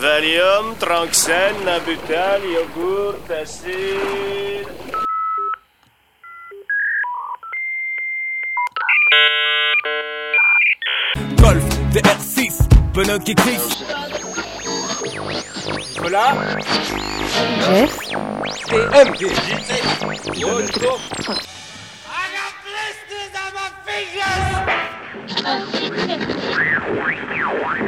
[0.00, 4.66] Valium, Tranxène, Nabutal, yogourt, acide.
[11.36, 13.84] Golf, DR6, pneu qui glisse.
[15.98, 16.34] Voilà.
[17.68, 17.98] Jeff,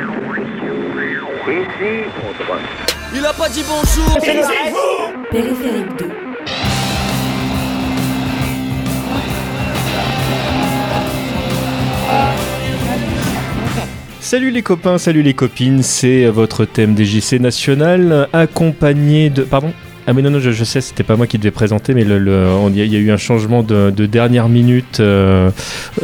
[3.14, 4.18] Il a pas dit bonjour.
[5.30, 6.10] Périphérique 2.
[14.20, 19.42] Salut les copains, salut les copines, c'est votre thème DJC national accompagné de...
[19.42, 19.74] Pardon
[20.06, 22.18] ah mais non, non, je, je sais, c'était pas moi qui devais présenter, mais le,
[22.18, 25.00] le- il y, a- il y a eu un changement de, de dernière minute.
[25.00, 25.50] euh,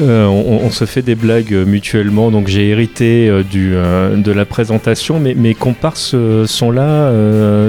[0.01, 4.33] euh, on, on se fait des blagues euh, mutuellement, donc j'ai hérité euh, du, de
[4.33, 5.19] la présentation.
[5.21, 6.15] Mais mes comparses
[6.47, 7.11] sont là.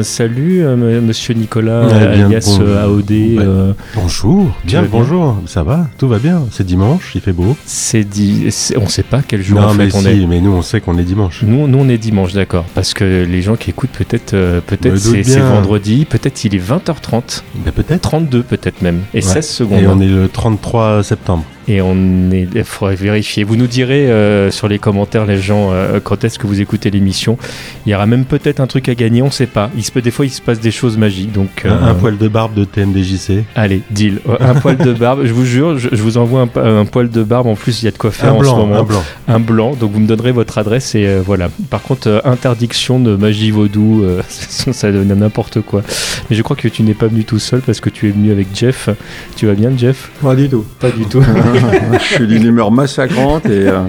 [0.03, 0.63] salut,
[1.01, 3.09] monsieur Nicolas, Ouais, bien, alias bon- AOD.
[3.11, 3.35] ouais.
[3.39, 7.55] euh, Bonjour, bien bonjour, ça va, tout va bien, c'est dimanche, il fait beau.
[7.65, 8.05] c'est
[8.49, 10.27] c'est- on sait pas quel jour non en fait mais on si, est.
[10.27, 11.41] mais nous on sait qu'on est dimanche.
[11.43, 12.65] Nous, nous, on est dimanche, d'accord.
[12.75, 14.31] Parce que les gens qui écoutent, peut-être
[14.67, 18.01] peut-être c'est vendredi, peut-être il est 20h30, Ben, peut-être.
[18.01, 19.21] 32 peut-être même, et Ouais.
[19.21, 19.81] 16 secondes.
[19.81, 21.43] Et on est le 33 septembre.
[21.69, 23.43] Et on est, il faudrait vérifier.
[23.43, 26.89] Vous nous direz euh, sur les commentaires, les gens, euh, quand est-ce que vous écoutez
[26.89, 27.37] l'émission.
[27.85, 29.69] Il y aura même peut-être un truc à gagner, on sait pas.
[29.77, 31.31] Il se peut, des fois, il se passe des choses magiques.
[31.31, 33.43] Donc, Un, euh, un poil de barbe de TMDJC.
[33.55, 34.19] Allez, deal.
[34.39, 37.45] Un poil de barbe, je vous jure, je, je vous envoie un, poil de barbe.
[37.45, 38.75] En plus, il y a de quoi faire Un en ce blanc, moment.
[38.79, 39.03] un blanc.
[39.27, 41.49] Un blanc, donc vous me donnerez votre adresse et euh, voilà.
[41.69, 45.83] Par contre, euh, interdiction de magie vaudou, euh, ça donne n'importe quoi.
[46.29, 48.31] Mais je crois que tu n'es pas venu tout seul parce que tu es venu
[48.31, 48.89] avec Jeff.
[49.35, 50.09] Tu vas bien, Jeff?
[50.21, 50.65] Pas du tout.
[50.79, 51.23] Pas du tout.
[51.93, 53.83] je suis d'une humeur massacrante et, euh,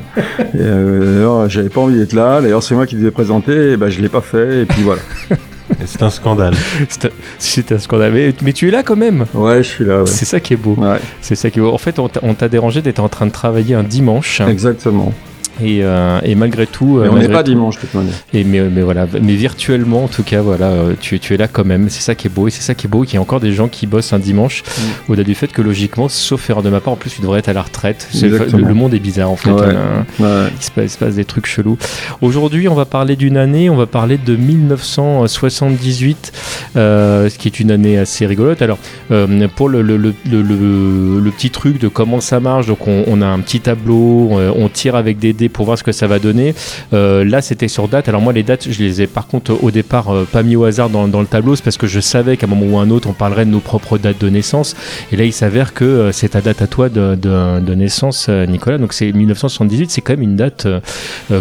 [0.54, 2.40] et, euh, j'avais pas envie d'être là.
[2.40, 4.62] D'ailleurs, c'est moi qui devais présenter, et ben, je l'ai pas fait.
[4.62, 5.00] Et puis voilà.
[5.86, 6.54] C'est un scandale.
[7.38, 8.12] C'est- un scandale.
[8.12, 9.24] Mais, mais tu es là quand même.
[9.34, 10.00] Ouais, je suis là.
[10.00, 10.06] Ouais.
[10.06, 10.74] C'est ça qui est beau.
[10.76, 11.72] Ouais, C'est ça qui est beau.
[11.72, 14.40] En fait, on t'a- on t'a dérangé d'être en train de travailler un dimanche.
[14.40, 15.12] exactement.
[15.62, 16.98] Et, euh, et malgré tout.
[16.98, 18.14] euh, Mais on n'est pas tout- dimanche, de toute manière.
[18.32, 21.48] Et mais, mais voilà, mais virtuellement en tout cas, voilà, euh, tu, tu es là
[21.48, 21.88] quand même.
[21.90, 23.40] C'est ça qui est beau et c'est ça qui est beau qu'il y a encore
[23.40, 24.62] des gens qui bossent un dimanche.
[24.62, 25.12] Mm.
[25.12, 27.48] Au-delà du fait que logiquement, sauf erreur de ma part, en plus tu devrais être
[27.48, 28.08] à la retraite.
[28.20, 29.50] Le, le monde est bizarre en fait.
[29.50, 29.66] Ouais.
[30.20, 30.28] Ouais.
[30.58, 31.76] il, se passe, il se passe des trucs chelous.
[32.22, 33.68] Aujourd'hui, on va parler d'une année.
[33.70, 36.32] On va parler de 1978,
[36.76, 38.62] euh, ce qui est une année assez rigolote.
[38.62, 38.78] Alors,
[39.10, 39.82] euh, pour le,
[41.30, 44.96] petit truc de comment ça marche, donc on, on a un petit tableau, on tire
[44.96, 46.54] avec des pour voir ce que ça va donner.
[46.92, 48.08] Euh, là, c'était sur date.
[48.08, 50.64] Alors moi, les dates, je les ai par contre au départ euh, pas mis au
[50.64, 53.08] hasard dans, le tableau, c'est parce que je savais qu'à un moment ou un autre,
[53.08, 54.76] on parlerait de nos propres dates de naissance.
[55.12, 58.78] Et là, il s'avère que euh, c'est ta date à toi de, naissance, Nicolas.
[58.78, 60.66] Donc c'est 1978, c'est quand même une date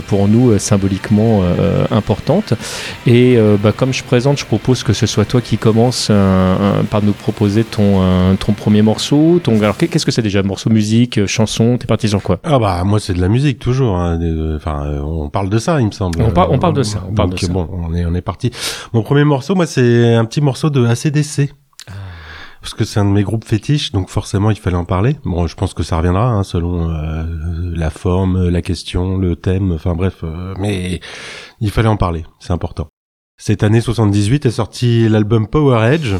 [0.08, 1.44] pour nous symboliquement
[1.92, 2.54] importante.
[3.08, 6.12] Et bah, comme je présente, je propose que ce soit toi qui commence
[6.90, 9.40] par nous proposer ton, ton premier morceau.
[9.44, 9.58] Ton...
[9.62, 10.44] Alors qu'est-ce que c'est déjà?
[10.44, 11.78] Morceau, musique, chanson?
[11.78, 12.40] T'es parti sur quoi?
[12.44, 13.89] Ah bah moi c'est de la musique toujours.
[13.98, 16.22] Hein, des- Enfin euh, on parle de ça il me semble.
[16.22, 17.52] On par- on parle de ça, on parle Donc, de ça.
[17.54, 18.52] bon on est on est parti.
[18.94, 21.52] Mon premier morceau moi c'est un petit morceau de ACDC.
[21.88, 21.92] Ah.
[22.62, 25.16] Parce que c'est un de mes groupes fétiches, donc forcément il fallait en parler.
[25.24, 27.24] Bon, je pense que ça reviendra hein, selon euh,
[27.74, 30.18] la forme, la question, le thème, enfin bref.
[30.26, 31.00] euh, mais
[31.62, 32.88] il fallait en parler, c'est important.
[33.38, 36.16] Cette année 78 est sorti l'album Power Edge,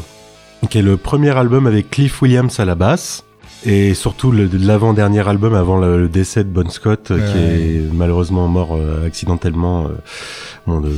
[0.70, 3.24] qui est le premier album avec Cliff Williams à la basse.
[3.66, 8.48] Et surtout l'avant-dernier album avant le, le décès de Bon Scott, euh, qui est malheureusement
[8.48, 9.86] mort euh, accidentellement.
[9.86, 9.90] euh,
[10.66, 10.90] bon, de-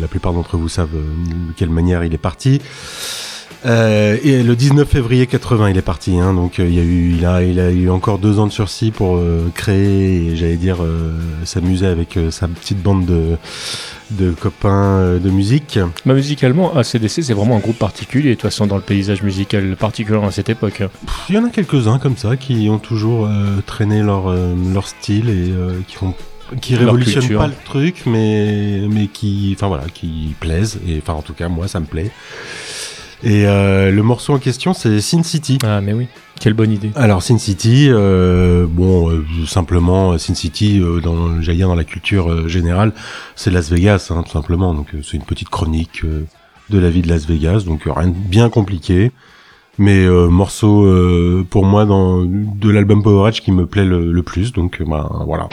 [0.00, 2.60] la plupart d'entre vous savent de quelle manière il est parti.
[3.64, 6.18] Euh, et le 19 février 80, il est parti.
[6.18, 8.46] Hein, donc euh, il y a eu, il a, il a eu encore deux ans
[8.46, 10.78] de sursis pour euh, créer et j'allais dire
[11.44, 13.36] s'amuser avec sa petite bande de,
[14.10, 15.78] de copains de musique.
[16.04, 19.76] Bah, musicalement, ACDC, c'est vraiment un groupe particulier, de toute façon, dans le paysage musical
[19.76, 20.82] particulier à cette époque.
[21.28, 23.28] Il y en a quelques-uns comme ça qui ont toujours
[23.66, 24.34] traîné leur,
[24.72, 25.52] leur style et
[25.86, 26.14] qui font
[26.60, 31.32] qui pas le truc mais mais qui enfin voilà qui plaisent et enfin en tout
[31.32, 32.10] cas moi ça me plaît
[33.24, 35.58] et euh, le morceau en question c'est Sin City.
[35.64, 36.06] Ah, mais oui,
[36.40, 36.90] quelle bonne idée.
[36.96, 41.84] alors Sin City euh, bon euh, simplement Sin City euh, dans j'allais dire dans la
[41.84, 42.92] culture euh, générale
[43.36, 44.74] c'est Las Vegas hein, tout simplement.
[44.74, 46.24] Donc euh, c'est une petite chronique euh,
[46.70, 47.64] de la vie de Las Vegas.
[47.66, 49.12] Donc euh, rien de bien compliqué.
[49.78, 54.12] Mais euh, morceau euh, pour moi dans de l'album Power Edge qui me plaît le,
[54.12, 54.52] le plus.
[54.52, 55.48] Donc euh, ben voilà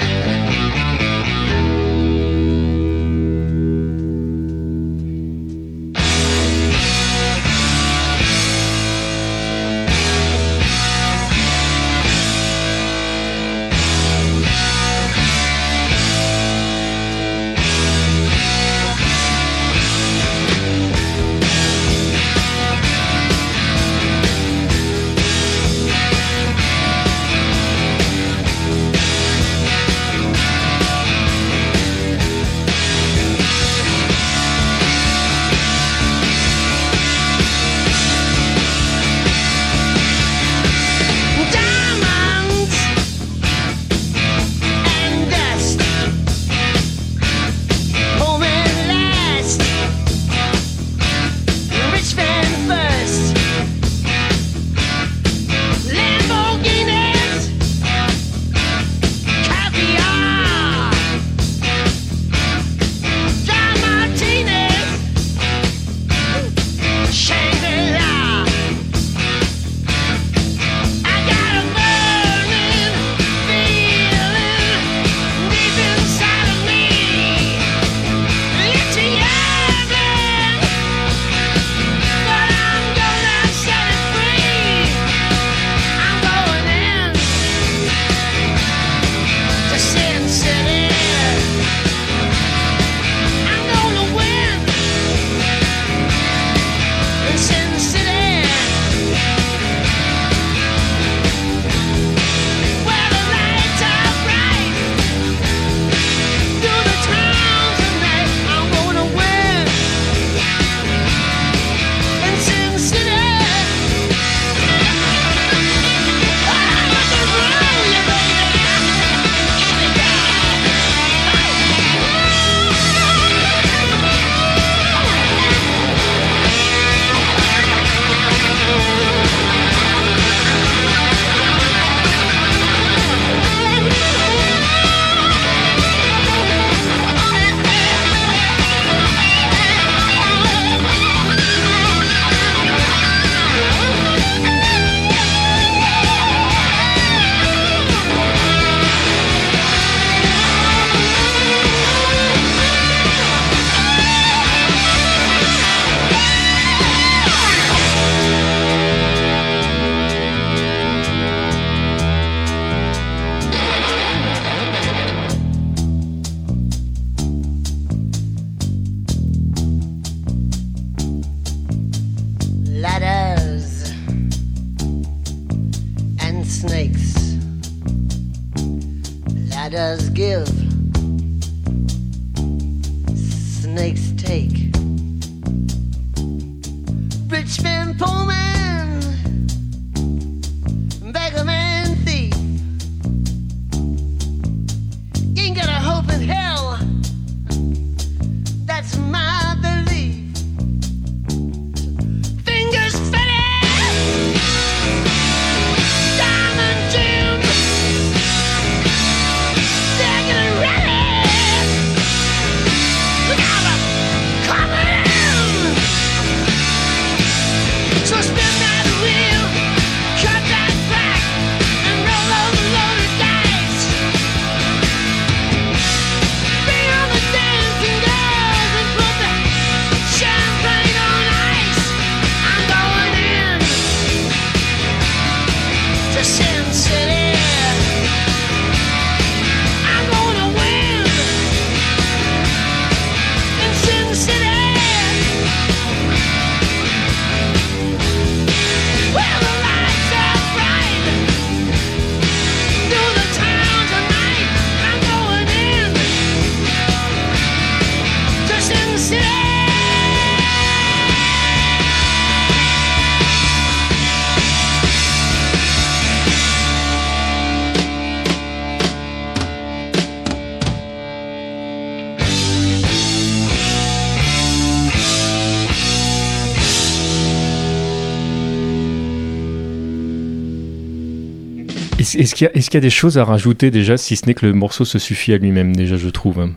[282.19, 284.25] Est-ce qu'il y, a- est-ce qu'il y a des choses à rajouter déjà, si ce
[284.25, 286.49] n'est que le morceau se suffit à lui-même déjà, je trouve.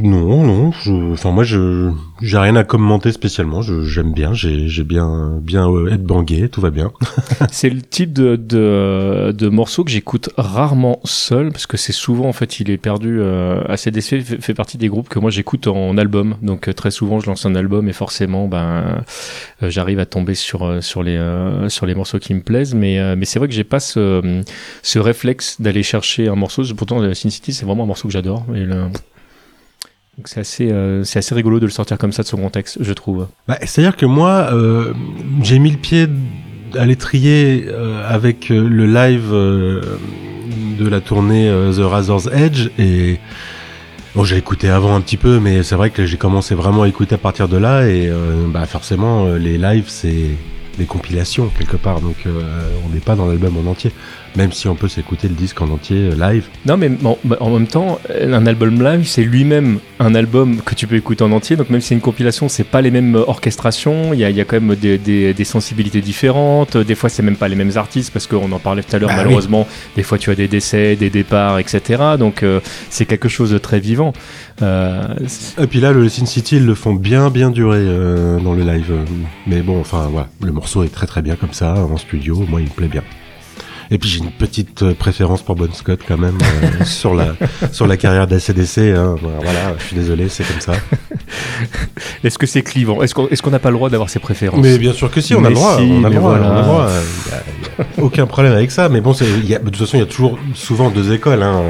[0.00, 0.72] Non, non.
[0.72, 1.12] Je...
[1.12, 1.90] Enfin, moi, je
[2.22, 3.60] j'ai rien à commenter spécialement.
[3.62, 4.32] J'aime bien.
[4.32, 6.48] J'ai bien bien euh, être bangué.
[6.48, 6.92] Tout va bien.
[7.50, 12.26] C'est le type de, de, de morceau que j'écoute rarement seul, parce que c'est souvent,
[12.28, 13.18] en fait, il est perdu.
[13.20, 16.36] Euh, ACDC fait, fait partie des groupes que moi j'écoute en album.
[16.42, 19.02] Donc euh, très souvent, je lance un album et forcément, ben,
[19.62, 22.74] euh, j'arrive à tomber sur, sur, les, euh, sur les morceaux qui me plaisent.
[22.74, 24.42] Mais, mais c'est vrai que j'ai pas ce,
[24.82, 26.62] ce réflexe d'aller chercher un morceau.
[26.76, 28.46] Pourtant, Sin City, c'est vraiment un morceau que j'adore.
[28.54, 28.86] Et le-
[30.24, 32.92] c'est assez, euh, c'est assez rigolo de le sortir comme ça de son contexte, je
[32.92, 33.28] trouve.
[33.48, 34.92] Bah, C'est-à-dire que moi, euh,
[35.42, 36.06] j'ai mis le pied
[36.76, 39.80] à l'étrier euh, avec euh, le live euh,
[40.78, 42.68] de la tournée euh, The Razor's Edge.
[42.78, 43.18] Et
[44.14, 46.88] bon, j'ai écouté avant un petit peu, mais c'est vrai que j'ai commencé vraiment à
[46.88, 47.86] écouter à partir de là.
[47.88, 48.10] Et
[48.48, 50.30] bah forcément les lives c'est
[50.78, 53.92] des compilations quelque part, donc on n'est pas dans l'album en entier,
[54.36, 56.46] même si on peut s'écouter le disque en entier euh, live.
[56.66, 56.90] Non, mais
[57.40, 61.32] en même temps, un album live, c'est lui-même un album que tu peux écouter en
[61.32, 61.56] entier.
[61.56, 64.12] Donc même si c'est une compilation, c'est pas les mêmes orchestrations.
[64.14, 66.76] Il y a, il y a quand même des, des- des sensibilités différentes.
[66.76, 69.10] Des fois, c'est même pas les mêmes artistes parce qu'on en parlait tout à l'heure.
[69.10, 72.02] Bah malheureusement, des fois, tu as des décès, des départs, etc.
[72.18, 72.60] Donc euh,
[72.90, 74.12] c'est quelque chose de très vivant.
[74.62, 75.02] Euh,
[75.60, 78.62] Et puis là, le Sin City, ils le font bien, bien durer euh, dans le
[78.64, 78.86] live.
[78.90, 79.04] euh,
[79.46, 82.44] Mais bon, enfin, voilà, le morceau est très, très bien comme ça, en studio.
[82.48, 83.02] Moi, il me plaît bien.
[83.90, 87.34] Et puis j'ai une petite euh, préférence pour Bon Scott quand même euh, sur la
[87.72, 88.78] sur la carrière d'ACDC.
[88.78, 89.16] Hein.
[89.20, 90.72] Voilà, je suis désolé, c'est comme ça.
[92.24, 93.02] Est-ce que c'est clivant?
[93.02, 94.60] Est-ce qu'on qu'on n'a pas le droit d'avoir ses préférences?
[94.62, 95.76] Mais bien sûr que si, on a le droit.
[95.78, 96.36] si, on a le droit.
[96.38, 96.50] voilà.
[96.50, 96.88] on a le droit.
[97.26, 97.42] Il y a-
[97.78, 98.88] il y a aucun problème avec ça.
[98.88, 99.12] Mais bon,
[99.44, 101.42] y a- de toute façon, il y a toujours souvent deux écoles.
[101.42, 101.62] Hein.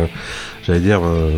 [0.65, 1.31] J'allais dire, euh,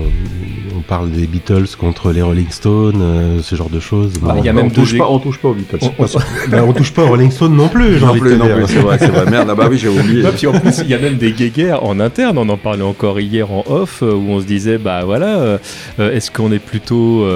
[0.76, 4.12] on parle des Beatles contre les Rolling Stones, euh, ce genre de choses.
[4.20, 5.78] Bah, Bon, il y a on, même touche deux pas, on touche pas aux Beatles.
[5.98, 8.80] on, on- on touche pas aux Rolling Stones non plus, non plus, non plus, c'est
[8.80, 9.30] vrai, c'est vrai.
[9.30, 10.22] Merde, ah bah oui, j'ai oublié.
[10.22, 12.36] Non, puis en plus, il y a même des guéguerres en interne.
[12.36, 15.58] On en parlait encore hier en off, euh, où on se disait, bah voilà, euh,
[15.98, 17.26] est-ce qu'on est plutôt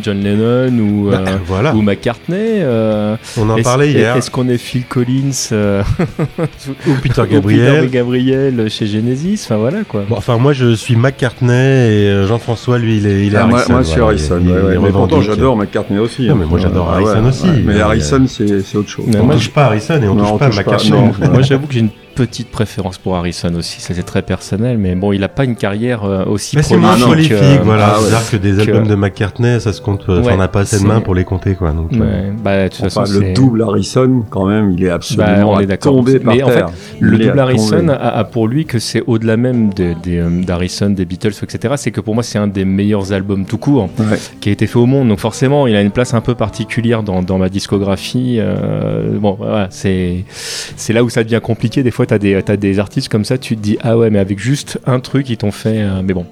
[0.00, 2.62] John Lennon ou, Bah, voilà, ou McCartney
[3.36, 4.14] on en parlait hier.
[4.16, 5.32] Est-ce qu'on est Phil Collins
[6.86, 7.80] Ou Peter ou Gabriel.
[7.80, 10.04] Peter Gabriel chez Genesis Enfin voilà quoi.
[10.08, 13.46] Bon, enfin, moi, je suis McCartney et euh, Jean-François, lui, il est, il est Ah,
[13.46, 13.72] moi, Harrison.
[13.74, 14.38] moi, c'est voilà, Harrison.
[14.40, 14.74] il- ouais, il ouais.
[14.74, 16.26] est Mais pourtant, j'adore McCartney aussi.
[16.28, 17.46] Non, mais moi, j'adore Ah, Harrison ouais, aussi.
[17.48, 17.62] ouais.
[17.64, 19.04] Mais Harrison, c'est c'est autre chose.
[19.08, 20.90] Mais On moi, touche pas Harrison et on Non, touche pas McCartney.
[21.32, 21.90] Moi j'avoue que j'ai une
[22.26, 25.56] petite préférence pour Harrison aussi, ça c'est très personnel, mais bon, il a pas une
[25.56, 27.32] carrière euh, aussi Mais c'est moins prolifique.
[27.34, 27.94] prolifique, euh, voilà.
[27.96, 28.08] ah ouais.
[28.30, 30.86] Que des que- albums de McCartney, ça se compte, Ouais, on n'a pas assez de
[30.86, 31.70] mains pour les compter, quoi.
[31.70, 35.26] Donc, euh, bah, de toute façon, Enfin, le double Harrison, quand même, il est absolument
[35.26, 36.64] Bah, on est tombé par Mais en fait.
[37.00, 40.90] Le double Harrison a, a pour lui que c'est au-delà même des, des, euh, d'Harrison,
[40.90, 41.74] des Beatles, etc.
[41.76, 44.18] C'est que pour moi, c'est un des meilleurs albums tout court Ouais.
[44.40, 45.08] qui a été fait au monde.
[45.08, 48.36] Donc forcément, il a une place un peu particulière dans, dans ma discographie.
[48.40, 50.24] Euh, bon, voilà, c'est
[50.88, 51.82] là où ça devient compliqué.
[51.82, 54.18] Des fois, t'as des t'as des artistes comme ça, tu te dis ah ouais, mais
[54.18, 55.82] avec juste un truc, ils t'ont fait.
[55.82, 56.26] euh, mais bon,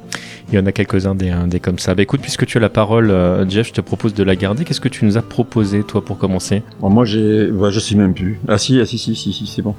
[0.50, 1.94] il y en a quelques-uns des, des comme ça.
[1.94, 4.64] Bah écoute, puisque tu as la parole, euh, Jeff, je te propose de la garder.
[4.64, 6.62] Qu'est-ce que tu nous as proposé, toi, pour commencer?
[6.80, 8.38] Moi, j'ai, bah, je sais même plus.
[8.48, 9.74] Ah si, ah, si, si, si, si, c'est bon.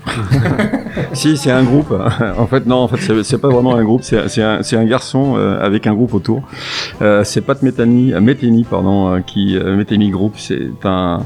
[1.14, 1.92] si, c'est un groupe.
[2.38, 4.04] en fait, non, en fait, c'est, pas vraiment un groupe.
[4.04, 6.44] C'est, un, un garçon euh, avec un groupe autour.
[7.24, 10.34] C'est Pat Metheny, Metheny, pardon, qui Metheny Group.
[10.38, 11.26] C'est un,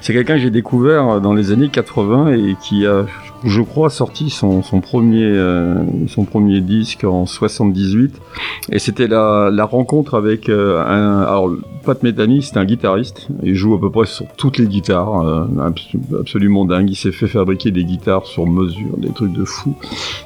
[0.00, 3.04] c'est quelqu'un que j'ai découvert dans les années 80 et qui a,
[3.44, 5.76] je crois, sorti son, son premier, euh,
[6.08, 8.14] son premier disque en 78.
[8.70, 11.50] Et c'était la, la rencontre avec euh, un, alors
[11.84, 13.28] Pat Metheny, c'est un guitariste.
[13.42, 16.90] Il joue à peu près sur toutes les guitares, euh, abs- absolument dingue.
[16.90, 19.74] Il s'est fait fabriquer des guitares sur mesure, des trucs de fou.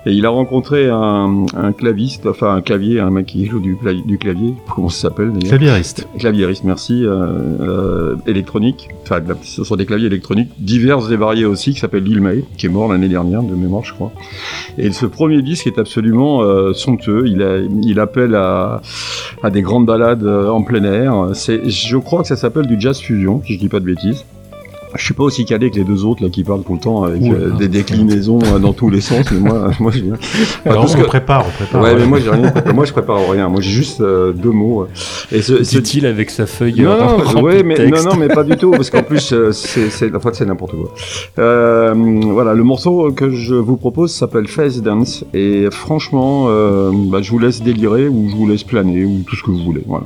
[0.07, 3.77] Et il a rencontré un, un claviste, enfin un clavier, un mec qui joue du,
[3.77, 4.55] cla- du clavier.
[4.75, 5.49] Comment ça s'appelle d'ailleurs?
[5.51, 6.09] Claviériste.
[6.19, 7.05] Claviériste, merci.
[7.05, 7.27] Euh,
[7.61, 12.21] euh, électronique, enfin ce sont des claviers électroniques divers et variés aussi, qui s'appelle Lil
[12.21, 14.13] May, qui est mort l'année dernière de mémoire, je crois.
[14.79, 17.25] Et ce premier disque est absolument euh, somptueux.
[17.27, 18.81] Il, il appelle à,
[19.43, 21.31] à des grandes balades euh, en plein air.
[21.35, 24.25] C'est, je crois que ça s'appelle du jazz fusion, si je dis pas de bêtises.
[24.95, 27.03] Je suis pas aussi calé que les deux autres là qui parlent tout le temps
[27.05, 29.25] avec euh, des déclinaisons euh, dans tous les sens.
[29.33, 30.15] Mais moi, moi, je viens.
[30.67, 31.83] Alors, parce on que- prépare, on prépare.
[31.83, 32.53] Ouais, mais moi j'ai rien.
[32.75, 33.49] Moi je prépare rien.
[33.49, 34.87] Moi j'ai juste euh, deux mots.
[35.31, 36.97] Et ce, ce- Dit-il avec sa feuille non,
[37.35, 38.05] non, ouais, mais, texte.
[38.05, 40.47] non, non, mais pas du tout, parce qu'en plus, euh, c'est, c'est, en fait, c'est
[40.47, 40.93] n'importe quoi.
[41.39, 41.95] Euh,
[42.25, 47.31] voilà, le morceau que je vous propose s'appelle Face Dance, et franchement, euh, bah, je
[47.31, 50.05] vous laisse délirer, ou je vous laisse planer, ou tout ce que vous voulez, voilà.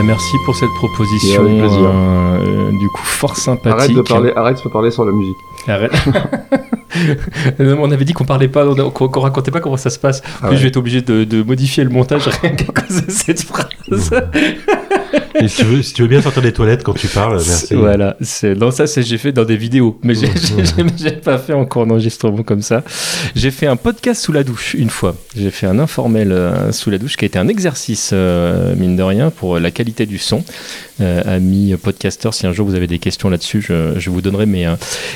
[0.00, 1.42] Ben, merci pour cette proposition.
[1.42, 1.90] Avec plaisir.
[1.94, 3.78] euh, du coup, fort sympathique.
[3.78, 5.36] Arrête de parler, arrête de parler sur la musique.
[5.68, 5.92] Arrête.
[7.58, 10.20] On avait dit qu'on parlait pas, on- qu'on racontait pas comment ça se passe.
[10.20, 10.56] En Ah plus, ouais.
[10.56, 13.68] je vais être obligé de, de modifier le montage rien qu'à cause de cette phrase.
[15.40, 17.74] Et si, tu veux, si tu veux bien sortir des toilettes quand tu parles, merci.
[17.74, 18.16] Voilà,
[18.56, 20.28] non ça c'est j'ai fait dans des vidéos, mais j'ai
[20.96, 22.82] j'ai pas fait encore un enregistrement comme ça.
[23.34, 25.16] J'ai fait un podcast sous la douche une fois.
[25.36, 28.96] J'ai fait un informel euh, sous la douche qui a été un exercice euh, mine
[28.96, 30.44] de rien pour la qualité du son.
[31.00, 34.66] Euh, amis podcasteurs, si un jour vous avez des questions là-dessus, je, vous donnerai mes
[34.66, 34.74] euh,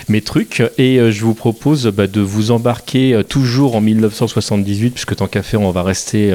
[0.08, 5.16] mes trucs et euh, je vous propose bah, de vous embarquer toujours en 1978 puisque
[5.16, 6.32] tant qu'à faire on va rester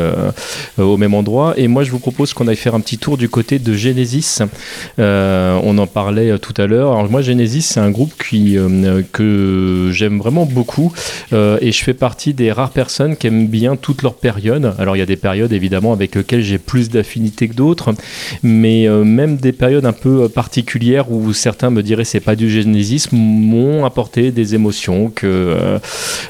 [0.77, 3.29] au même endroit et moi je vous propose qu'on aille faire un petit tour du
[3.29, 4.39] côté de Genesis.
[4.97, 6.91] On en parlait tout à l'heure.
[6.91, 8.57] Alors moi Genesis c'est un groupe qui
[9.11, 10.93] que j'aime vraiment beaucoup
[11.31, 14.73] et je fais partie des rares personnes qui aiment bien toutes leurs périodes.
[14.77, 17.93] Alors il y a des périodes évidemment avec lesquelles j'ai plus d'affinité que d'autres,
[18.43, 22.49] mais même des périodes un peu euh, particulières où certains me diraient c'est pas du
[22.49, 25.79] Genesis m'ont apporté des émotions que euh,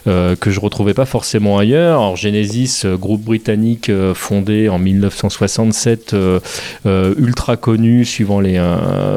[0.08, 2.00] euh, que je retrouvais pas forcément ailleurs.
[2.00, 6.40] Alors Genesis, euh, groupe britannique fondé en 1967, euh,
[6.86, 8.60] euh, ultra connu suivant les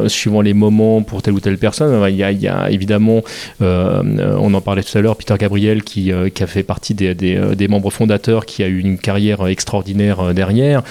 [0.09, 2.05] suivant les moments pour telle ou telle personne.
[2.09, 3.22] Il y a, évidemment,
[3.61, 7.68] on en parlait tout à l'heure, Peter Gabriel qui, qui a fait partie des, des,
[7.68, 10.83] membres fondateurs, qui a eu une carrière extraordinaire derrière.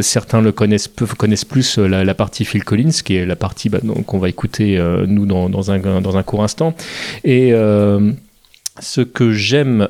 [0.00, 3.78] Certains le connaissent connaissent plus euh, la, partie Phil Collins, qui est la partie bah,
[4.06, 6.74] qu'on va écouter euh, nous dans, dans un dans un court instant.
[7.24, 8.12] Et euh,
[8.80, 9.88] ce que j'aime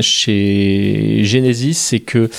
[0.00, 2.30] chez Genesis, c'est que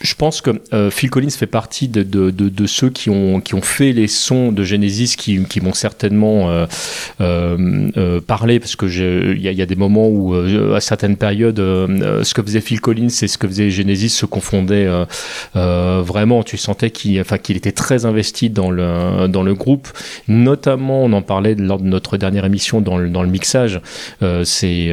[0.00, 4.52] je pense que euh, Phil Collins fait partie de, ceux qui ont, fait les sons
[4.52, 6.66] de Genesis qui, qui m'ont certainement euh,
[7.20, 10.80] euh, euh, parlé parce que je- il y, a- y a des moments où à
[10.80, 14.88] certaines périodes ce que faisait Phil Collins et ce que faisait Genesis se confondaient
[15.54, 19.88] vraiment tu sentais qu'il qu'il était très investi dans le, groupe
[20.28, 23.80] notamment on en parlait lors de notre dernière émission dans le, mixage
[24.44, 24.90] c'est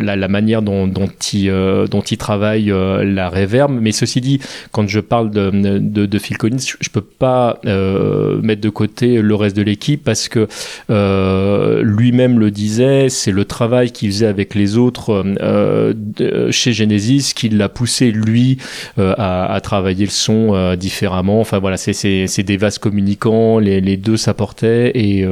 [0.00, 0.90] la, manière dont,
[1.32, 3.72] il, travaille la reverb.
[3.80, 4.40] Mais ceci dit,
[4.72, 8.68] quand je parle de, de, de Phil Collins, je, je peux pas euh, mettre de
[8.70, 10.48] côté le reste de l'équipe parce que
[10.90, 16.72] euh, lui-même le disait, c'est le travail qu'il faisait avec les autres euh, de- chez
[16.72, 18.58] Genesis qui l'a poussé lui
[18.98, 21.40] à, à travailler le son différemment.
[21.40, 25.26] Enfin voilà, c'est des vases communicants, les, les deux s'apportaient et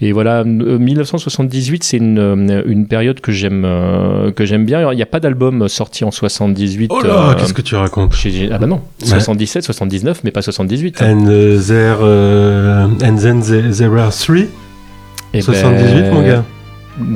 [0.00, 3.66] et voilà, euh, 1978, c'est une, une période que j'aime
[4.36, 4.78] que j'aime bien.
[4.78, 6.90] Alors, Il n'y a pas d'album sorti en 78.
[6.92, 7.97] Oh là, qu'est-ce que tu racontes?
[8.12, 9.08] Chez- Ah bah non, Ouais.
[9.08, 11.00] 77, 79, mais pas 78.
[11.02, 14.48] And uh, there, uh, and then there, are three
[15.34, 16.44] Eh 78, ben, mon gars.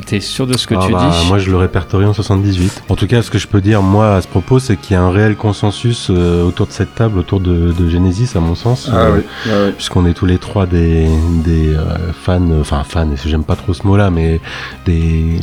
[0.07, 1.27] T'es sûr de ce que Ah tu bah, dis?
[1.27, 2.85] Moi, je le répertorie en 78.
[2.89, 4.97] En tout cas, ce que je peux dire, moi, à ce propos, c'est qu'il y
[4.97, 8.55] a un réel consensus euh, autour de cette table, autour de, de Genesis, à mon
[8.55, 8.89] sens.
[8.93, 9.73] Ah Euh, oui, ah oui.
[9.73, 11.09] Puisqu'on est tous les trois des,
[11.45, 14.41] des euh, fans, enfin fans, j'aime pas trop ce mot-là, mais
[14.87, 15.41] des,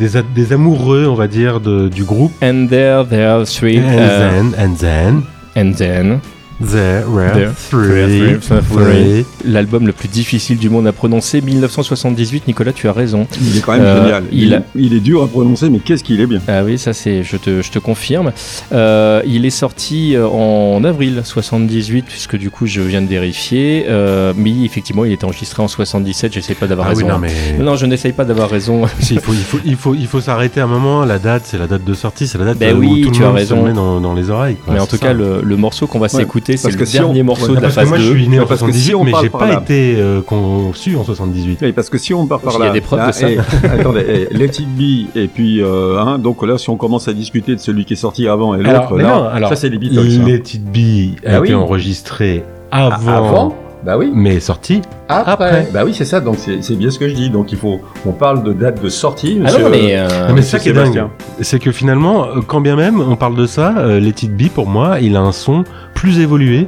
[0.00, 2.32] des, des amoureux, on va dire, de, du groupe.
[2.42, 3.78] And there, there are three.
[3.78, 5.22] And euh, then, and then,
[5.54, 6.20] and then.
[6.64, 9.24] There were three.
[9.44, 12.46] L'album le plus difficile du monde à prononcer, 1978.
[12.46, 13.26] Nicolas, tu as raison.
[13.40, 14.24] Il est quand même Euh, génial.
[14.32, 16.40] il Il, a- il est dur à prononcer, mais qu'est-ce qu'il est bien.
[16.48, 18.32] Ah oui, ça c'est, je te, je te confirme.
[18.72, 23.86] Euh, il est sorti euh, en avril 78, puisque du coup je viens de vérifier.
[23.88, 26.32] Euh, mais effectivement, il était enregistré en 77.
[26.32, 27.14] J'essaie pas d'avoir Ah oui, raison.
[27.14, 27.58] non, mais.
[27.62, 28.82] Non, je n'essaye pas d'avoir raison.
[29.10, 31.04] Il faut, il faut, il faut, il faut s'arrêter un moment.
[31.04, 33.10] La date, c'est la date de sortie, c'est la date Ben euh, oui, où tout
[33.12, 33.62] tu le as monde raison.
[33.64, 34.56] se met dans, dans les oreilles.
[34.64, 35.06] quoi, mais en tout ça.
[35.08, 37.42] cas, le, le morceau qu'on va s'écouter, c'est parce le que si dernier on- morceau
[37.44, 38.04] ouais, de la Parce que phase moi, 2.
[38.04, 40.20] je suis né en Parce que si 78, on mais j'ai pas là- été euh,
[40.22, 41.58] conçu en 78.
[41.62, 43.12] Oui, parce que si on part par Il y a là, des preuves de hein,
[43.12, 43.30] ça.
[43.30, 43.38] et-
[43.78, 47.12] attendez, eh, Let It Be, et puis euh, hein, donc là, si on commence à
[47.12, 49.78] discuter de celui qui est sorti avant et l'autre, là, non, alors, ça c'est les
[49.78, 49.98] Beatles.
[49.98, 50.24] hein.
[50.26, 51.54] Let It Be a Ah été oui.
[51.54, 54.10] enregistré avant, Avant Bah oui.
[54.14, 55.32] mais sorti Après.
[55.32, 55.68] après.
[55.72, 56.20] Bah oui, c'est ça.
[56.20, 57.30] Donc c'est bien ce que je dis.
[57.30, 59.38] Donc il faut, on parle de date de sortie.
[59.40, 61.04] Ah monsieur- non, mais, euh, Non, mais c'est ça qui est dingue,
[61.40, 64.48] c'est que finalement, euh, quand bien même on parle de ça, euh, Let It Be
[64.50, 65.64] pour moi, il a un son
[65.94, 66.66] plus évolué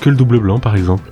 [0.00, 1.10] que le double blanc par exemple.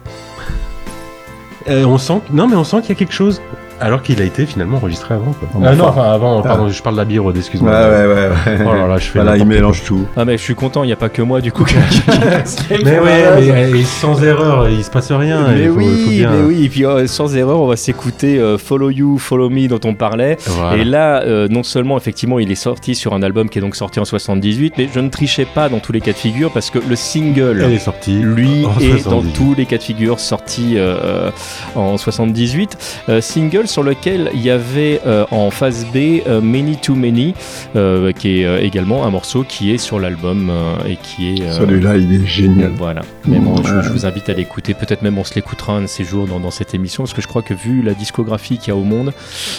[1.68, 3.40] Euh, on sent, que- non mais on sent qu'il y a quelque chose,
[3.80, 5.32] alors qu'il a été finalement enregistré avant.
[5.32, 5.48] Quoi.
[5.54, 5.66] Enfin.
[5.66, 7.70] Euh, non, enfin avant, pardon, je parle de la excuse-moi.
[7.70, 8.14] ouais, ouais.
[8.28, 8.58] ouais.
[8.66, 10.06] Oh là là, je fais Voilà, il mélange tout.
[10.16, 11.64] Ah mais je suis content, il n'y a pas que moi du coup.
[11.64, 11.74] qui-
[12.84, 15.48] Mais ouais, mais euh, et sans erreur, il se passe rien.
[15.48, 16.30] Mais faut, oui, il faut bien.
[16.30, 19.68] mais oui, et puis euh, sans erreur, on va s'écouter euh, Follow You, Follow Me
[19.68, 20.36] dont on parlait.
[20.46, 20.76] Voilà.
[20.76, 23.76] Et là, euh, non seulement effectivement, il est sorti sur un album qui est donc
[23.76, 26.70] sorti en 78, mais je ne trichais pas dans tous les cas de figure parce
[26.70, 28.18] que le single, est sortie.
[28.18, 29.32] lui, en est dans 78.
[29.32, 31.30] tous les cas de figure sorti euh,
[31.74, 32.78] en 78.
[33.08, 36.94] Euh, single single sur lequel il y avait euh, en phase B euh, Many Too
[36.94, 37.34] Many,
[37.76, 41.42] euh, qui est euh, également un morceau qui est sur l'album euh, et qui est.
[41.42, 42.72] euh, Celui-là, il est génial.
[42.76, 43.02] Voilà.
[43.26, 43.82] Mais bon, je, Ouais.
[43.82, 44.72] je vous invite à l'écouter.
[44.74, 47.20] Peut-être même on se l'écoutera un de ces jours dans, dans cette émission, parce que
[47.22, 49.12] je crois que vu la discographie qu'il y a au monde,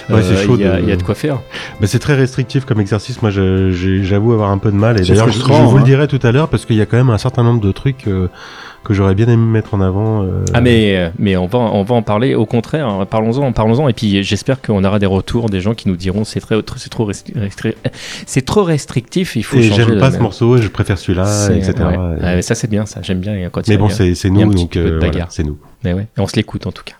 [0.10, 1.40] Ouais, c'est chaud il y, a- de- il y a de quoi faire.
[1.80, 3.22] Mais c'est très restrictif comme exercice.
[3.22, 5.00] Moi, j'avoue avoir un peu de mal.
[5.00, 5.78] Et d'ailleurs, je, vous hein.
[5.78, 7.72] le dirai tout à l'heure parce qu'il y a quand même un certain nombre de
[7.72, 8.30] trucs euh,
[8.88, 10.24] que j'aurais bien aimé mettre en avant.
[10.24, 12.34] euh, Ah mais mais on va on va en parler.
[12.36, 13.88] Au contraire, hein, parlons-en, parlons-en.
[13.90, 16.90] Et puis j'espère qu'on aura des retours des gens qui nous diront c'est très c'est
[16.90, 17.10] trop
[18.26, 19.36] c'est trop restrictif.
[19.36, 21.74] Il faut Et j'aime pas ce morceau, je préfère celui-là, etc.
[21.80, 21.94] ouais.
[21.94, 24.76] Et- Ouais, mais ça c'est bien, ça j'aime bien quand mais bon, c'est nous, donc
[24.78, 25.58] euh, voilà, c'est nous.
[25.84, 26.96] Mais ouais, et on se l'écoute en tout cas.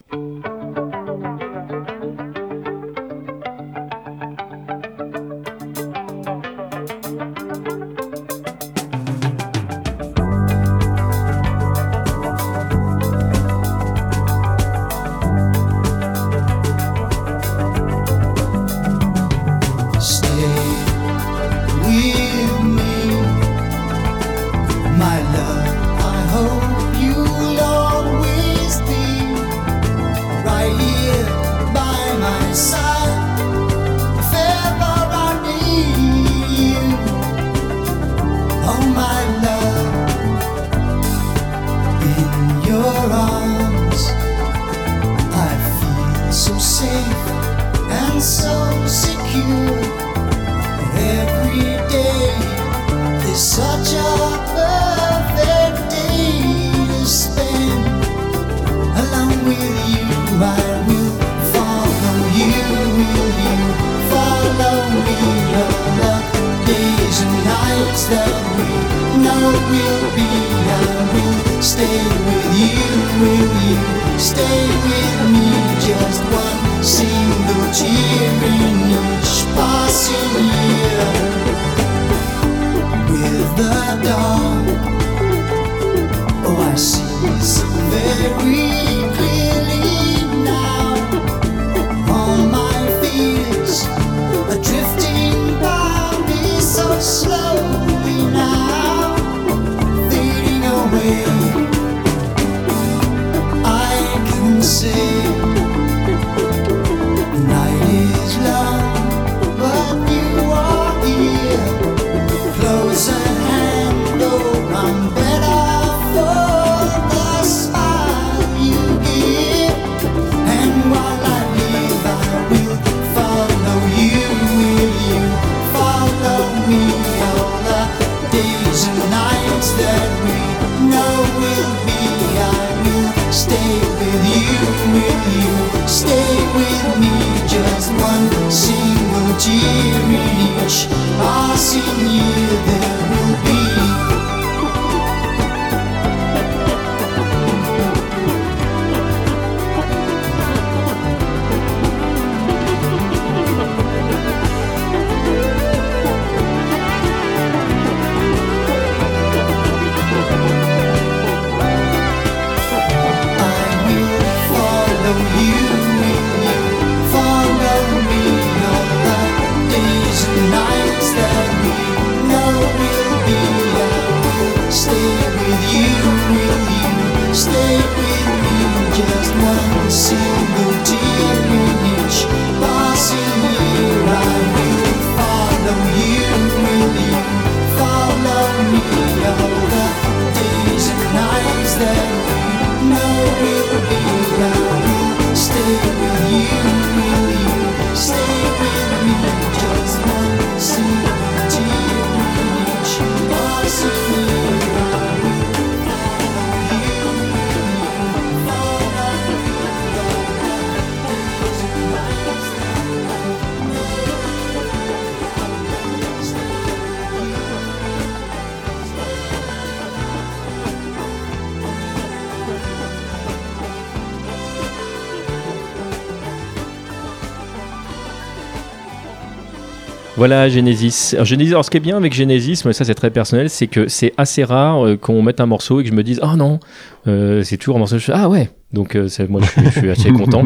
[230.28, 231.12] Voilà Genesis.
[231.14, 233.68] Alors, Genesis, alors ce qui est bien avec Genesis, mais ça c'est très personnel, c'est
[233.68, 236.36] que c'est assez rare euh, qu'on mette un morceau et que je me dise ah
[236.36, 236.60] non,
[237.08, 237.98] euh, c'est toujours un morceau.
[237.98, 238.50] je ah ouais.
[238.74, 240.44] Donc euh, moi je suis, je suis assez content.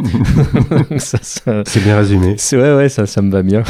[0.98, 2.36] ça, ça- C'est bien résumé.
[2.38, 3.64] c'est ouais ouais ça ça me va bien.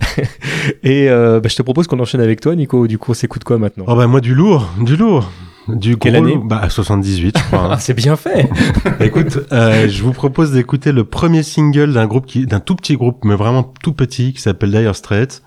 [0.82, 2.88] et bah, je te propose qu'on enchaîne avec toi Nico.
[2.88, 3.84] Du coup on s'écoute quoi maintenant?
[3.86, 5.30] Oh bah moi du lourd, du lourd.
[5.68, 7.58] Du Quelle gros- année Bah 78, je crois.
[7.60, 7.68] hein.
[7.72, 8.48] Ah, c'est bien fait.
[9.00, 12.96] Écoute, euh, je vous propose d'écouter le premier single d'un groupe qui, d'un tout petit
[12.96, 15.42] groupe, mais vraiment tout petit, qui s'appelle Dire Straits.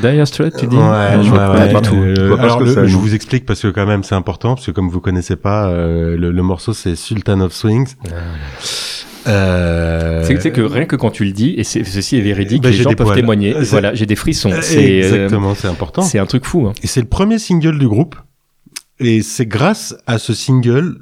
[0.00, 1.96] Dire Straits, tu dis Ouais, Ah, je ouais, vois pas tout.
[1.96, 4.88] Euh, alors, le- je vous explique parce que quand même c'est important, parce que comme
[4.88, 7.94] vous connaissez pas, euh, le, le morceau c'est Sultan of Swings.
[9.28, 12.62] Euh, C'est c'est que rien que quand tu le dis, et c'est- ceci est véridique,
[12.62, 13.16] Bah, les gens peuvent poils.
[13.16, 13.54] témoigner.
[13.58, 14.52] C'est- Voilà, j'ai des frissons.
[14.60, 16.02] C'est euh, exactement, c'est important.
[16.02, 16.66] c'est un truc fou.
[16.68, 16.72] hein.
[16.84, 18.14] Et c'est le premier single du groupe.
[18.98, 20.96] Et c'est grâce à ce single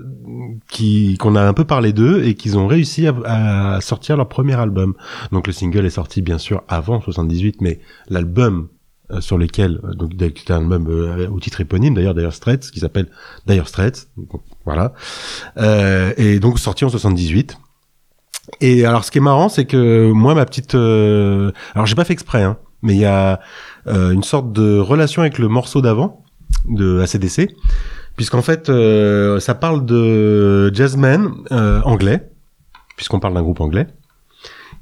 [0.68, 4.28] qui qu'on a un peu parlé d'eux et qu'ils ont réussi à, à sortir leur
[4.28, 4.94] premier album.
[5.30, 7.78] Donc le single est sorti bien sûr avant 78, mais
[8.08, 8.68] l'album
[9.10, 12.70] euh, sur lequel euh, donc c'est un album euh, au titre éponyme d'ailleurs Dire Straits
[12.70, 13.10] qui s'appelle
[13.46, 14.08] Dire Straits.
[14.16, 14.94] Donc, voilà.
[16.16, 17.58] Et donc sorti en 78.
[18.62, 22.14] Et alors ce qui est marrant c'est que moi ma petite alors j'ai pas fait
[22.14, 23.40] exprès hein, mais il y a
[23.86, 26.23] une sorte de relation avec le morceau d'avant
[26.68, 27.54] de ACDC,
[28.16, 32.30] puisqu'en fait, euh, ça parle de jazzmen euh, anglais,
[32.96, 33.86] puisqu'on parle d'un groupe anglais,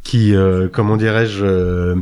[0.03, 1.97] qui, euh, comment dirais-je, euh,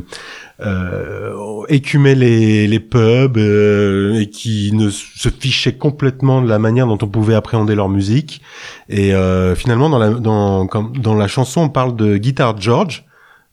[0.61, 6.87] euh, écumait les, les pubs euh, et qui ne se fichait complètement de la manière
[6.87, 8.41] dont on pouvait appréhender leur musique.
[8.89, 9.13] Et
[9.55, 13.05] finalement, dans la, dans, dans la chanson, on parle de Guitar George.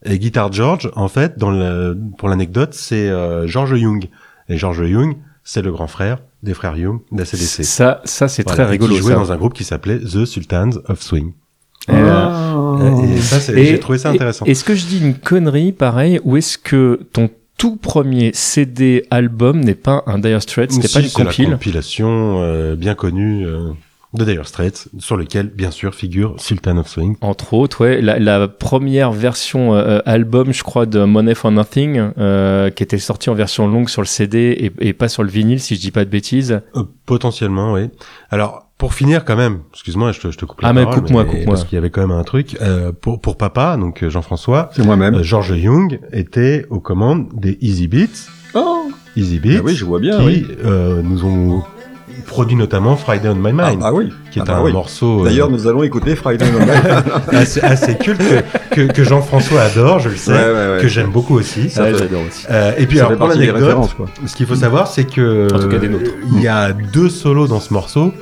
[0.05, 3.11] Et Guitar George, en fait, dans le, pour l'anecdote, c'est
[3.47, 4.09] George Young.
[4.49, 5.17] Et George Young,
[5.51, 7.65] c'est le grand frère des frères Young d'ACDC.
[7.65, 9.01] Ça, ça c'est Voilà, très et qui rigolo.
[9.01, 9.19] jouait ça.
[9.19, 11.33] dans un groupe qui s'appelait The Sultans of Swing.
[11.89, 14.45] Et, euh, Et ça, c'est- et- j'ai trouvé ça intéressant.
[14.45, 19.61] Est-ce que je dis une connerie pareil ou est-ce que ton tout premier CD album
[19.61, 21.51] n'est pas un Dire Straits, c'était Si, pas une c'est la compile?
[21.53, 23.71] compilation euh, bien connue euh,
[24.15, 27.17] de Dire Straits, sur lequel, bien sûr, figure Sultan of Swing.
[27.21, 32.11] Entre autres, ouais, la, la première version euh, album, je crois, de Money for Nothing,
[32.19, 35.29] euh, qui était sortie en version longue sur le CD et, et pas sur le
[35.29, 36.61] vinyle, si je dis pas de bêtises.
[36.75, 37.91] Euh, potentiellement, oui.
[38.31, 41.25] Alors, pour finir quand même, excuse-moi, je te, je te coupe la Ah, mais coupe-moi,
[41.25, 41.45] coupe-moi.
[41.47, 42.57] Parce qu'il y avait quand même un truc.
[42.63, 45.17] euh, pour, pour papa, donc euh, Jean-François, C'est moi-même.
[45.17, 48.29] euh, George Young était aux commandes des Easy Beats.
[48.55, 50.47] Oh Easy Beats, Ah oui, je vois bien, qui oui.
[50.65, 51.63] euh, nous ont
[52.29, 54.13] produit notamment Friday on My Ah, Mind, ah oui.
[54.31, 54.73] qui est Ah bah un oui.
[54.73, 57.13] morceau euh, D'ailleurs, nous allons écouter Friday Night Live.
[57.33, 58.21] assez, assez culte
[58.71, 60.79] que, que, que Jean-François adore, je le sais, Ouais, ouais, ouais.
[60.81, 61.69] que j'aime beaucoup aussi.
[61.71, 62.47] Ça Ouais, fait- j'adore aussi.
[62.51, 63.89] Euh, et puis Ça alors pour l'anecdote,
[64.27, 66.11] ce qu'il faut savoir, c'est que En tout cas, des nôtres.
[66.33, 68.13] il y a deux solos dans ce morceau,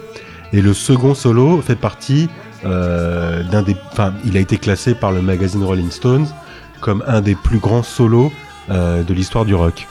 [0.52, 2.28] et le second solo fait partie
[2.64, 3.76] euh, d'un des.
[3.92, 6.26] Enfin, il a été classé par le magazine Rolling Stones
[6.80, 8.32] comme un des plus grands solos
[8.70, 9.86] euh, de l'histoire du rock.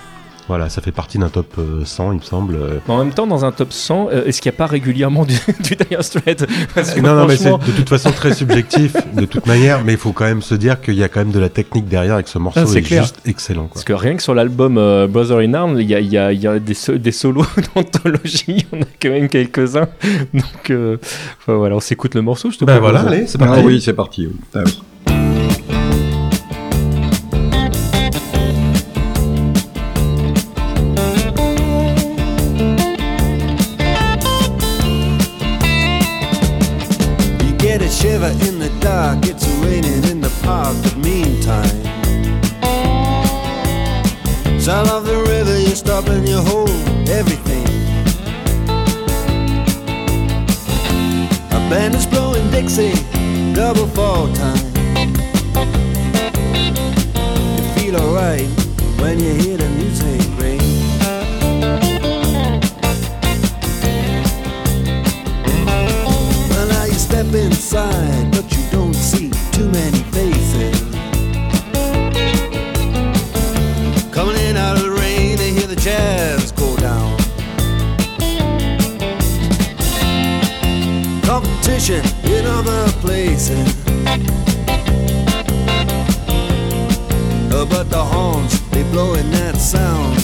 [0.48, 2.56] Voilà, ça fait partie d'un top euh, 100, il me semble.
[2.56, 2.78] euh.
[2.88, 5.26] Mais en même temps, dans un top 100, euh, est-ce qu'il n'y a pas régulièrement
[5.26, 5.34] du,
[5.64, 6.46] du Dire Straits?
[6.46, 9.98] Que Non, non, mais c'est de toute façon très subjectif, de toute manière, mais il
[9.98, 12.28] faut quand même se dire qu'il y a quand même de la technique derrière avec
[12.28, 13.02] ce morceau, Ah, c'est est clair.
[13.04, 13.64] juste excellent.
[13.64, 13.74] Quoi.
[13.74, 16.18] Parce que rien que sur l'album euh, Brother in Arms, il y a, il y
[16.18, 19.88] a- il y a des, so- des solos d'anthologie, on a quand même quelques-uns.
[20.34, 20.98] Donc euh,
[21.40, 22.92] enfin, voilà, on s'écoute le morceau, je te Ben propose.
[22.92, 23.62] voilà, allez, c'est Ah parti.
[23.66, 24.28] oui, c'est parti.
[24.28, 24.36] oui.
[24.54, 24.80] Ah oui.
[53.76, 54.58] Double fall time.
[57.58, 58.48] You feel alright
[59.00, 60.62] when you hear the music ring.
[66.50, 70.82] Well, now you step inside, but you don't see too many faces.
[74.14, 77.18] Coming in out of the rain, they hear the jazz go down.
[81.24, 82.04] Competition
[82.56, 83.68] other places.
[87.52, 90.16] Uh, but the horns, they blowing that sound.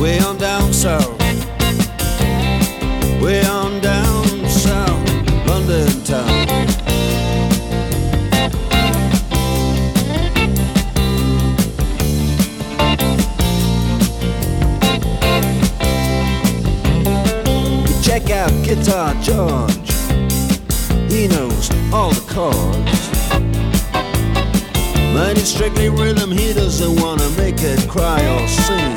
[0.00, 1.21] Way on down south.
[25.62, 28.96] Strictly rhythm, he doesn't wanna make it cry or sing.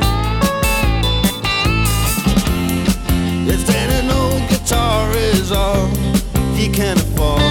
[3.48, 5.86] If then an old guitar is all
[6.56, 7.42] he can afford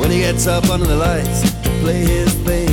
[0.00, 2.65] When he gets up under the lights to play his thing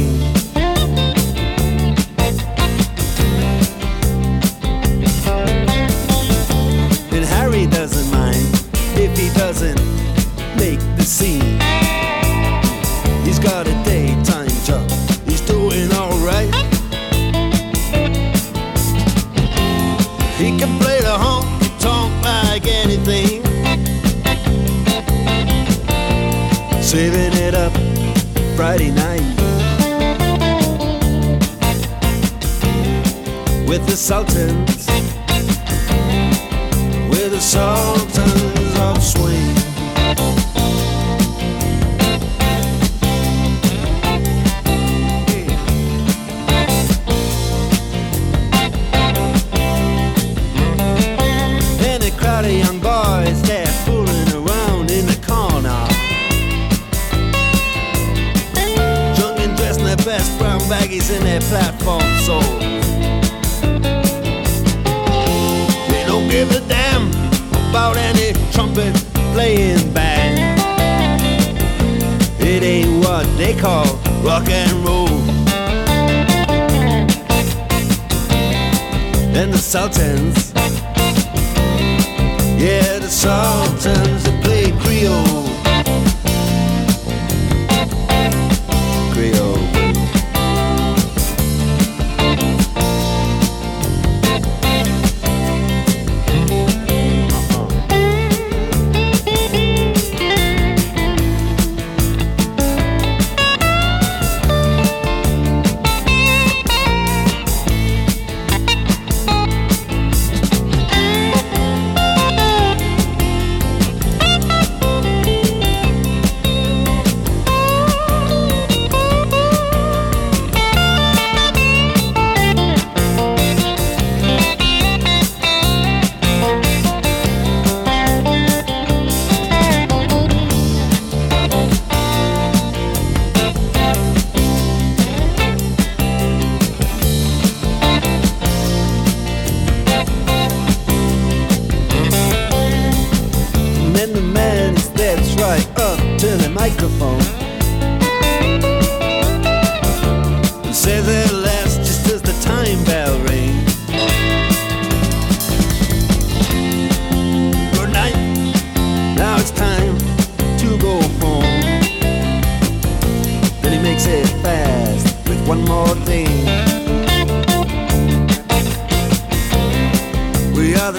[28.63, 29.19] Friday night.
[33.67, 34.87] With the Sultans,
[37.09, 38.02] with the Sultans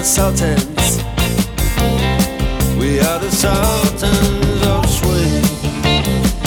[0.05, 0.99] the Sultans.
[2.79, 6.45] We are the Sultans of Swing.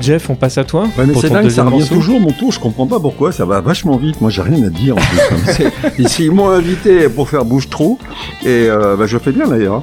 [0.00, 1.94] Jeff, on passe à toi Ouais, mais pour c'est ton dingue, ça deuxième revient morceau
[1.94, 2.52] toujours mon tour.
[2.52, 3.32] Je comprends pas pourquoi.
[3.32, 4.20] Ça va vachement vite.
[4.20, 4.96] Moi, j'ai rien à dire.
[4.96, 7.98] En plus, comme c'est- Ici, ils m'ont invité pour faire bouge trop,
[8.42, 9.82] et euh, bah, je fais bien d'ailleurs.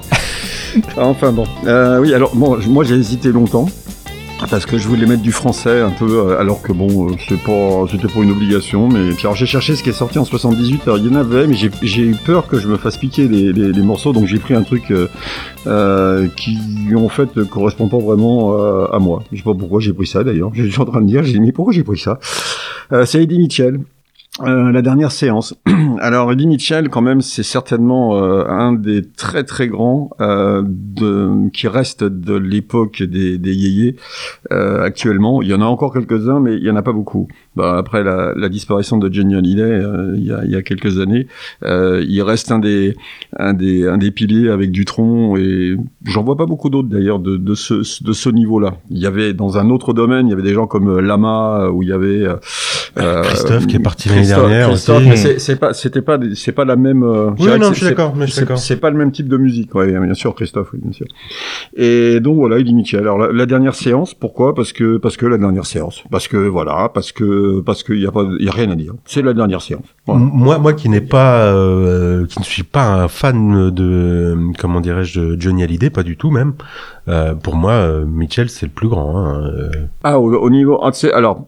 [0.98, 1.46] Enfin bon.
[1.66, 3.68] Euh, oui, alors moi j'ai hésité longtemps.
[4.50, 7.42] Parce que je voulais mettre du français un peu, euh, alors que bon, euh, c'est
[7.42, 8.90] pas, c'était pas une obligation.
[8.90, 10.82] Mais alors j'ai cherché ce qui est sorti en 78.
[10.84, 13.82] Alors il y en avait, mais j'ai, eu peur que je me fasse piquer les,
[13.82, 14.94] morceaux, donc j'ai pris un truc
[16.36, 16.60] qui
[16.96, 18.54] en fait correspond pas vraiment
[18.88, 19.24] à moi.
[19.32, 20.52] Je sais pas pourquoi j'ai pris ça d'ailleurs.
[20.54, 22.20] Je suis en train de dire, j'ai dit mais pourquoi j'ai pris ça?
[23.06, 23.80] C'est Eddie Mitchell.
[24.42, 25.56] Euh, la dernière séance.
[26.00, 31.50] Alors Eddie Mitchell, quand même, c'est certainement euh, un des très très grands euh, de,
[31.54, 33.96] qui reste de l'époque des, des yéyés
[34.52, 35.42] euh, actuellement.
[35.42, 37.30] Il y en a encore quelques-uns, mais il y en a pas beaucoup.
[37.56, 40.62] Bah, après la, la disparition de Johnny Hallyday euh, il, y a, il y a
[40.62, 41.28] quelques années,
[41.64, 42.94] il reste un des
[43.38, 47.38] un des un des piliers avec Dutronc et j'en vois pas beaucoup d'autres d'ailleurs de,
[47.38, 48.76] de ce de ce niveau-là.
[48.90, 51.84] Il y avait dans un autre domaine, il y avait des gens comme Lama où
[51.84, 52.28] il y avait
[52.98, 55.08] euh, Christophe qui est parti l'année dernière Christophe, aussi.
[55.10, 57.04] mais c'est pas c'était pas c'est pas la même.
[57.04, 58.58] euh, Oui, non, je suis d'accord, mais je suis c'est- d'accord.
[58.60, 61.06] C'est pas le même type de musique, ouais, bien sûr, Christophe, oui, bien sûr.
[61.76, 63.02] Et donc voilà, Eddie Mitchell.
[63.02, 64.54] Alors la, la dernière séance, pourquoi?
[64.56, 68.08] Parce que parce que la dernière séance, parce que voilà, parce que parce qu'il y
[68.08, 68.94] a pas il y a rien à dire.
[69.06, 69.86] C'est la dernière séance.
[70.06, 70.22] Voilà.
[70.24, 75.20] Moi, moi qui n'ai pas, euh, qui ne suis pas un fan de, comment dirais-je,
[75.20, 76.54] de Johnny Hallyday, pas du tout même.
[77.08, 79.18] euh, pour moi, euh, Mitchell, c'est le plus grand.
[79.18, 79.52] Hein.
[80.04, 81.46] Ah, au, au niveau, ah, alors,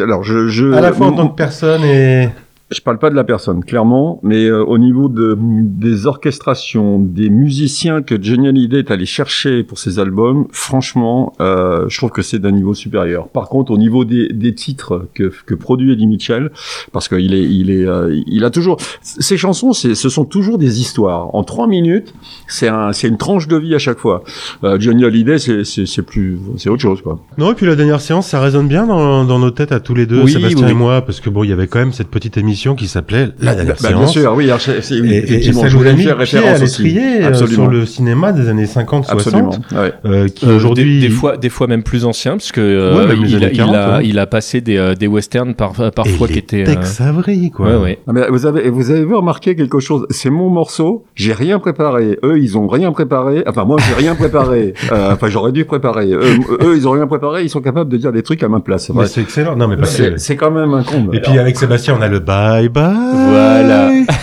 [0.00, 2.28] alors je, je à la fois en tant que personne et
[2.72, 7.28] Je parle pas de la personne, clairement, mais euh, au niveau de, des orchestrations, des
[7.30, 12.22] musiciens que Johnny Hallyday est allé chercher pour ses albums, franchement, euh, je trouve que
[12.22, 13.28] c'est d'un niveau supérieur.
[13.28, 16.50] Par contre, au niveau des, des titres que, que produit Eddie Mitchell,
[16.92, 20.58] parce qu'il est, il est, euh, il a toujours, ces chansons, c'est, ce sont toujours
[20.58, 21.34] des histoires.
[21.34, 22.14] En trois minutes,
[22.48, 24.22] c'est un, c'est une tranche de vie à chaque fois.
[24.64, 27.18] Euh, Johnny Hallyday, c'est, c'est, c'est plus, c'est autre chose, quoi.
[27.38, 29.94] Non, et puis la dernière séance, ça résonne bien dans, dans nos têtes à tous
[29.94, 30.72] les deux, Oui, Sébastien oui.
[30.72, 32.86] et moi, parce que bon, il y avait quand même cette petite émission émission qui
[32.86, 35.68] s'appelait La dernière Bah, bien sûr, oui, alors, c'est- oui, Et, ça je nous a
[35.68, 36.82] voulais mis faire à référence aussi.
[36.84, 39.10] l'étrier euh, sur le cinéma des années 50-60.
[39.10, 39.50] Absolument.
[39.72, 39.92] ouais.
[40.06, 43.06] Euh, qui Euh, aujourd'hui des, des fois, des fois même plus ancien, parce que euh,
[43.08, 44.06] Ouais, il, a, il 40, a- ouais.
[44.06, 46.62] il a passé des, euh, des westerns par, parfois qui étaient.
[46.62, 47.66] euh, Tex Avery, quoi.
[47.68, 47.98] ouais, ouais.
[48.06, 50.06] Ah, mais vous avez, vous avez vu remarqué quelque chose?
[50.10, 52.18] C'est mon morceau, j'ai rien préparé.
[52.22, 53.42] Eux, ils ont rien préparé.
[53.46, 54.74] Enfin, moi, j'ai rien préparé.
[54.92, 56.10] Euh, enfin, j'aurais dû préparer.
[56.12, 57.42] Eux, eux, ils ont rien préparé.
[57.44, 58.90] Ils sont capables de dire des trucs à ma place.
[59.06, 59.56] C'est excellent.
[59.56, 59.76] Non, mais
[60.16, 61.16] C'est quand même un comble.
[61.16, 62.20] Et puis avec Sébastien, on a le
[62.52, 62.82] bye bye.
[63.30, 64.22] Voilà.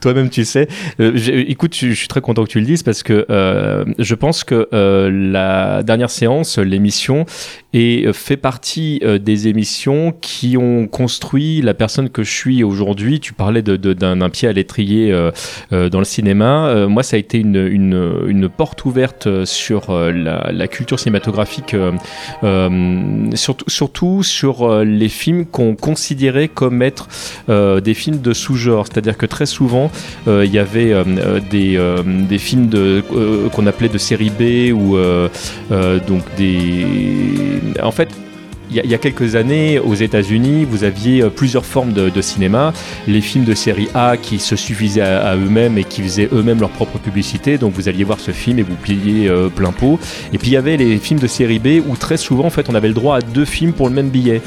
[0.00, 0.68] Toi-même, tu sais.
[1.00, 4.44] Euh, écoute, je, suis très content que tu le dises parce que euh, je pense
[4.44, 7.26] que euh, la dernière séance, l'émission,
[8.12, 13.18] fait partie des émissions qui ont construit la personne que je suis aujourd'hui.
[13.18, 15.10] Tu parlais d'un pied à l'étrier
[15.70, 16.86] dans le cinéma.
[16.86, 21.74] Moi, ça a été une, porte ouverte sur la, culture cinématographique,
[23.34, 27.08] surtout, sur les films qu'on considérait comme être
[27.48, 28.86] des films de sous-genre.
[28.86, 29.90] C'est-à-dire que très souvent,
[30.28, 31.78] euh, il y avait euh, euh, des,
[32.28, 33.02] des films de,
[33.52, 34.96] qu'on appelait de série B ou
[36.06, 36.86] donc des.
[37.82, 38.08] En fait,
[38.74, 42.72] il y, a, quelques années, aux États-Unis, vous aviez euh, plusieurs formes de, cinéma.
[43.06, 46.70] Les films de série A qui se suffisaient à, eux-mêmes et qui faisaient eux-mêmes leur
[46.70, 47.58] propre publicité.
[47.58, 49.98] Donc vous alliez voir ce film et vous payez euh, plein pot.
[50.32, 52.68] Et puis il y avait les films de série B où très souvent, en fait,
[52.70, 54.40] on avait le droit à deux films pour le même billet.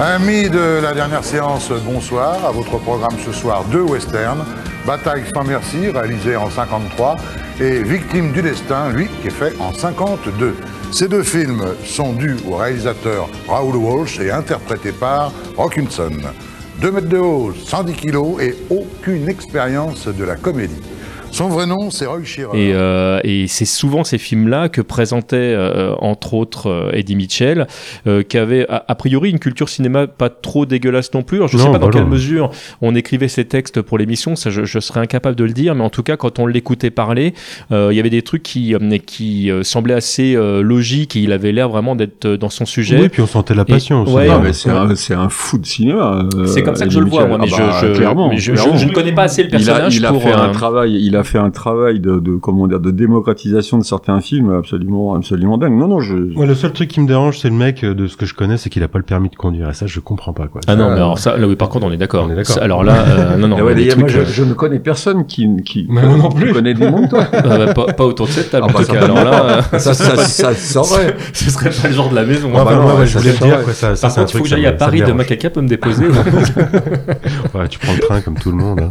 [0.00, 2.44] Amis de la dernière séance, bonsoir.
[2.44, 4.44] À votre programme ce soir, deux westerns.
[4.86, 7.16] Bataille sans merci, réalisé en 53,
[7.58, 10.54] et Victime du destin, lui, qui est fait en 52.
[10.94, 16.12] Ces deux films sont dus au réalisateur Raoul Walsh et interprétés par Rockinson.
[16.80, 20.80] 2 mètres de haut, 110 kilos et aucune expérience de la comédie.
[21.34, 22.20] Son vrai nom, c'est Roy.
[22.54, 27.66] Et, euh, et c'est souvent ces films-là que présentait, euh, entre autres, euh, Eddie Mitchell,
[28.06, 31.38] euh, qui avait a, a priori une culture cinéma pas trop dégueulasse non plus.
[31.38, 32.08] Alors, je ne sais pas dans bah quelle non.
[32.08, 35.74] mesure on écrivait ces textes pour l'émission, ça je, je serais incapable de le dire,
[35.74, 37.34] mais en tout cas, quand on l'écoutait parler,
[37.72, 38.74] euh, il y avait des trucs qui,
[39.06, 42.98] qui semblaient assez euh, logiques et il avait l'air vraiment d'être dans son sujet.
[43.00, 44.40] Oui, puis on sentait la passion ouais, Non, hein.
[44.44, 46.26] mais c'est un, c'est un fou de cinéma.
[46.36, 47.28] euh, C'est comme ça que Eddie je le vois, Mitchell.
[47.28, 48.76] moi, mais Ah bah, je, je, clairement, mais je, je- clairement.
[48.78, 50.22] je ne connais pas assez le il a, personnage il a pour.
[50.22, 53.84] fait un travail, il a fait un travail de, de comment dire, de démocratisation de
[53.84, 55.72] certains films absolument, absolument dingue.
[55.74, 56.14] Non, non, je.
[56.14, 58.34] Moi, le seul truc qui me dérange, c'est le mec euh, de ce que je
[58.34, 59.68] connais, c'est qu'il a pas le permis de conduire.
[59.70, 60.60] Et ça, je comprends pas, quoi.
[60.66, 62.28] Ah non, Euh, mais alors ça, là, oui, par contre, on est d'accord.
[62.60, 65.86] Alors là, euh, non, non, ouais, moi, trucs, je, je ne connais personne qui, qui
[65.90, 66.52] Mais moi non plus.
[66.52, 67.24] connaît du monde, toi.
[67.34, 69.02] euh, bah, pas, pas autour de cette table, Ah, en bah, tout cas.
[69.04, 71.16] Alors là, euh, ça, ça, ça, se saurait.
[71.32, 72.50] ce serait pas le genre de la maison.
[72.52, 73.64] Bah enfin, non, moi, ouais, je voulais dire, saurait.
[73.64, 73.72] quoi.
[73.72, 75.60] Ça, ça Par c'est un contre, il faut que j'aille à Paris demain, quelqu'un peut
[75.62, 76.04] me déposer.
[76.06, 78.90] Ouais, tu prends le train comme tout le monde.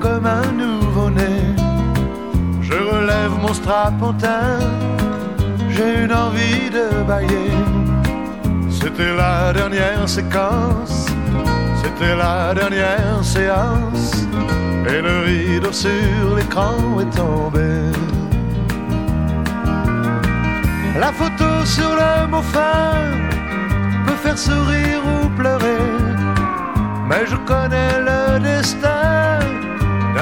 [0.00, 1.54] Comme un nouveau-né.
[2.60, 4.58] Je relève mon strapontin,
[5.70, 7.52] j'ai une envie de bailler.
[8.70, 11.06] C'était la dernière séquence,
[11.82, 14.26] c'était la dernière séance,
[14.86, 17.68] et le rideau sur l'écran est tombé.
[21.00, 22.92] La photo sur le mot fin
[24.06, 25.86] peut faire sourire ou pleurer.
[27.08, 28.97] Mais je connais le destin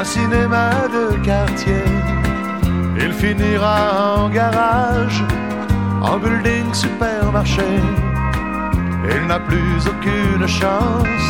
[0.05, 1.85] cinéma de quartier.
[2.99, 5.23] Il finira en garage,
[6.03, 7.71] en building supermarché.
[9.11, 11.27] Il n'a plus aucune chance,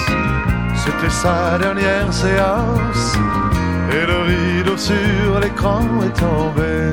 [0.74, 3.16] c'était sa dernière séance.
[3.92, 6.92] Et le rideau sur l'écran est tombé.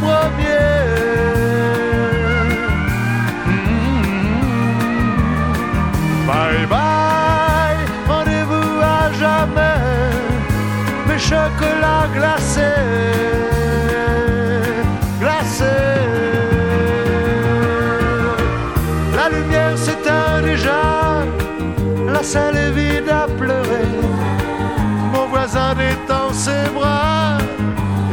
[0.00, 0.68] premier.
[3.46, 4.66] Mm-hmm.
[6.26, 9.80] Bye bye, rendez-vous à jamais,
[11.08, 12.82] mes chocolats glacés.
[15.20, 15.92] glacés.
[19.22, 20.82] la lumière s'éteint déjà.
[22.12, 23.88] La salle est vide à pleurer.
[25.12, 27.38] Mon voisin détend ses bras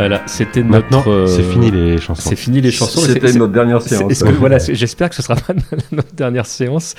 [0.00, 1.08] Voilà, c'était notre.
[1.10, 2.28] Euh, c'est fini les chansons.
[2.30, 3.00] C'est fini les chansons.
[3.02, 4.10] C'était notre dernière séance.
[4.10, 5.52] est-ce que- voilà, j'espère que ce sera pas
[5.92, 6.94] notre dernière séance.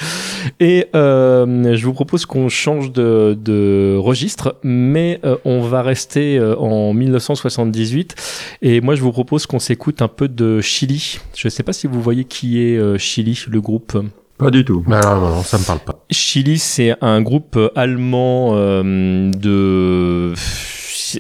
[0.60, 6.38] Et euh, je vous propose qu'on change de, de registre, mais euh, on va rester
[6.38, 8.16] euh, en 1978.
[8.62, 11.20] Et moi, je vous propose qu'on s'écoute un peu de Chili.
[11.36, 13.98] Je ne sais pas si vous voyez qui est euh, Chili, le groupe.
[14.38, 14.84] Pas du tout.
[14.88, 16.04] Non, non, non, ça me parle pas.
[16.10, 20.34] Chili, c'est un groupe allemand euh, de.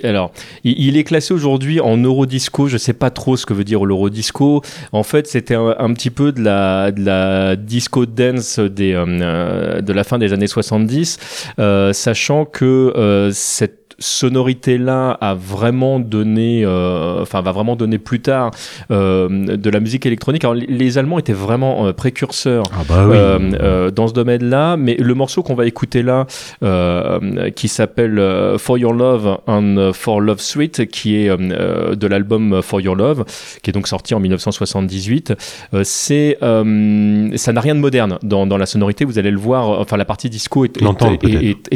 [0.03, 0.31] Alors,
[0.63, 2.67] il est classé aujourd'hui en Eurodisco.
[2.67, 4.61] Je sais pas trop ce que veut dire l'Eurodisco.
[4.91, 9.05] En fait, c'était un, un petit peu de la, de la disco dance des, euh,
[9.07, 11.17] euh, de la fin des années 70,
[11.59, 18.19] euh, sachant que euh, cette sonorité-là a vraiment donné, euh, enfin va vraiment donner plus
[18.21, 18.51] tard
[18.91, 20.43] euh, de la musique électronique.
[20.43, 23.15] Alors les- Allemands étaient vraiment euh, précurseurs Ah bah oui.
[23.15, 24.75] euh, euh, dans ce domaine-là.
[24.75, 26.25] Mais le morceau qu'on va écouter là,
[26.63, 28.21] euh, qui s'appelle
[28.57, 33.23] For Your Love and For Love Suite, qui est de l'album For Your Love,
[33.63, 35.33] qui est donc sorti en 1978,
[35.73, 39.05] euh, c'est euh, ça n'a rien de moderne dans, dans la sonorité.
[39.05, 39.79] Vous allez le voir.
[39.79, 40.73] Enfin, la partie disco est,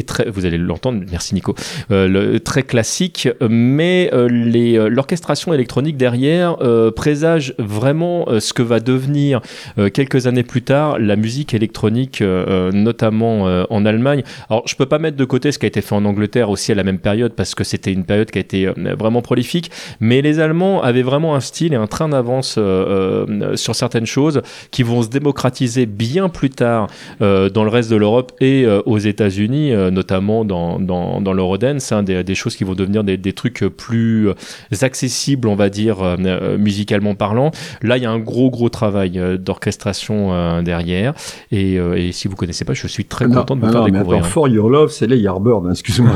[0.05, 0.29] très.
[0.29, 1.03] Vous allez l'entendre.
[1.09, 1.55] Merci Nico.
[1.91, 8.39] Euh, le- très classique, mais euh, les, euh, l'orchestration électronique derrière euh, présage vraiment euh,
[8.39, 9.41] ce que va devenir
[9.77, 14.23] euh, quelques années plus tard la musique électronique, euh, euh, notamment euh, en Allemagne.
[14.49, 16.71] Alors, je peux pas mettre de côté ce qui a été fait en Angleterre aussi
[16.71, 19.71] à la même période parce que c'était une période qui a été euh, vraiment prolifique,
[19.99, 24.05] mais les Allemands avaient vraiment un style et un train d'avance euh, euh, sur certaines
[24.05, 24.41] choses
[24.71, 26.87] qui vont se démocratiser bien plus tard
[27.21, 31.33] euh, dans le reste de l'Europe et euh, aux États-Unis, euh, notamment dans, dans, dans
[31.33, 34.29] l'Eurodance, des, des choses qui vont devenir des, des trucs plus
[34.81, 37.51] accessibles, on va dire, euh, euh, musicalement parlant.
[37.81, 41.13] Là, il y a un gros, gros travail euh, d'orchestration derrière.
[41.51, 43.81] Et, et si vous connaissez pas, je suis très Non, content de vous non, faire
[43.81, 44.19] non, découvrir.
[44.19, 46.11] attends, For Your Love, c'est les Yardbirds, hein, excuse-moi.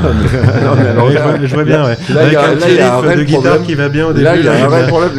[0.60, 1.96] Non, mais alors Ouais, je là- vois- je vois bien, ouais.
[2.14, 3.24] Là, il y a, Avec un là, il y a un petit vrai riff de
[3.24, 3.66] guitare problème.
[3.66, 4.24] qui va bien au début.
[4.24, 5.10] Là, il y a un j'aime vrai problème.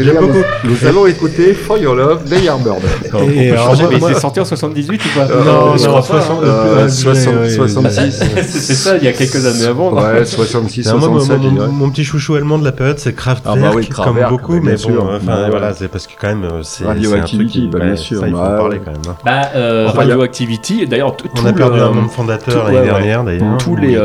[0.63, 2.75] Nous allons écouter For Your Love, les Yardbirds.
[3.13, 5.89] On peut changer, moi- mais moi- c'est sorti en 78 ou pas Non, je non,
[5.89, 8.19] crois 60, pas, euh, euh, 60, ouais, 66.
[8.47, 9.93] c'est ça, il y a quelques années avant.
[9.93, 11.67] Ouais, 66, Alors moi, mon, 67, mon- je dirais.
[11.71, 14.71] mon petit chouchou allemand de la période, c'est Kraftwerk, Ah bah oui, comme beaucoup, mais
[14.73, 15.03] bon, sûr.
[15.15, 15.49] enfin Ouais.
[15.49, 17.89] voilà, c'est parce que quand même, euh, c'est Radioactivity, c'est un truc qui- bah, bien
[17.91, 19.01] ouais, sûr, ça, il faut bah, en parler quand même.
[19.09, 19.15] hein.
[19.25, 23.23] Bah, euh, Enfin, Radioactivity, d'ailleurs, On tout a perdu le- un membre fondateur l'année dernière
[23.23, 23.57] d'ailleurs.
[23.57, 23.95] tous ou les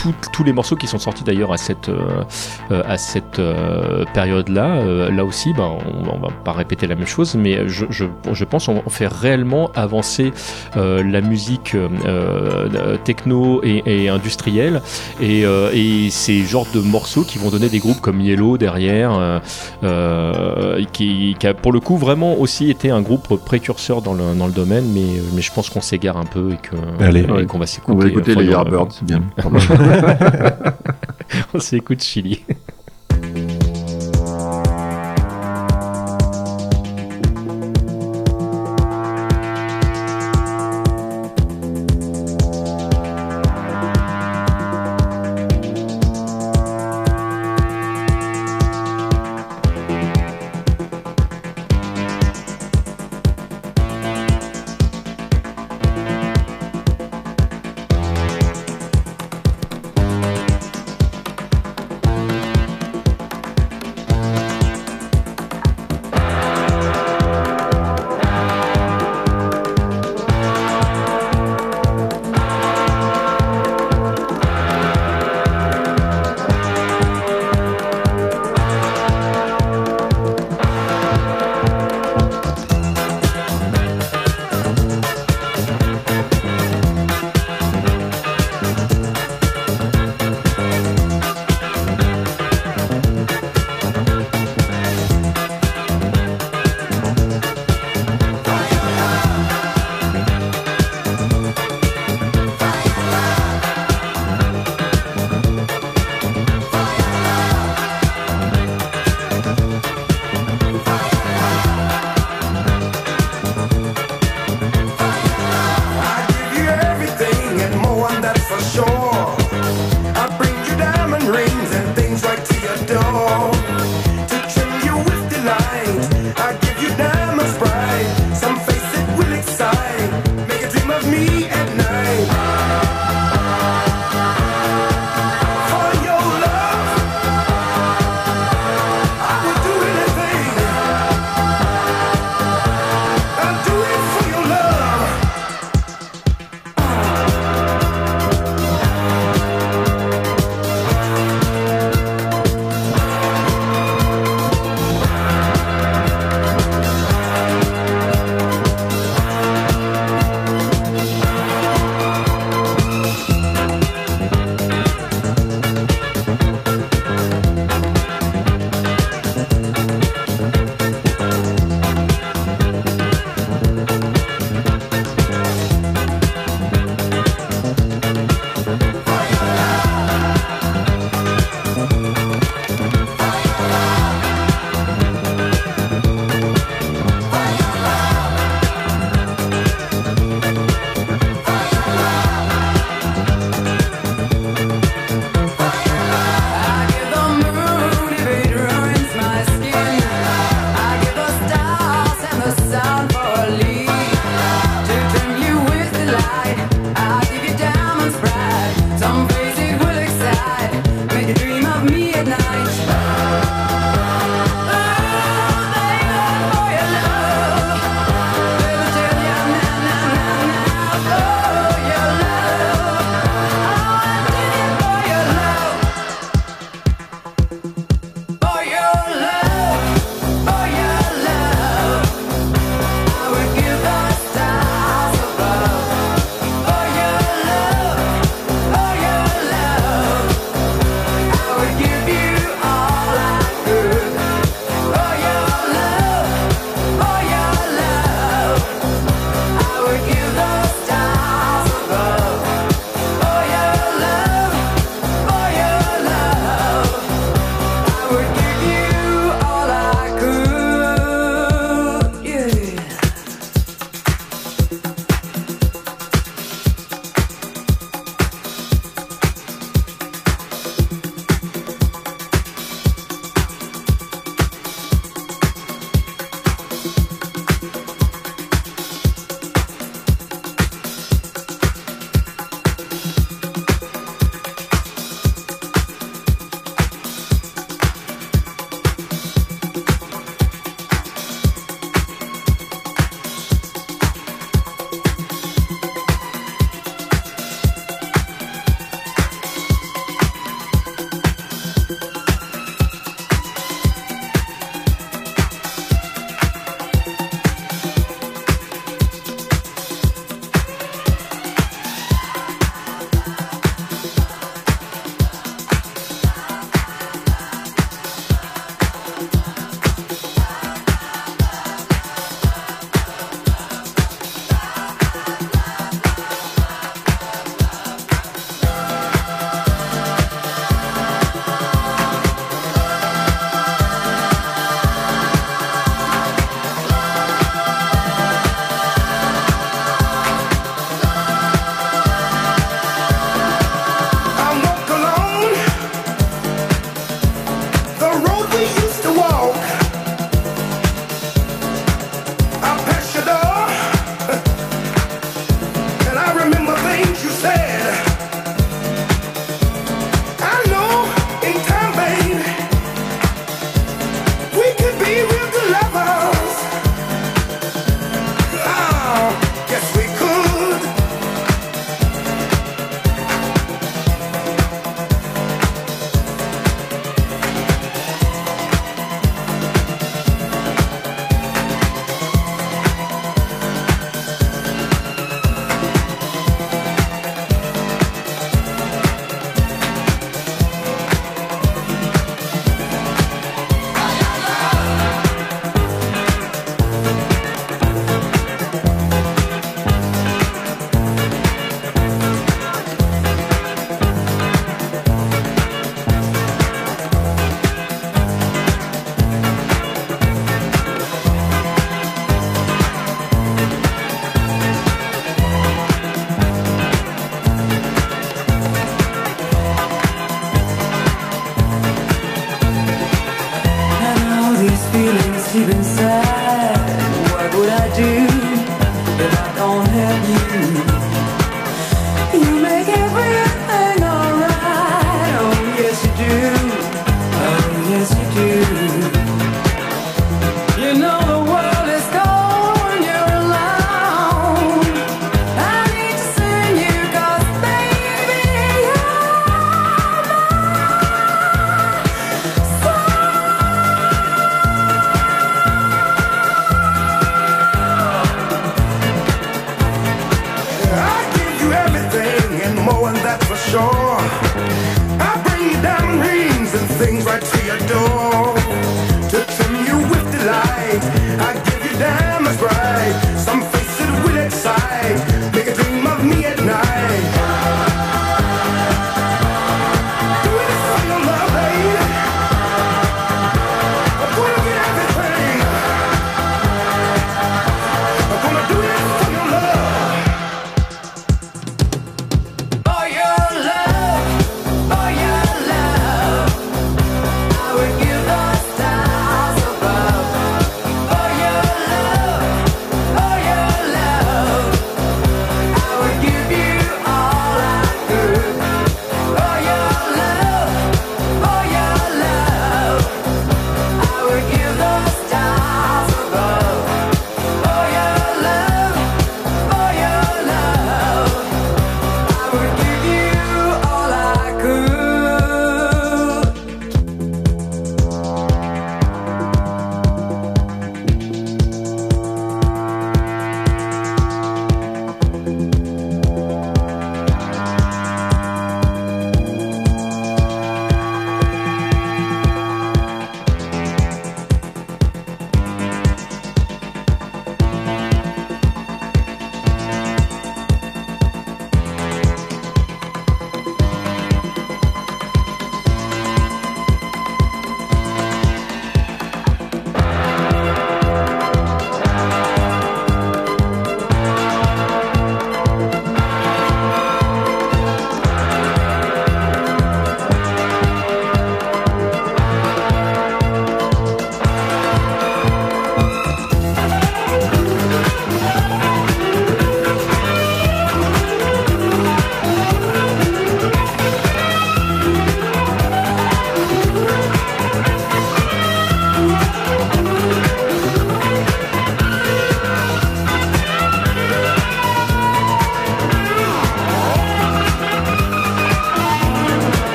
[0.00, 2.22] tout- tous les morceaux qui sont sortis d'ailleurs à cette euh,
[2.70, 6.94] euh, à cette euh, période là là aussi bah, on, on va pas répéter la
[6.94, 10.32] même chose mais je, je, je pense on, on fait réellement avancer
[10.76, 11.76] euh, la musique
[13.04, 14.80] techno et, et industrielle
[15.20, 19.40] et, euh, et ces genres de morceaux qui vont donner des groupes comme Yellow derrière
[20.92, 24.46] qui, qui a pour le coup vraiment aussi été un groupe précurseur dans le, dans
[24.46, 27.26] le domaine mais, mais je pense qu'on s'égare un peu et que Allez.
[27.40, 29.22] et qu'on va s'écouter On va écouter les Yardbirds, c'est bien.
[31.54, 32.44] on s'écoute Chili.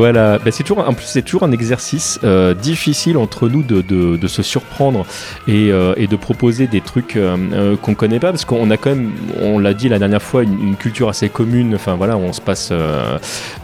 [0.00, 4.26] Voilà, Bah, c'est toujours, en plus c'est toujours un exercice euh, difficile entre nous de,
[4.28, 5.04] se surprendre
[5.46, 8.78] et, euh, et de proposer des trucs euh, euh, qu'on connaît pas parce qu'on a
[8.78, 11.74] quand même, on l'a dit la dernière fois, une, culture assez commune.
[11.74, 12.72] Enfin voilà, on se passe,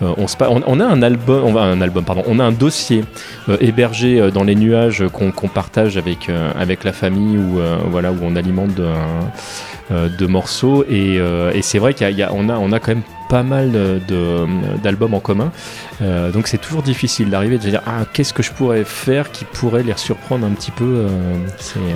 [0.02, 3.02] on a un album, un album, pardon, on a un dossier
[3.60, 7.60] hébergé dans les nuages qu'on qu'on partage avec avec la famille ou
[7.90, 11.18] voilà où on alimente de, morceaux et,
[11.62, 13.70] c'est vrai y a- on a quand même pas mal
[14.82, 15.50] d'albums en commun.
[16.02, 18.84] Euh, donc c'est toujours difficile d'arriver et de se dire ah qu'est-ce que je pourrais
[18.84, 20.84] faire qui pourrait les surprendre un petit peu.
[20.84, 21.08] euh,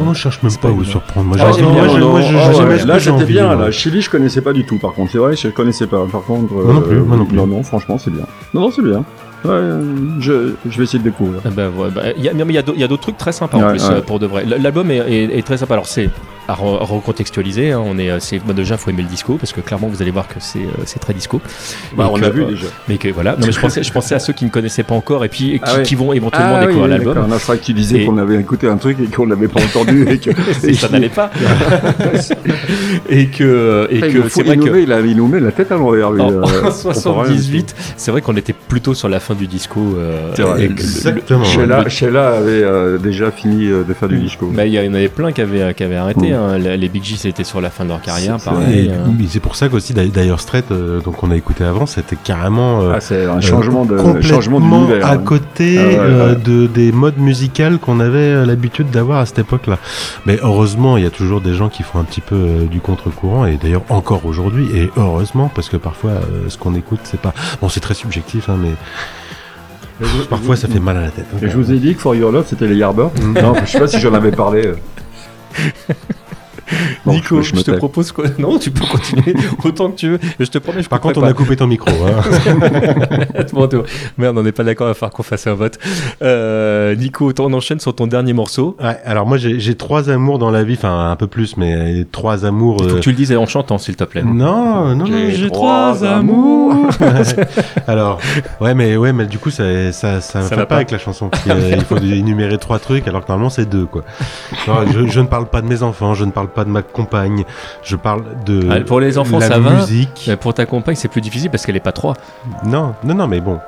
[0.03, 1.26] Non, je cherche même pas à vous surprendre.
[1.28, 3.70] Moi, Ah, non, moi, Ah ouais, là j'étais bien, là.
[3.70, 6.07] Chili je connaissais pas du tout par contre, c'est vrai, je connaissais pas.
[6.11, 7.36] Par contre, Moi non plus, moi non plus.
[7.36, 8.24] Non, non, franchement c'est bien.
[8.55, 9.05] Non, non, c'est bien.
[9.42, 9.82] Ouais, euh,
[10.18, 11.40] je, je vais essayer de découvrir.
[11.46, 13.70] Ah bah, ouais, bah, il y a, mais il y d'autres trucs très sympas en
[13.70, 13.94] plus ouais.
[13.96, 14.44] euh, pour de vrai.
[14.46, 15.74] L'album est, est- est très sympa.
[15.74, 16.11] Alors c'est
[16.51, 17.72] à re- recontextualiser.
[17.72, 20.03] hein, on est, euh, c'est bah, déjà faut aimer le disco parce que clairement vous
[20.03, 21.40] allez voir que c'est euh, c'est très disco.
[21.96, 22.66] Bah, on que, l'a vu euh, déjà.
[22.88, 23.32] Mais que voilà.
[23.32, 25.38] Non, mais je pensais, je pensais à ceux qui ne connaissaient pas encore et puis
[25.38, 25.82] qui, Ah ouais.
[25.82, 27.14] qui vont éventuellement Ah découvrir oui, l'album.
[27.28, 30.07] vrai que tu disais Et- qu'on avait écouté un truc et qu'on l'avait pas entendu
[30.09, 30.30] et que
[30.66, 31.30] Et ça n'allait pas.
[33.09, 35.40] et que et que c'est vrai il nous que met- il, a- il nous met
[35.40, 36.09] la tête à l'envers.
[36.09, 39.34] en, euh, en on comprend rien, 78, c'est vrai qu'on était plutôt sur la fin
[39.34, 39.80] du disco.
[39.96, 40.64] euh, vrai.
[40.64, 41.44] et que le- Exactement.
[41.88, 44.51] Sheila, avait déjà fini de faire du disco.
[44.53, 46.32] Bah, il y en avait plein qui avaient, qui avaient arrêté.
[46.49, 46.66] Mm.
[46.66, 46.76] hein.
[46.76, 48.91] Les Big G, c'était sur la fin de leur carrière, C'est- pareil.
[48.93, 49.07] euh.
[49.28, 52.80] c'est pour ça qu'aussi d'ailleurs Dire Straits, euh, donc on a écouté avant, c'était carrément
[52.82, 55.18] euh, Ah, c'est un euh, changement de complètement changement à hein.
[55.18, 56.41] côté Ah ouais, euh, ouais.
[56.43, 59.78] de des modes musicales qu'on avait l'habitude d'avoir à cette époque-là.
[60.26, 62.80] Mais heureusement, il y a toujours des gens qui font un petit peu euh, du
[62.80, 67.20] contre-courant et d'ailleurs encore aujourd'hui et heureusement parce que parfois euh, ce qu'on écoute c'est
[67.20, 68.70] pas bon c'est très subjectif hein, mais
[70.28, 71.26] parfois ça fait mal à la tête.
[71.43, 73.11] Et je vous ai dit que For Your Love c'était les Yardbirds.
[73.43, 74.72] non, je sais pas si j'en avais parlé.
[76.73, 76.77] euh.
[77.05, 80.18] Bon, Nico, je- te propose quoi Non, tu peux continuer autant que tu veux.
[80.39, 81.91] Je te promets, je Par contre, on a coupé ton micro.
[81.91, 82.21] Hein.
[83.53, 83.68] Bon.
[84.18, 85.79] Merde, on n'est pas d'accord, il va falloir qu'on fasse un vote.
[86.23, 88.77] Euh, Nico, on enchaîne sur ton dernier morceau.
[88.81, 92.05] Ouais, alors moi j'ai trois amours dans la vie, enfin un peu plus, mais euh,
[92.11, 92.77] trois amours.
[92.81, 94.23] Il faut euh, que tu le dises en chantant, s'il te plaît.
[94.23, 96.75] Non, non, J'ai trois amours.
[97.87, 98.18] alors,
[98.61, 100.75] ouais, mais ouais, mais du coup, ça, ça, ça, Ça va va pas, pas.
[100.77, 101.31] avec la chanson.
[101.49, 104.05] euh, il faut énumérer trois trucs, alors que normalement c'est deux, quoi.
[104.93, 107.44] Je, je ne parle pas de mes enfants, je ne parle pas de ma compagne,
[107.82, 109.70] je parle de Ah, pour les enfants, la ça va.
[109.80, 110.24] musique.
[110.28, 112.14] Mais pour ta compagne, c'est plus difficile parce qu'elle est pas trois.
[112.64, 113.58] Non, non, non, mais bon.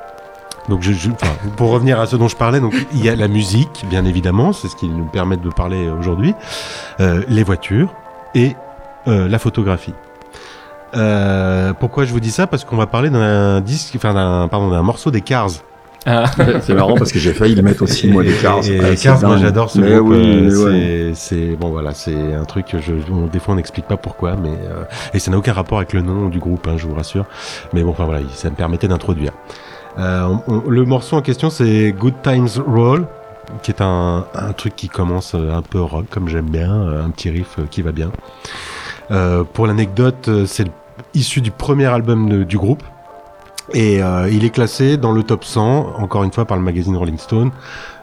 [0.69, 3.17] Donc, je, je- enfin, pour revenir à ce dont je parlais, donc il y a
[3.17, 6.35] la musique, bien évidemment, c'est ce qui nous permet de parler aujourd'hui,
[7.01, 7.93] euh, les voitures
[8.35, 8.55] et
[9.09, 9.95] euh, la photographie.
[10.95, 12.47] Euh, pourquoi je vous dis ça?
[12.47, 15.49] Parce qu'on va parler d'un disque, enfin d'un, pardon, d'un morceau des Cars.
[16.05, 16.25] Ah.
[16.63, 18.59] C'est marrant parce que j'ai failli le mettre aussi moi les Cars.
[18.69, 20.09] Et, et Cars, moi j'adore ce Mais groupe.
[20.11, 20.17] oui,
[20.51, 21.57] euh, c'est, ouais.
[21.57, 22.93] bon voilà, c'est un truc que je,
[23.33, 24.83] des fois on n'explique pas pourquoi, mais euh,
[25.15, 27.25] et ça n'a aucun rapport avec le nom du groupe, hein, je vous rassure.
[27.73, 29.33] Mais bon, enfin voilà, ça me permettait d'introduire.
[29.99, 30.35] Euh,
[30.69, 33.07] le morceau en question, c'est Good Times Roll,
[33.63, 37.31] qui est un, un truc qui commence un peu rock, comme j'aime bien, un petit
[37.31, 38.11] riff qui va bien.
[39.11, 40.67] Euh, pour l'anecdote, c'est
[41.15, 42.83] issu du premier album de- du groupe.
[43.75, 46.97] Et euh, il est classé dans le top 100, encore une fois par le magazine
[46.97, 47.51] Rolling Stone,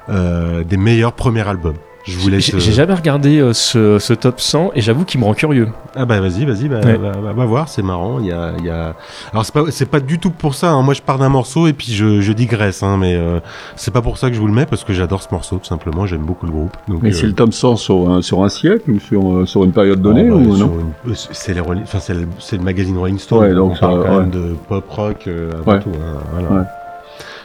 [0.09, 1.78] euh, des meilleurs premiers albums.
[2.06, 2.45] Je vous laisse.
[2.45, 5.68] J'ai euh, jamais regardé euh, ce, ce top 100 et j'avoue qu'il me rend curieux.
[5.95, 6.95] Ah bah vas-y, vas-y, bah, Ouais.
[6.95, 8.20] va, va- va voir, c'est marrant.
[8.20, 8.95] Il y a, il y a...
[9.34, 10.72] Alors c'est pas, c'est pas du tout pour ça.
[10.72, 10.82] hein.
[10.82, 13.39] Moi je pars d'un morceau et puis je, je digresse, hein, mais euh,
[13.76, 15.66] c'est pas pour ça que je vous le mets parce que j'adore ce morceau tout
[15.66, 16.06] simplement.
[16.06, 16.76] J'aime beaucoup le groupe.
[16.88, 19.64] Donc, Mais euh, c'est le tome 100 sur un, sur un siècle ou sur, sur
[19.66, 20.74] une période donnée oh, bah, ou sur non
[21.06, 23.39] une- C'est les Rolling- enfin, c'est le, c'est le magazine Rolling Stone.
[23.39, 24.22] Ouais, donc on parle ça, quand ouais.
[24.22, 25.80] même de pop rock euh, avant Ouais.
[25.82, 25.89] tout.
[25.93, 26.50] hein, voilà.
[26.62, 26.68] Ouais.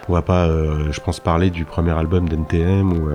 [0.08, 3.08] On va pas, euh, je pense, parler du premier album d'NTM ou.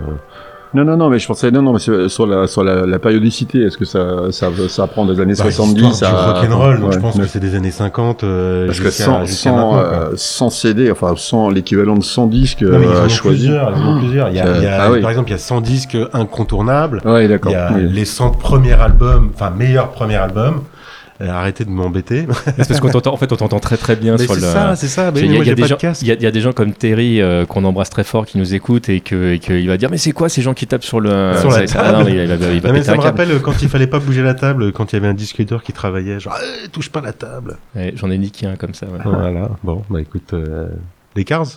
[0.74, 3.64] Non, non, non, mais je pensais, non, non, mais sur la, sur la, la périodicité,
[3.64, 6.34] est-ce que ça, ça, ça prend des années bah, 70 l'histoire à...
[6.34, 8.92] du rock'n'roll, donc je Ouais, pense mais- que c'est des années 50 euh, Parce que
[8.92, 12.94] sans, sans, euh, sans CD, enfin sans l'équivalent de 100 disques Non, mais ils en
[12.94, 14.30] euh, ont plusieurs, ils en ont plusieurs.
[14.30, 15.02] Il y a, il y a- Ah oui.
[15.02, 17.02] Par exemple, il y a 100 disques incontournables.
[17.04, 17.52] Ouais, Il d'accord.
[17.52, 17.88] y a oui.
[17.92, 20.62] les 100 premiers albums, enfin meilleurs premiers albums.
[21.22, 22.26] Euh, arrêtez de m'embêter.
[22.46, 24.48] C'est parce qu'on t'entend, en fait, on t'entend très très bien Mais sur c'est le.
[24.48, 25.12] ça, c'est ça.
[25.16, 25.52] Il y,
[26.26, 29.34] a- des gens, comme Terry euh, qu'on embrasse très fort qui nous écoutent et que
[29.34, 31.68] et qu'il va dire mais c'est quoi ces gens qui tapent sur le Sur la
[31.68, 32.22] ça- ah non, mais il il
[32.56, 34.72] il va Non, mais ça me rappelle euh, quand il fallait pas bouger la table,
[34.72, 37.58] quand il y avait un discuteur qui travaillait, genre Eh, touche pas la table.
[37.76, 38.86] Ouais, J'en ai niqué un comme ça.
[38.86, 39.00] ouais.
[39.04, 39.50] Voilà.
[39.64, 40.70] Bon, bah écoute, euh,
[41.18, 41.48] les Cars.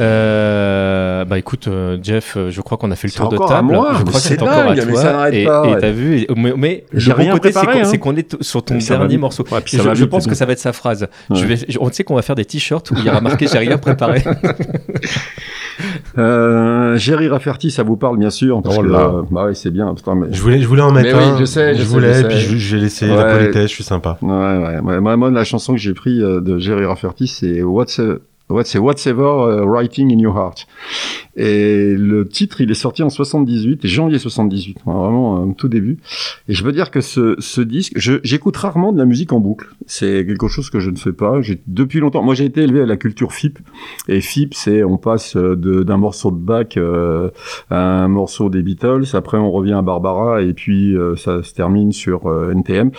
[0.00, 3.68] Euh, bah écoute, euh, Jeff, euh, je crois qu'on a fait le tour de table.
[3.68, 5.30] moi, je crois que c'est encore à toi.
[5.32, 5.78] et ouais.
[5.80, 7.90] t'as vu, et- mais, mais J'ai le bon rien côté, c'est préparé, qu'on hein.
[7.90, 9.44] c'est qu'on est sur ton dernier morceau.
[9.50, 11.06] Ouais, je, pense que ça va être sa phrase.
[11.28, 11.36] Ouais.
[11.36, 13.46] Je vais, je- on sait qu'on va faire des t-shirts où il y aura marqué
[13.46, 14.22] j'ai rien préparé.
[16.18, 18.60] Euh, Jerry Rafferty, ça vous parle bien sûr.
[18.62, 19.94] Parce Oh que, euh, bah oui, c'est bien.
[19.94, 20.26] Putain, mais...
[20.30, 21.38] Je voulais, je voulais en mettre Mais oui, un.
[21.38, 22.28] je sais, je sais, voulais, je sais.
[22.28, 23.38] puis je- j'ai laissé la Ouais.
[23.38, 24.18] politesse, je suis sympa.
[24.20, 25.00] Ouais, ouais, ouais.
[25.00, 28.16] Moi, moi, la chanson que j'ai pris euh, de Jerry Rafferty, c'est What's a-
[28.50, 30.66] What, c'est Whatever uh, Writing in Your Heart?
[31.42, 35.96] Et le titre, il est sorti en 78, janvier 78, ouais, vraiment euh, tout début.
[36.48, 39.68] Et je veux dire que ce, disque, j'écoute rarement de la musique en boucle.
[39.86, 41.40] C'est quelque chose que je ne fais pas.
[41.66, 42.22] Depuis longtemps.
[42.22, 43.58] Moi, j'ai été élevé à la culture FIP.
[44.06, 47.30] Et FIP, c'est on passe d'un morceau de Bach euh,
[47.70, 49.04] à un morceau des Beatles.
[49.14, 52.90] Après, on revient à Barbara et puis euh, ça se termine sur NTM.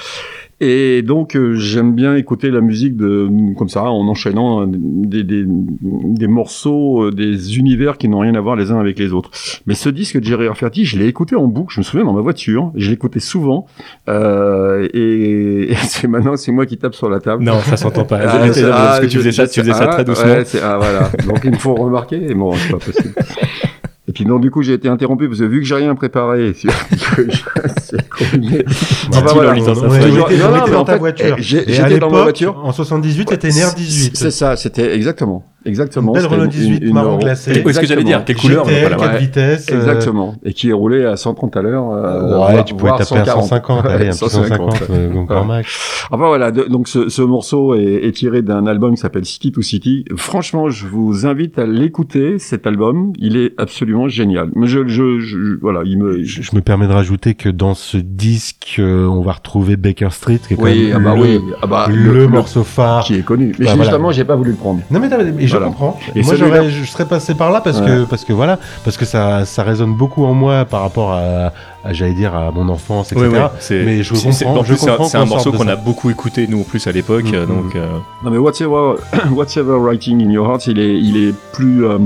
[0.64, 3.28] Et donc j'aime bien écouter la musique de
[3.58, 8.80] comme ça en enchaînant des, morceaux, des univers qui n'ont rien à voir les uns
[8.80, 9.32] avec les autres.
[9.66, 11.74] Mais ce disque de Jerry Rafferty, je l'ai écouté en boucle.
[11.74, 13.66] Je me souviens dans ma voiture, je l'écoutais souvent.
[14.10, 17.44] Euh, et, et c'est maintenant c'est moi qui tape sur la table.
[17.44, 18.20] Non, ça s'entend pas.
[18.24, 20.06] Ah, ah, parce que tu je- faisais ça- je tu faisais sais- ça ah, très
[20.06, 20.26] doucement.
[20.32, 21.10] ouais, ah voilà.
[21.28, 22.22] Donc il me faut remarquer.
[22.30, 23.14] Et bon, c'est pas possible.
[24.08, 26.53] Et puis donc du coup j'ai été interrompu parce que vu que j'ai rien préparé,
[26.53, 28.66] c'est compliqué.
[29.10, 31.36] Enfin, Toujours- était- non, on non, mais dans en ta fait, voiture.
[31.40, 32.60] j'étais dans ma voiture.
[32.64, 34.12] En 78, t'étais une R18.
[34.14, 36.08] C'est ça, c'était exactement, exactement.
[36.08, 37.64] Une belle C'était Renault 18 marron glacé.
[37.66, 38.98] Oui, ce que j'allais dire, quelle couleur GTL, voilà.
[38.98, 39.20] 4 Ouais.
[39.20, 39.68] vitesses.
[39.72, 40.36] euh, Exactement.
[40.44, 41.92] Et qui est roulé à 130 à l'heure.
[41.92, 43.44] euh, Ouais, voire- tu pouvais taper à 140.
[43.44, 45.48] 150, allez, un petit 150, euh, grand Ouais.
[45.48, 46.06] max.
[46.12, 49.52] Enfin voilà, de- donc ce, ce morceau est, est tiré d'un album qui s'appelle City
[49.52, 50.06] to City.
[50.16, 53.14] Franchement, je vous invite à l'écouter, cet album.
[53.20, 54.50] Il est absolument génial.
[54.56, 56.24] Mais je, je, je- voilà, il me.
[56.24, 60.10] Je, je me permets de rajouter que dans ce disque, euh, on va retrouver Baker
[60.12, 62.64] Street, qui est quand Oui, même ah bah le, oui, ah bah, le, le- morceau
[62.64, 63.04] phare.
[63.04, 63.48] qui est connu.
[63.60, 63.84] Mais Bah, voilà.
[63.84, 64.82] justement, j'ai pas voulu le prendre.
[64.92, 65.68] Non mais, non, mais je Voilà.
[65.68, 65.99] comprends.
[66.15, 67.86] Et moi je serais passé par là parce Ouais.
[67.88, 71.52] que parce que voilà parce que ça ça résonne beaucoup en moi par rapport à,
[71.84, 73.28] à, j'allais dire à mon enfance etc.
[73.32, 74.57] Oui, oui, c'est- mais je comprends.
[74.60, 75.72] En plus, je c'est un- un morceau qu'on ça.
[75.72, 77.26] a beaucoup écouté, nous, en plus, à l'époque.
[77.26, 77.36] Mhm.
[77.36, 77.88] euh, Donc, euh,
[78.23, 78.95] Non mais whatever,
[79.32, 81.98] whatever writing in your heart, il est, il est plus, euh,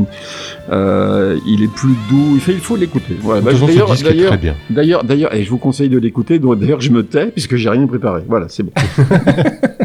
[0.71, 2.31] euh, il est plus doux.
[2.35, 3.17] Il fait, il faut l'écouter.
[3.21, 3.41] Voilà.
[3.41, 4.55] Bah, d'ailleurs, d'ailleurs, très bien.
[4.69, 6.39] d'ailleurs, d'ailleurs, et je vous conseille de l'écouter.
[6.39, 8.21] D'ailleurs, je me tais puisque j'ai rien préparé.
[8.27, 8.71] Voilà, c'est bon.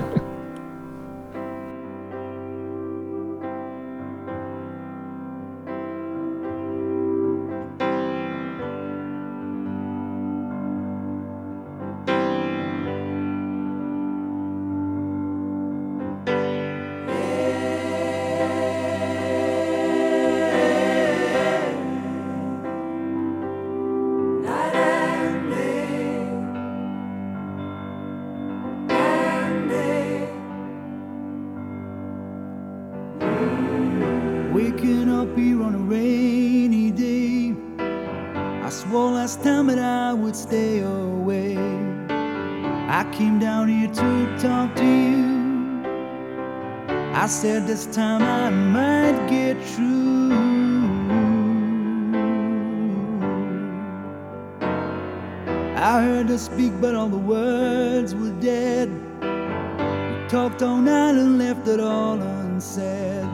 [43.51, 45.29] down here to talk to you.
[47.25, 50.31] I said this time I might get through.
[55.91, 58.89] I heard her speak, but all the words were dead.
[59.21, 63.27] We talked all night and left it all unsaid.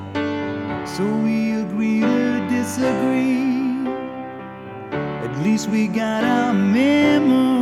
[0.95, 3.37] So we agreed to disagree.
[5.27, 7.56] At least we got our memory.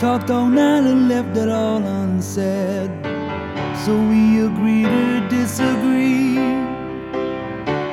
[0.00, 2.90] Talked all night and left it all unsaid.
[3.84, 6.38] So we agree to disagree.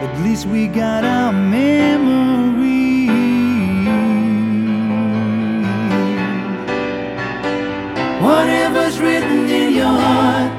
[0.06, 3.08] At least we got our memory.
[8.28, 10.52] Whatever's written in your heart,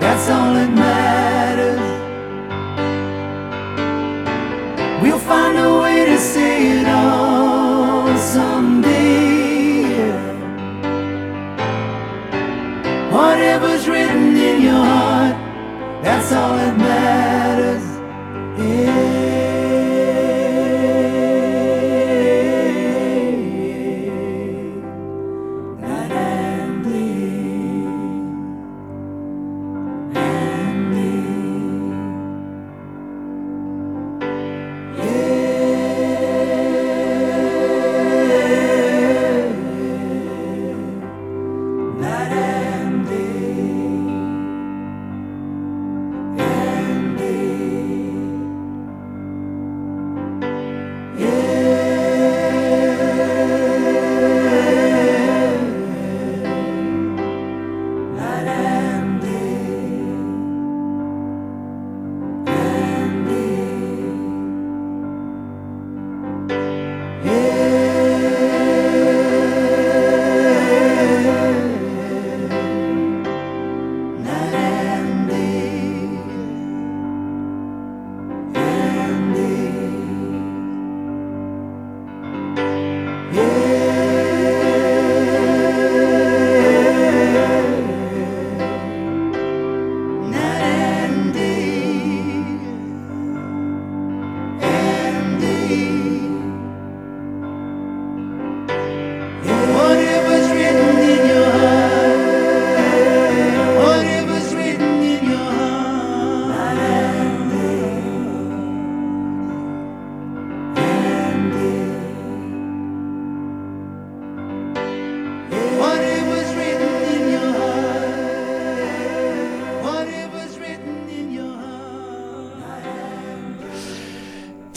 [0.00, 1.80] that's all that matters.
[5.02, 5.93] We'll find a way
[16.24, 17.23] that's all that matters.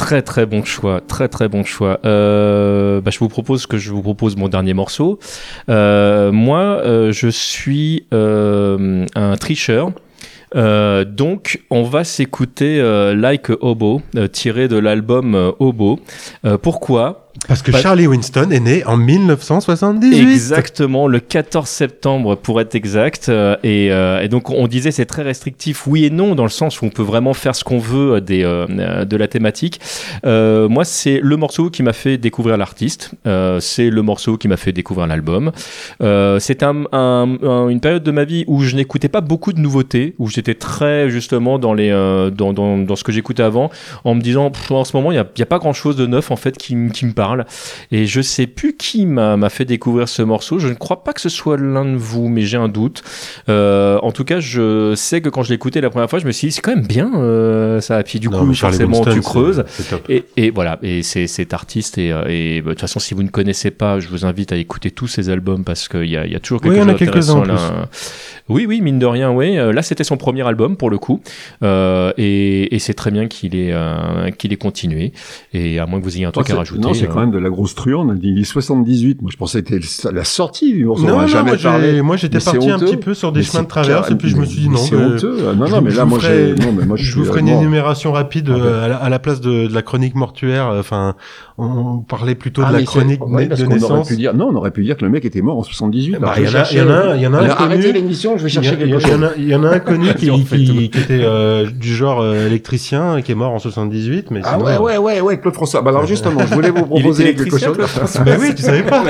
[0.08, 2.00] Très très bon choix, très très bon choix.
[2.06, 5.20] Euh, bah, je vous propose que je vous propose mon dernier morceau.
[5.68, 9.92] Euh, moi, euh, je suis euh, un tricheur.
[10.56, 12.82] Donc, on va s'écouter
[13.18, 14.02] Like Hobo,
[14.32, 16.00] tiré de l'album Hobo.
[16.62, 17.27] Pourquoi?
[17.48, 20.18] Parce que Bah- Charlie Winston est né en 1978.
[20.32, 23.28] Exactement, le 14 septembre pour être exact.
[23.30, 26.50] Euh, et, euh, et donc on disait c'est très restrictif, oui et non, dans le
[26.50, 28.42] sens où on peut vraiment faire ce qu'on veut euh, des,
[29.06, 29.80] de la thématique.
[30.26, 33.12] Euh, moi, c'est le morceau qui m'a fait découvrir l'artiste.
[33.60, 35.52] C'est le morceau qui m'a fait découvrir l'album.
[36.40, 39.60] C'était un, un- un- une période de ma vie où je n'écoutais pas beaucoup de
[39.60, 41.90] nouveautés, où j'étais très justement dans, les,
[42.36, 43.70] dans, dans, dans ce que j'écoutais avant,
[44.04, 46.36] en me disant en ce moment il n'y a, pas grand chose de neuf en
[46.36, 47.27] fait qui me parle.
[47.28, 47.46] Parle.
[47.92, 50.60] Et je sais plus qui m'a fait découvrir ce morceau.
[50.60, 53.04] Je ne crois pas que ce soit l'un de vous, mais j'ai un doute.
[53.50, 56.32] Euh, en tout cas, je sais que quand je l'écoutais la première fois, je me
[56.32, 58.00] suis dit c'est quand même bien euh, ça.
[58.00, 59.64] Et puis du Non, coup, forcément, Winston, tu creuses.
[60.10, 61.98] Et, et voilà, et c'est cet artiste.
[61.98, 64.52] Et, euh, et bah, de toute façon, si vous ne connaissez pas, je vous invite
[64.52, 66.82] à écouter tous ses albums parce qu'il y a, il y a toujours Oui, quelque
[66.82, 67.90] a chose d'intéressant là.
[68.50, 69.56] Oui, oui, mine de rien, oui.
[69.56, 71.22] Là, c'était son premier album pour le coup,
[71.64, 75.12] Euh, et, et c'est très bien qu'il ait euh, qu'il ait continué.
[75.54, 76.82] Et à moins que vous ayez un truc c'est- à rajouter.
[76.82, 78.20] non, c'est euh, quand même de la grosse truande.
[78.22, 79.22] Il dit 78.
[79.24, 81.04] Moi, je pensais que c'était la sortie du morceau.
[81.04, 82.02] on Non, non, jamais moi, parlé.
[82.04, 84.36] moi, j'étais parti un petit peu sur des Mais chemins de traverse, et puis je
[84.38, 85.38] me suis dit non, C'est euh, honteux.
[85.50, 88.98] Ah, Non, non, mais là, moi, je vous ferai une énumération rapide euh, à, la,
[88.98, 90.70] à la place de, la chronique mortuaire.
[90.70, 91.16] euh, Enfin,
[91.60, 94.08] on parlait plutôt Ah, de la mais c'est- chronique ouais, de aurait naissance.
[94.10, 96.18] pu dire, non, on aurait pu dire que le mec était mort en 78.
[96.20, 97.44] Bah, il y en a- il y en a un- il y en a un
[97.46, 97.74] Alors, connu.
[97.74, 99.12] Arrêtez l'émission, je vais chercher quelque chose.
[99.38, 103.36] Il y en a, un connu qui, était euh, du genre euh, électricien, qui est
[103.36, 104.30] mort en 78.
[104.32, 105.82] Mais Ah sinon, ouais, euh, ouais, ouais, ouais, Claude François.
[105.82, 107.78] Bah alors justement, je voulais vous proposer quelque chose.
[108.40, 109.04] Oui, tu savais pas.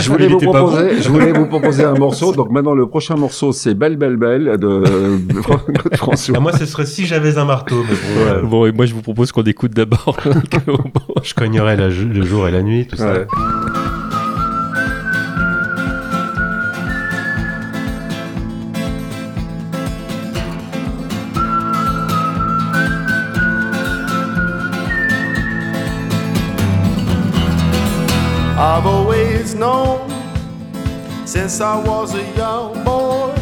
[0.00, 1.02] Je voulais vous proposer, bon.
[1.02, 2.32] je voulais vous proposer un morceau.
[2.32, 6.34] Donc maintenant, le prochain morceau, c'est Belle, Belle, Belle de, de Claude François.
[6.38, 7.76] Ah, moi, ce serait si j'avais un marteau.
[8.18, 10.16] Euh, Bon, et moi, je vous propose qu'on écoute d'abord.
[11.22, 13.12] je cognerais la- le jour et la nuit, tout ça.
[13.12, 13.26] Ouais.
[28.56, 30.08] I've always known
[31.26, 33.34] since I was a young boy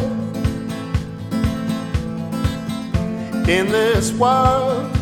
[3.47, 4.92] in this world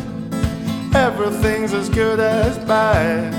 [0.94, 3.32] everything's as good as bad.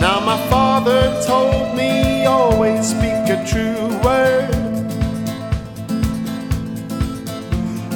[0.00, 4.54] Now my father told me always speak a true word.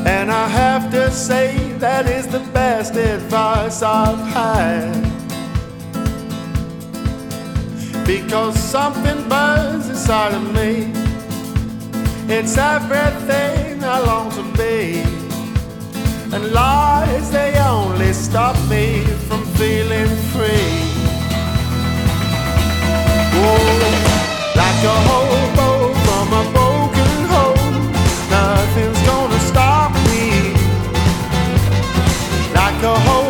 [0.07, 5.03] And I have to say that is the best advice I've had.
[8.07, 10.93] Because something burns inside of me.
[12.29, 15.24] It's everything I long to be.
[16.35, 20.83] And lies, they only stop me from feeling free.
[23.37, 23.67] Oh,
[24.61, 27.93] like a hobo from a broken home,
[28.31, 30.25] nothing's gonna stop me.
[32.53, 33.24] Like a hobo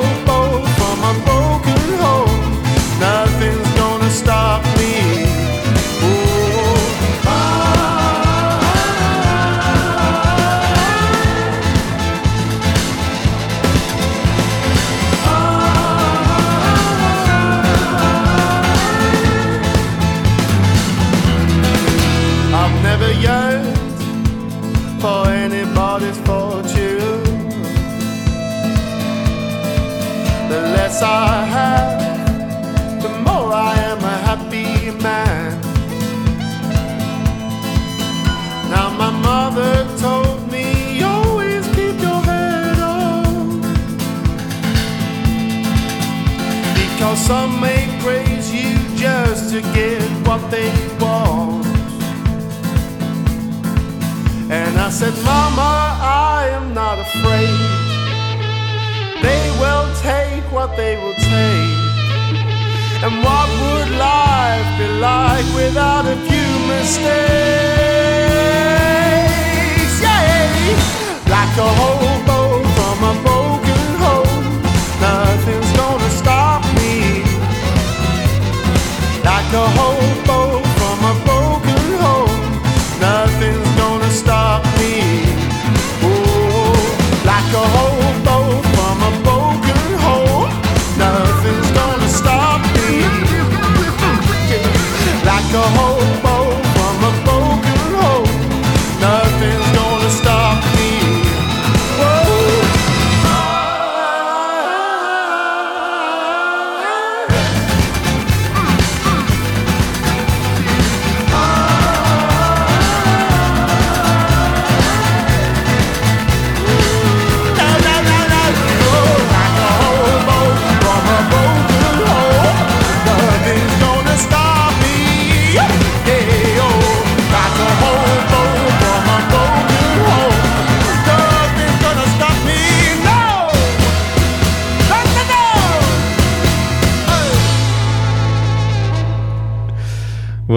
[47.27, 50.71] some may praise you just to get what they
[51.01, 51.65] want.
[54.51, 55.73] And I said, Mama,
[56.37, 57.65] I am not afraid.
[59.25, 61.79] They will take what they will take.
[63.05, 67.15] And what would life be like without a few mistakes?
[70.05, 70.77] Yeah,
[71.35, 72.34] like a hobo
[79.55, 80.14] Like a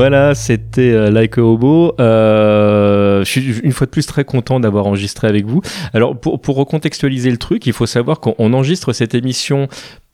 [0.10, 1.94] Voilà, c'était euh, Like a Hobo.
[2.00, 5.62] Euh, je suis une fois de plus très content d'avoir enregistré avec vous.
[5.94, 9.68] Alors, pour, recontextualiser le truc, il faut savoir qu'on on enregistre cette émission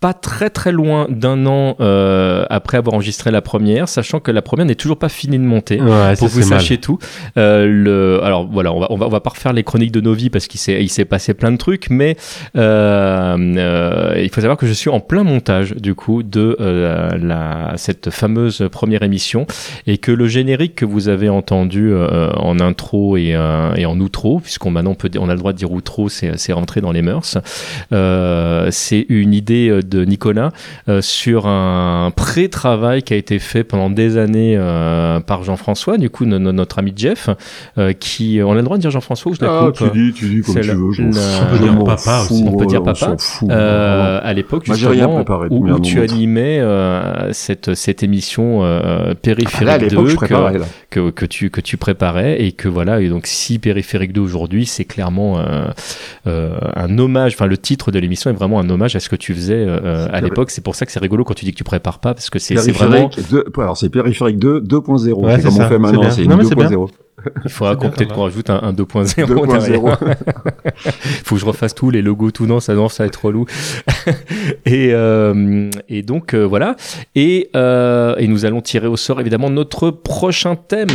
[0.03, 4.41] pas très très loin d'un an euh, après avoir enregistré la première, sachant que la
[4.41, 5.79] première n'est toujours pas finie de monter.
[5.79, 6.59] Ouais, pour ça, vous mal.
[6.59, 6.99] sachiez tout.
[7.37, 10.01] Euh, le, alors voilà, on va, on va on va pas refaire les chroniques de
[10.01, 12.17] nos vies parce qu'il s'est il s'est passé plein de trucs, mais
[12.57, 18.09] euh, il faut savoir que je suis en plein montage du coup de la cette
[18.09, 19.47] fameuse première émission
[19.87, 23.37] et que le générique que vous avez entendu en intro et,
[23.77, 26.37] et en outro, puisqu'on maintenant on peut on a le droit de dire outro, c'est
[26.37, 27.37] c'est rentré dans les mœurs.
[27.89, 30.51] C'est une idée euh, de Nicolas
[30.89, 36.09] euh, sur un pré-travail qui a été fait pendant des années euh, par Jean-François, du
[36.09, 37.29] coup no- no- notre ami Jeff,
[37.77, 39.97] euh, qui on a le droit de dire Jean-François ou je la Ah, coupe tu
[39.97, 40.91] dis, tu dis comme tu veux.
[40.91, 42.43] je on peut dire papa aussi.
[42.47, 43.15] on peut dire papa.
[43.49, 49.57] Euh, à l'époque justement préparé, où, où tu animais euh, cette cette émission euh, périphérique
[49.61, 50.59] Ah, là, à l'époque, 2 je préparais,
[50.89, 54.21] que, que que tu que tu préparais et que voilà et donc si périphérique 2
[54.21, 55.65] aujourd'hui c'est clairement euh,
[56.27, 59.15] euh, un hommage enfin le titre de l'émission est vraiment un hommage à ce que
[59.15, 61.57] tu faisais euh, à l'époque c'est pour ça que c'est rigolo quand tu dis que
[61.57, 65.13] tu prépares pas parce que c'est c'est vraiment Périphérique 2, alors c'est périphérique 2, 2.0.
[65.13, 66.69] Ouais, c'est c'est comme ça, on fait c'est maintenant, c'est Non, une mais c'est bien.
[66.69, 66.87] 2.0.
[67.45, 69.47] il faudra qu'on peut-être qu'on rajoute un, un 2.0 2.0.
[69.59, 69.97] derrière.
[71.23, 73.45] faut que je refasse tout les logos tout non ça non ça va être relou
[74.65, 76.75] et euh, et donc euh, voilà
[77.15, 80.87] et euh, et nous allons tirer au sort évidemment notre prochain thème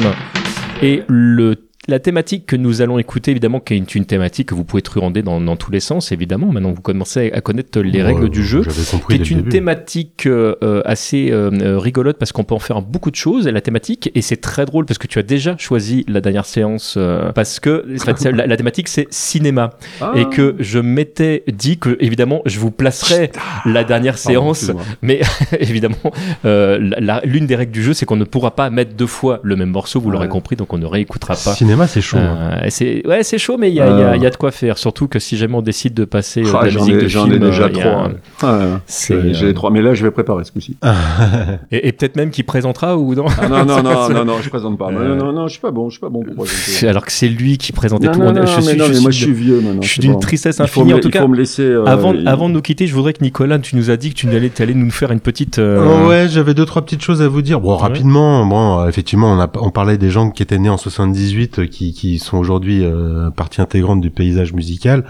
[0.83, 1.57] et le
[1.89, 5.23] la thématique que nous allons écouter, évidemment, qui est une thématique que vous pouvez truander
[5.23, 6.53] dans, dans tous les sens, évidemment.
[6.53, 8.63] Maintenant, vous commencez à connaître les règles Ouais, du jeu.
[8.63, 9.49] Qui est une début.
[9.49, 10.55] thématique euh,
[10.85, 13.47] assez euh, rigolote parce qu'on peut en faire beaucoup de choses.
[13.47, 16.45] Et la thématique, et c'est très drôle parce que tu as déjà choisi la dernière
[16.47, 17.85] séance euh, parce que
[18.33, 19.71] la, la thématique c'est cinéma
[20.01, 20.13] Ah.
[20.17, 23.31] et que je m'étais dit que évidemment je vous placerai
[23.65, 24.71] la dernière Pardon, séance,
[25.03, 25.21] mais
[25.61, 25.97] évidemment
[26.45, 29.07] euh, la- la- l'une des règles du jeu c'est qu'on ne pourra pas mettre deux
[29.07, 31.55] fois le même morceau, vous l'aurez compris, donc on ne réécoutera pas.
[31.55, 32.19] Cinéma, c'est chaud.
[32.19, 32.59] hein.
[32.63, 34.17] Euh, c'est ouais c'est chaud mais il y, a- il y a- Ah.
[34.17, 36.51] il y a de quoi faire surtout que si jamais on décide de passer euh,
[36.55, 37.93] Ah, de la J'en musique de j'en ai déjà euh, trois.
[37.93, 38.13] un-.
[38.43, 38.65] Ah, ouais.
[38.87, 40.77] c'est, J'ai euh, trois, mais là je vais préparer ce coup-ci.
[41.71, 44.49] et, et peut-être même qui présentera ou non Ah, non, non, non, non, non, je
[44.49, 44.89] présente pas.
[44.91, 46.89] Euh, Non, non, non, je suis pas bon, je suis pas bon pour présenter.
[46.89, 48.21] alors que c'est lui qui présentait Non, tout.
[48.21, 49.83] non, On non, je suis, non, je mais moi suis je de- suis vieux maintenant.
[49.83, 50.95] je suis d'une tristesse infinie.
[50.95, 51.23] En tout cas,
[51.59, 52.13] euh, avant,
[52.49, 54.91] de nous quitter, je voudrais que Nicolas, tu nous as dit que tu allais, nous
[54.91, 55.59] faire une petite.
[55.59, 57.61] euh, Oh ouais, j'avais deux trois petites choses à vous dire.
[57.61, 61.67] Bon, rapidement, bon, euh, effectivement, on parlait des gens qui étaient nés en 78, euh,
[61.69, 65.05] qui qui sont aujourd'hui euh, partie intégrante du paysage musical.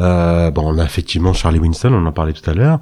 [0.00, 2.78] Euh, bon, on a effectivement Charlie Winston, on en parlait tout à l'heure.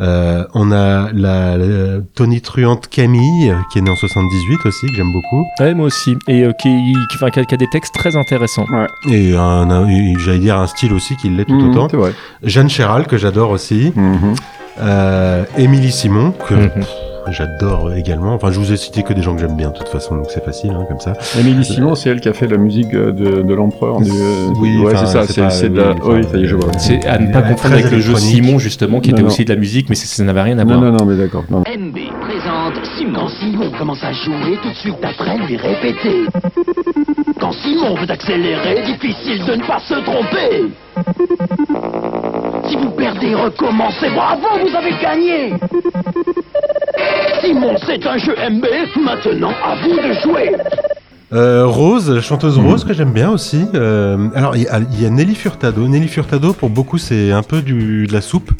[0.00, 4.94] Euh, on a la, la Tony Truante Camille, qui est née en 78 aussi, que
[4.94, 5.44] j'aime beaucoup.
[5.60, 6.16] Ouais, moi aussi.
[6.28, 8.66] Et euh, qui, qui, enfin, qui a, qui a des textes très intéressants.
[8.72, 8.86] Ouais.
[9.10, 11.96] Et un, un- j'allais dire un style aussi qui l'est tout Mhm, autant.
[11.98, 12.12] Vrai.
[12.42, 13.92] Jeanne Chéral, que j'adore aussi.
[14.78, 16.70] Euh, Émilie Simon, que Mhm.
[17.32, 18.34] J'adore également.
[18.34, 20.26] Enfin, je vous ai cité que des gens que j'aime bien, de toute façon, donc
[20.30, 21.12] c'est facile, hein, comme ça.
[21.38, 24.00] Émilie Simon, c'est elle qui a fait la musique euh, de, de l'empereur.
[24.00, 24.10] Du,
[24.60, 25.50] Oui, ouais, c'est ça.
[25.50, 25.94] c'est de oui, la.
[26.14, 26.72] Oui, ça y est, je vois.
[26.78, 28.14] C'est à ne pas confondre avec le jeu.
[28.16, 29.28] Simon, justement, qui Non, était non.
[29.28, 30.92] aussi de la musique, mais ça- n'avait rien à Non, voir.
[30.92, 31.44] non, non, mais d'accord.
[31.50, 31.60] non.
[31.60, 33.12] MB présente Simon.
[33.20, 36.24] Quand Simon commence à jouer, tout de suite après lui répéter.
[37.40, 40.72] Quand Simon veut accélérer, difficile de ne pas se tromper.
[42.68, 44.10] Si vous perdez, recommencez.
[44.10, 45.54] Bravo, vous avez gagné.
[47.42, 48.64] Simon, c'est un jeu MB.
[49.02, 50.52] Maintenant, à vous de jouer.
[51.32, 52.58] Euh, Rose, chanteuse.
[52.58, 53.66] Rose, que j'aime bien aussi.
[53.74, 55.86] Euh, alors, il y, a- Nelly Furtado.
[55.88, 58.50] Nelly Furtado, pour beaucoup, c'est un peu de la soupe.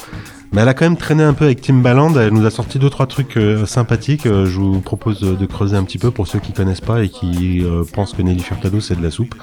[0.53, 2.15] Mais elle a quand même traîné un peu avec Timbaland.
[2.19, 4.27] Elle nous a sorti deux, trois trucs euh, sympathiques.
[4.27, 7.03] Euh, je vous propose de, de creuser un petit peu pour ceux qui connaissent pas
[7.03, 9.35] et qui euh, pensent que Nelly Furtado, c'est de la soupe.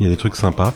[0.00, 0.72] Il y a des trucs sympas.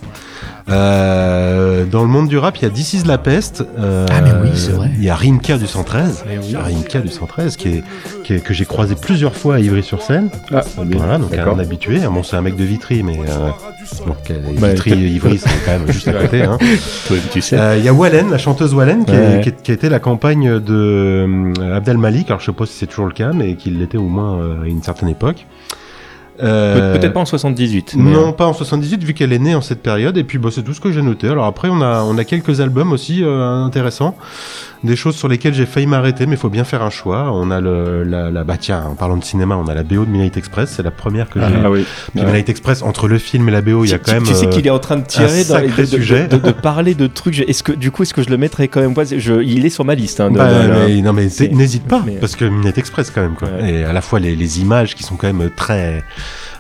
[0.69, 3.65] Euh, dans le monde du rap, il y a This is la peste.
[3.79, 4.91] Euh, Ah, mais oui, c'est vrai.
[4.99, 6.25] Il y a Rimka du 113.
[6.27, 6.45] Mais oui.
[6.49, 7.85] Il y a Rimka du 113 qui est,
[8.25, 10.29] qui est- que j'ai croisé plusieurs fois à Ivry-sur-Seine.
[10.53, 10.63] Ah.
[10.77, 12.01] Voilà, donc un habitué.
[12.11, 13.49] Bon, c'est un mec de Vitry, mais euh,
[14.07, 16.43] donc euh, Bah, Vitry, Ivry, c'est quand même juste à côté.
[16.43, 16.59] Hein.
[17.07, 17.57] Toi, tu sais.
[17.59, 20.01] Euh, Il y a Wallen, la chanteuse Wallen, qui, est- qui, est- qui été la
[20.01, 22.29] campagne de euh, Abdel Malik.
[22.29, 24.63] Alors je sais pas si c'est toujours le cas, mais qu'il l'était au moins euh,
[24.63, 25.47] à une certaine époque.
[26.43, 27.95] Euh, Pe- Peut-être pas en 78.
[27.97, 30.17] mais, non, euh, pas en 78, vu qu'elle est née en cette période.
[30.17, 31.29] Et puis, bah, c'est tout ce que j'ai noté.
[31.29, 34.17] Alors après, on a, on a quelques albums aussi euh, intéressants.
[34.85, 37.33] Des choses sur lesquelles j'ai failli m'arrêter, mais il faut bien faire un choix.
[37.33, 40.05] On a le, la, la, bah tiens, en parlant de cinéma, on a la BO
[40.05, 40.71] de Midnight Express.
[40.77, 41.47] C'est la première que j'ai.
[41.65, 41.85] Ah oui.
[42.13, 42.27] Puis Ouais.
[42.27, 44.23] Midnight Express, entre le film et la BO, il y a tu- quand même.
[44.25, 45.97] tu sais euh, qu'il est en train de tirer un dans les- sacré de, de-
[45.97, 46.29] sujet.
[46.29, 47.41] de- de parler de trucs.
[47.41, 48.95] Est-ce que du coup, est-ce que je le mettrais quand même?
[48.95, 50.21] Pas je, Il est sur ma liste.
[50.21, 53.23] Hein, de- Bah, de- mais, non mais n'hésite pas mais- parce que Midnight Express quand
[53.23, 53.49] même quoi.
[53.49, 53.73] Ouais.
[53.73, 56.05] Et à la fois les, les images qui sont quand même très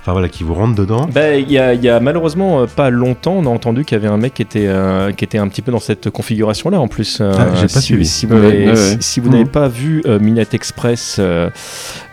[0.06, 1.08] enfin voilà, qui vous rentre dedans.
[1.12, 3.96] Ben, il y, a, il y a malheureusement euh, pas longtemps, on a entendu qu'il
[3.96, 6.78] y avait un mec qui était, euh, qui était un petit peu dans cette configuration-là
[6.80, 7.18] en plus.
[7.20, 8.06] euh, Ah, j'ai pas si, suivi.
[8.06, 8.76] si vous Ouais, n'avez ouais, ouais.
[8.76, 11.50] si- si vous n'avez pas vu euh, Minette Express, euh,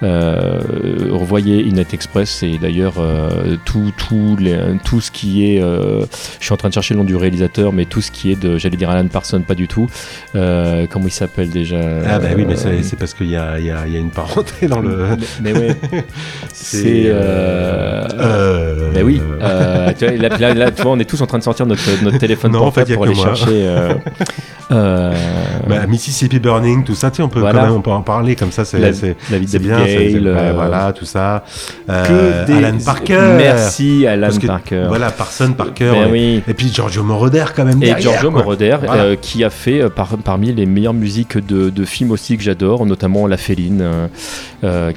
[0.01, 0.59] euh,
[1.11, 5.61] revoyez Minette Express et d'ailleurs euh, tout, tout, les- tout ce qui est.
[5.61, 6.01] euh,
[6.39, 8.41] je suis en train de chercher le nom du réalisateur, mais tout ce qui est
[8.41, 8.57] de.
[8.57, 9.87] J'allais dire Alan Parsons, pas du tout.
[10.35, 13.59] Euh, comment il s'appelle déjà Ah bah oui, mais c'est c'est parce qu'il y a,
[13.59, 15.05] il y, a, y a une parenté dans le.
[15.41, 15.75] mais, mais ouais.
[16.53, 17.03] C'est.
[17.05, 17.82] Euh...
[17.83, 19.21] Euh, Mais oui.
[19.41, 21.65] Euh, tu vois, là, là, là, tu vois, on est tous en train de sortir
[21.65, 23.35] notre, notre téléphone Non, en fait, portable y a pour aller moi.
[23.35, 23.69] chercher.
[25.69, 27.59] Bah, Mississippi Burning, tout ça, tu sais, on peut Voilà.
[27.59, 28.87] quand même on peut en parler comme ça, c'est La-
[29.31, 29.79] la vie c'est de bien.
[29.79, 31.43] ouais, euh, voilà, tout ça.
[31.87, 33.19] des- Alan Parker.
[33.37, 34.85] Merci, Alan que, Parker.
[34.87, 35.91] Voilà, Parson Parker.
[35.93, 36.43] Ben et, oui.
[36.47, 37.77] et puis Giorgio Moroder quand même.
[37.83, 38.39] Et derrière, Giorgio quoi.
[38.41, 39.15] Moroder, Voilà.
[39.15, 43.27] qui a fait par- parmi les meilleures musiques de, de films aussi que j'adore, notamment
[43.27, 43.83] La Féline,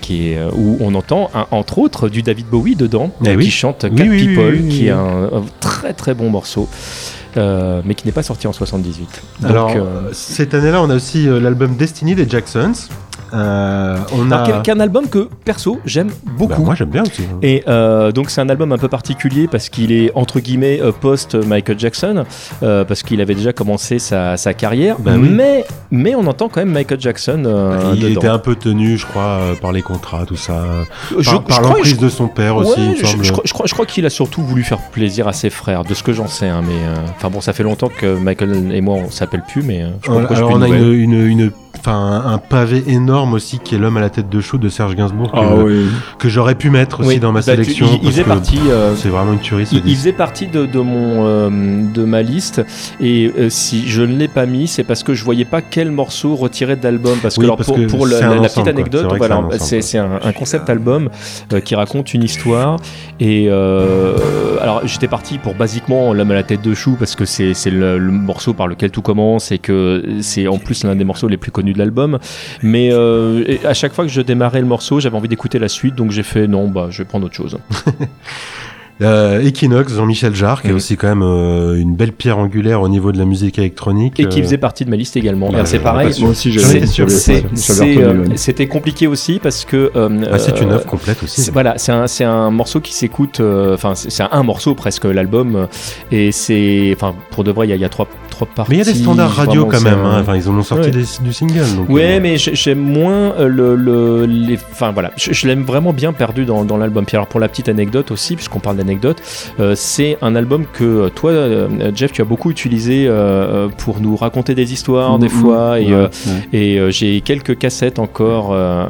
[0.00, 3.44] qui est, où on entend, un- entre autres, du David Bowie dedans, Eh oui.
[3.44, 6.69] qui chante Cat oui, oui, People, qui est un, un très très bon morceau.
[7.36, 9.23] euh, mais qui n'est pas sorti en 78.
[9.43, 12.73] Donc, Alors, euh, cette année-là, on a aussi euh, l'album Destiny des Jacksons.
[13.34, 14.36] Euh, on a.
[14.36, 16.52] alors, qui est- qui est un album que, perso, j'aime beaucoup.
[16.55, 17.22] Bah, moi, j'aime bien aussi.
[17.22, 17.38] hein.
[17.43, 20.93] Et euh, donc c'est un album un peu particulier parce qu'il est entre guillemets euh,
[20.93, 22.24] post Michael Jackson
[22.62, 25.28] euh, parce qu'il avait déjà commencé sa, sa carrière, Bah oui.
[25.28, 28.20] mais mais on entend quand même Michael Jackson euh, il dedans.
[28.20, 30.62] était un peu tenu, je crois, euh, par les contrats, tout ça.
[31.10, 33.02] Je- par je par crois- l'emprise je- de son père aussi, il je,
[33.32, 35.94] crois, je crois- je crois qu'il a surtout voulu faire plaisir à ses frères, de
[35.94, 36.48] ce que j'en sais.
[36.48, 39.62] hein, mais euh, enfin bon, ça fait longtemps que Michael et moi on s'appelle plus,
[39.62, 40.93] mais euh, je crois Alors, que j'ai alors, plus on a nouvelles.
[40.94, 41.51] une, une, une-
[41.86, 44.96] enfin, un, pavé énorme aussi qui est l'homme à la tête de chou de Serge
[44.96, 45.86] Gainsbourg que, Ah oui.
[46.18, 47.86] que j'aurais pu mettre aussi Oui, dans ma bah, tu- sélection.
[47.92, 49.68] il- il faisait partie, euh, C'est vraiment une tuerie.
[49.70, 51.48] Il, il faisait partie de, de mon euh,
[51.94, 52.62] de ma liste
[53.00, 55.90] et euh, si je ne l'ai pas mis, c'est parce que je voyais pas quel
[55.92, 57.18] morceau retirer de l'album.
[57.22, 60.32] Parce que, Oui, alors, parce pour, que pour la, ensemble, petite anecdote, C'est voilà, un
[60.32, 61.08] concept album
[61.64, 62.76] qui raconte une histoire.
[63.20, 67.54] Et alors j'étais parti pour basiquement l'homme à la tête de chou parce que c'est
[67.54, 71.04] c'est le, le morceau par lequel tout commence et que c'est en plus l'un des
[71.04, 72.19] morceaux les plus connus de l'album.
[72.62, 75.94] Mais euh, à chaque fois que je démarrais le morceau, j'avais envie d'écouter la suite,
[75.94, 77.57] donc j'ai fait non, bah je vais prendre autre chose.
[79.03, 80.77] Euh, Equinox, Jean-Michel Jarre, qui est Mhm.
[80.77, 84.19] aussi quand même euh, une belle pierre angulaire au niveau de la musique électronique.
[84.19, 85.51] Et qui euh, faisait partie de ma liste également.
[85.53, 86.15] bah, c'est pareil.
[86.20, 88.24] Moi aussi, euh.
[88.36, 89.90] C'était compliqué aussi parce que.
[89.94, 91.43] euh, Ah, c'est une œuvre complète aussi.
[91.43, 95.05] c'est- Voilà, c'est un, c'est un morceau qui s'écoute, enfin c'est c'est un morceau presque
[95.05, 95.69] l'album,
[96.11, 98.70] et c'est, enfin pour de vrai il y, a- il y a trois, trois parties.
[98.70, 99.98] Mais il y a des standards radio quand même.
[100.04, 100.18] hein.
[100.20, 100.90] Enfin, ils en ont sorti Ouais.
[100.90, 101.64] des- du single.
[101.76, 104.58] Donc, Ouais, euh, mais j'ai- j'aime moins euh, le, le- les.
[104.72, 107.04] Enfin voilà, je, je l'aime vraiment bien perdu dans, dans l'album.
[107.06, 109.22] Puis alors pour la petite anecdote aussi, puisqu'on parle d'anecdote,
[109.60, 114.16] euh, c'est un album que toi, euh, Jeff, tu as beaucoup utilisé euh, pour nous
[114.16, 115.32] raconter des histoires des Mhm.
[115.32, 115.80] fois.
[115.80, 116.08] Et, Ouais, euh,
[116.52, 116.58] ouais.
[116.58, 118.84] et euh, j'ai quelques cassettes encore euh,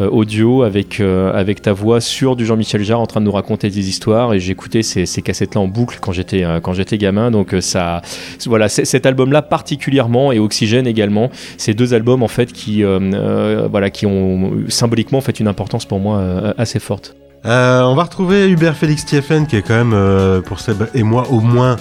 [0.00, 3.32] euh, audio avec, euh, avec ta voix sur du Jean-Michel Jarre en train de nous
[3.32, 4.34] raconter des histoires.
[4.34, 7.30] Et j'écoutais ces, ces cassettes-là en boucle quand j'étais euh, quand j'étais gamin.
[7.30, 8.02] Donc ça,
[8.52, 13.66] voilà, cet album-là particulièrement et Oxygène également, ces deux albums en fait qui, euh, euh,
[13.70, 17.16] voilà, qui ont symboliquement fait une importance pour moi euh, assez forte.
[17.46, 21.02] Euh, on va retrouver Hubert Félix Thieffen, qui est quand même, euh, pour Seb et
[21.02, 21.76] moi au moins,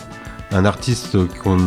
[0.53, 1.57] un artiste qu'on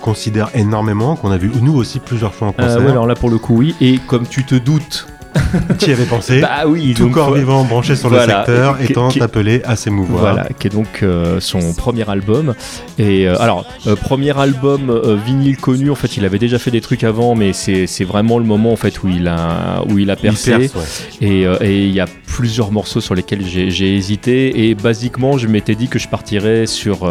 [0.00, 2.82] considère énormément, qu'on a vu nous aussi plusieurs fois en Euh, concert.
[2.84, 3.74] ouais, alors là pour le coup oui.
[3.80, 5.06] Et comme tu te doutes.
[5.78, 8.44] Tu y avais pensé Bah oui, Tout donc, corps vivant branché sur Voilà.
[8.46, 10.20] le secteur étant appelé à s'émouvoir.
[10.34, 12.54] Voilà, qui est donc euh, son premier album.
[12.98, 16.80] Et euh, alors, euh, premier album vinyle connu, en fait, il avait déjà fait des
[16.80, 20.14] trucs avant, mais c'est vraiment le moment en fait où il a où il a
[20.14, 20.50] Il percé.
[20.68, 20.74] perce,
[21.20, 21.26] ouais.
[21.28, 24.68] Et et il y a plusieurs morceaux sur lesquels j'ai hésité.
[24.68, 27.08] Et basiquement, je m'étais dit que je partirais sur.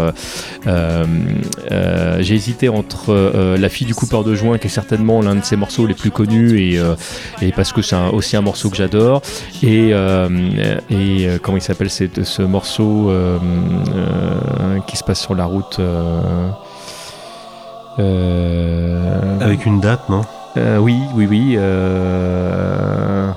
[2.19, 5.55] j'ai hésité entre La fille du coupeur de joint, qui est certainement l'un de ses
[5.55, 6.79] morceaux les plus connus, et,
[7.41, 9.21] et parce que c'est un- aussi un morceau que j'adore.
[9.63, 10.27] Et, euh,
[10.89, 13.37] et euh, comment il s'appelle c'est ce morceau euh,
[13.95, 15.77] euh, qui se passe sur la route.
[15.79, 16.49] euh,
[17.99, 20.21] euh, Avec une date, non?
[20.57, 21.55] Euh, oui, oui, oui.
[21.57, 23.31] euh,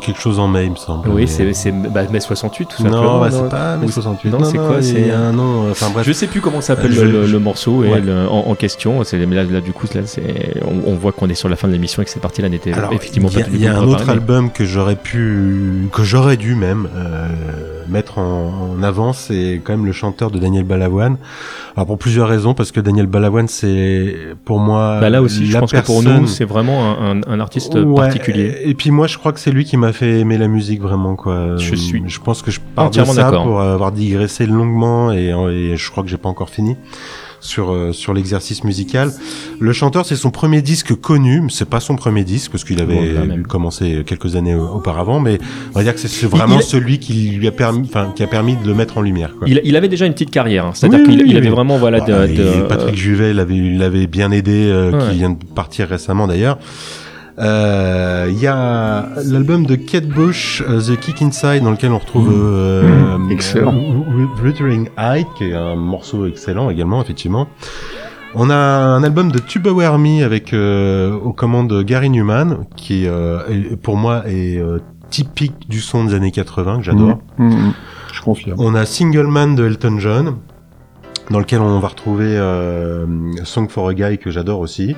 [0.00, 1.08] Quelque chose en mai, il me semble.
[1.08, 3.20] oui, Mais- c'est bah, mai 68 tout Non, simplement.
[3.20, 4.30] bah, non c'est pas mai Ou- 68.
[4.30, 5.66] Non, c'est quoi C'est un nom.
[5.66, 6.06] euh, Enfin bref.
[6.06, 8.00] Je sais plus comment s'appelle je- le, le morceau et Ouais.
[8.00, 9.02] le- en, en question.
[9.12, 10.00] Mais là, là, du coup, là,
[10.66, 12.48] on, on voit qu'on est sur la fin de l'émission et que c'est parti là
[12.48, 14.96] n'était effectivement il y a, pas il y a un autre mais- album que j'aurais
[14.96, 17.28] pu, que j'aurais dû même euh,
[17.90, 21.16] mettre en, en avant, c'est quand même le chanteur de Daniel Balavoine.
[21.76, 25.52] Alors pour plusieurs raisons, parce que Daniel Balavoine, c'est pour moi Bah là aussi, je
[25.54, 28.56] la pense que pour personne- nous, c'est vraiment un, un- artiste Ouais, particulier.
[28.64, 31.14] Et puis moi, je crois que c'est lui qui m'a fait aimer la musique vraiment
[31.16, 31.56] quoi.
[31.56, 35.76] Je suis Je pense que je pars de ça pour avoir digressé longuement et, et
[35.76, 36.76] je crois que j'ai pas encore fini.
[37.40, 39.12] Sur euh, sur l'exercice musical.
[39.60, 42.80] Le chanteur, c'est son premier disque connu, mais c'est pas son premier disque parce qu'il
[42.80, 43.46] avait Bon, là, même.
[43.46, 45.38] commencé quelques années euh, auparavant, mais
[45.74, 48.26] on va dire que c'est- vraiment il- celui qui lui a permis, enfin, qui a
[48.26, 49.34] permis de le mettre en lumière.
[49.38, 49.48] Quoi.
[49.48, 50.70] Il, il avait déjà une petite carrière, hein.
[50.74, 54.30] c'est-à-dire Oui, qu'il oui, avait vraiment voilà de, Voilà, de- Patrick Juvet l'avait l'avait bien
[54.30, 55.10] aidé, euh, Ouais.
[55.12, 56.58] qui vient de partir récemment d'ailleurs.
[57.40, 61.98] Euh, Il y a l'album de Kate Bush, euh, The Kick Inside, dans lequel on
[61.98, 63.74] retrouve euh, Excellent.
[63.74, 67.46] euh, Wuthering Height, qui est un morceau excellent également, effectivement.
[68.34, 73.40] On a un album de Tuba Me avec euh, aux commandes Gary Newman, qui euh,
[73.48, 74.78] est- pour moi est euh,
[75.10, 77.18] typique du son des années 80 que j'adore.
[77.38, 77.48] Mhm.
[77.48, 77.72] Mhm.
[78.12, 78.56] Je confirme.
[78.60, 80.34] On a Single Man de Elton John,
[81.30, 83.06] dans lequel on va retrouver euh,
[83.44, 84.94] Song for a Guy que j'adore aussi.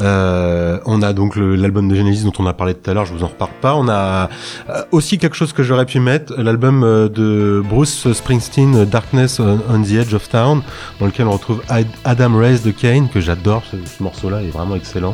[0.00, 3.12] Euh, on a donc l'album de Genesis dont on a parlé tout à l'heure, je
[3.12, 3.74] vous en reparle pas.
[3.74, 4.28] On a
[4.70, 9.82] euh, aussi quelque chose que j'aurais pu mettre, l'album euh, de Bruce Springsteen, Darkness on,
[9.82, 10.62] the Edge of Town,
[11.00, 14.76] dans lequel on retrouve Ad- Adam Race de Kane, que j'adore, ce morceau-là est vraiment
[14.76, 15.12] excellent.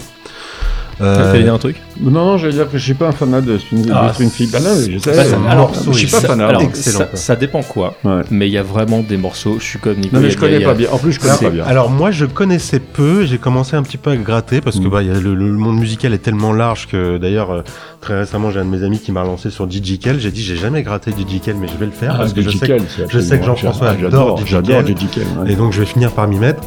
[1.00, 3.42] Euh, T'allais dire un truc Non, non, j'allais dire que je suis pas un fanat
[3.42, 3.58] de
[3.92, 4.50] Ah, Springfield.
[4.52, 4.98] Bah sais.
[5.04, 6.46] Bah, ça- euh, alors, je suis pas fanat.
[6.48, 8.22] alors, excellent, ça, ça dépend quoi, Ouais.
[8.30, 9.56] mais il y a vraiment des morceaux.
[9.58, 10.16] Je suis comme Nico.
[10.16, 10.88] Non, mais je connais a- pas bien.
[10.90, 11.64] En plus, je connais Alors, pas bien.
[11.64, 14.90] alors moi je connaissais peu, j'ai commencé un petit peu à gratter parce que Mm.
[14.90, 17.62] bah il y a le, le monde musical est tellement large que d'ailleurs euh,
[18.00, 20.56] très récemment j'ai un de mes amis qui m'a relancé sur Digital, j'ai dit j'ai
[20.56, 22.78] jamais gratté Digital mais je vais le faire Ah, parce que je sais, que-
[23.10, 24.42] je sais que Jean-François Ah, adore ouais.
[25.50, 26.62] et donc je vais finir par m'y mettre.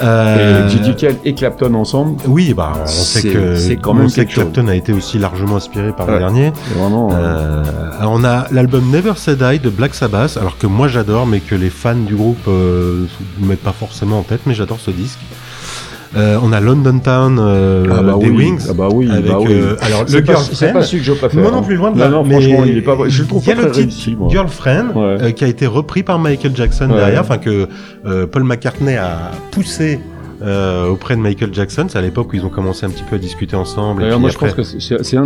[0.00, 4.10] Et Euh, Digital et Clapton ensemble, oui, bah on sait que c'est quand on même
[4.10, 6.52] quelque que Clapton a été aussi largement inspiré par le dernier.
[6.76, 7.10] vraiment.
[7.12, 11.26] Euh, euh, on a l'album Never Say Die de Black Sabbath, alors que moi j'adore,
[11.26, 13.04] mais que les fans du groupe euh,
[13.40, 15.18] ne mettent pas forcément en tête, mais j'adore ce disque.
[16.16, 18.62] Euh, on a London Town euh, ah bah des oui, Wings.
[18.70, 19.48] ah bah oui, avec, bah oui.
[19.50, 20.54] euh, alors, le pas- Girlfriend.
[20.54, 21.42] C'est pas celui que je préfère.
[21.42, 22.08] Moi non plus, loin de là.
[22.08, 22.96] Non, non, mais franchement, il est pas.
[23.08, 24.16] Je le trouve il y pas a le titre réussi.
[24.30, 25.02] Girlfriend, Ouais.
[25.22, 26.96] euh, qui a été repris par Michael Jackson Ouais.
[26.96, 27.68] derrière, enfin que
[28.06, 30.00] euh, Paul McCartney a poussé
[30.42, 31.86] euh, auprès de Michael Jackson.
[31.88, 34.02] C'est à l'époque où ils ont commencé un petit peu à discuter ensemble.
[34.04, 35.16] et puis moi, je pense que c'est-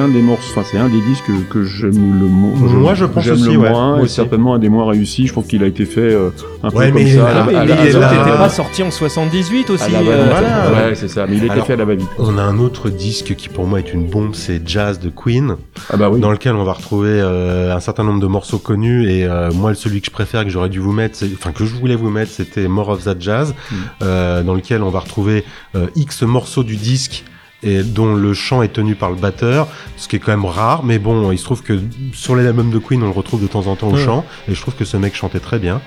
[0.00, 2.56] un des morceaux, enfin, c'est un des disques que, que j'aime le moins.
[2.56, 4.14] Moi, je pense aussi, le ouais, moins, moi aussi.
[4.14, 5.26] certainement un des moins réussis.
[5.26, 6.30] Je trouve qu'il a été fait euh,
[6.62, 7.46] un peu Ouais, comme mais ça.
[7.46, 7.52] mais
[7.84, 9.90] Les autres là- n'étaient pas sortis en 78 aussi.
[9.90, 10.88] la euh, voilà.
[10.88, 11.26] Ouais, c'est ça.
[11.26, 12.08] Mais il était Alors, fait à la va-vite.
[12.18, 15.56] On a un autre disque qui pour moi est une bombe, c'est Jazz de Queen,
[15.92, 16.20] Ah bah oui.
[16.20, 19.10] dans lequel on va retrouver euh, un certain nombre de morceaux connus.
[19.10, 21.74] Et euh, moi, celui que je préfère, que j'aurais dû vous mettre, enfin que je
[21.74, 23.74] voulais vous mettre, c'était More of That Jazz, Mm.
[24.02, 25.44] Euh, dans lequel on va retrouver
[25.74, 27.24] euh, X morceaux du disque
[27.62, 29.68] et dont le chant est tenu par le batteur,
[29.98, 31.78] ce qui est quand même rare, mais bon, il se trouve que
[32.14, 34.02] sur les albums de Queen, on le retrouve de temps en temps au Ouais.
[34.02, 35.82] chant, et je trouve que ce mec chantait très bien.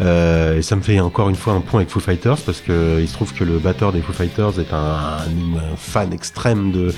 [0.00, 3.00] Euh, et ça me fait encore une fois un point avec Foo Fighters, parce que
[3.00, 6.94] il se trouve que le batteur des Foo Fighters est un, un fan extrême de,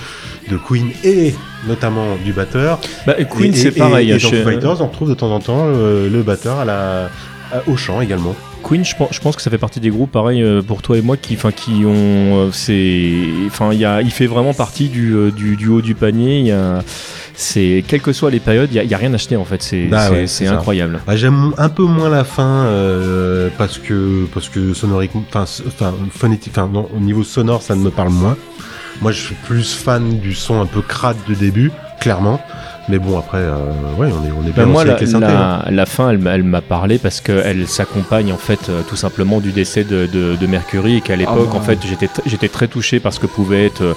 [0.50, 1.34] de Queen et
[1.66, 2.78] notamment du batteur.
[3.06, 4.10] Bah, et Queen, Et- c'est et- pareil.
[4.10, 6.58] Et, hein, dans chez- Foo Fighters, on retrouve de temps en temps euh, le batteur
[6.58, 7.04] à la,
[7.52, 8.36] à- au chant également.
[8.70, 10.96] Queen, je pense, je pense que ça fait partie des groupes, pareil euh, pour toi
[10.96, 11.92] et moi, qui, enfin, qui ont,
[12.46, 13.18] euh, c'est,
[13.48, 16.40] enfin, il il fait vraiment partie du, euh, du, du haut du panier.
[16.42, 16.78] Y a,
[17.34, 19.60] c'est, quelles que soient les périodes, il y a, a rien à acheter en fait.
[19.62, 20.52] C'est, Bah ouais, ça.
[20.52, 21.00] incroyable.
[21.08, 25.62] Ah, J'aime un peu moins la fin euh, parce que parce que sonoriquement, enfin, s-
[25.66, 28.36] enfin, phonétique, enfin, non, au niveau sonore, ça ne me parle moins.
[29.02, 32.40] Moi, je suis plus fan du son un peu crade de début, clairement.
[32.90, 33.54] Mais bon, après, euh,
[33.98, 35.26] ouais, on est on est Ben bien moi, aussi la, avec les synthés.
[35.28, 35.62] hein.
[35.70, 39.38] la, fin, elle, m'a- elle m'a parlé parce qu'elle s'accompagne en fait euh, tout simplement
[39.40, 41.58] du décès de, de, de Mercury et qu'à l'époque, bah.
[41.58, 43.94] en fait, j'étais j'étais très touché par ce que pouvait être euh,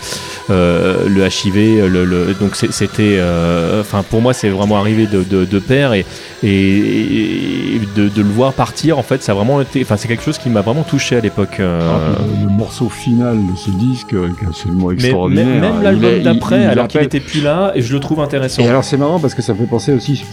[0.51, 1.87] euh, le HIV.
[1.87, 5.59] Le, le- donc c'est- c'était, euh, enfin pour moi, c'est vraiment arrivé de, de, de
[5.59, 6.05] pair et,
[6.43, 10.07] et, et de, de le voir partir, en fait, ça a vraiment été, enfin c'est
[10.07, 11.57] quelque chose qui m'a vraiment touché à l'époque.
[11.59, 15.45] euh, Ah, le, le morceau final de ce disque euh, qui est absolument mais extraordinaire.
[15.45, 17.99] même, même Il l'album d'après, il alors qu'il appelle- était plus là, et je le
[17.99, 18.61] trouve intéressant.
[18.63, 20.23] Et alors c'est marrant parce que ça me fait penser aussi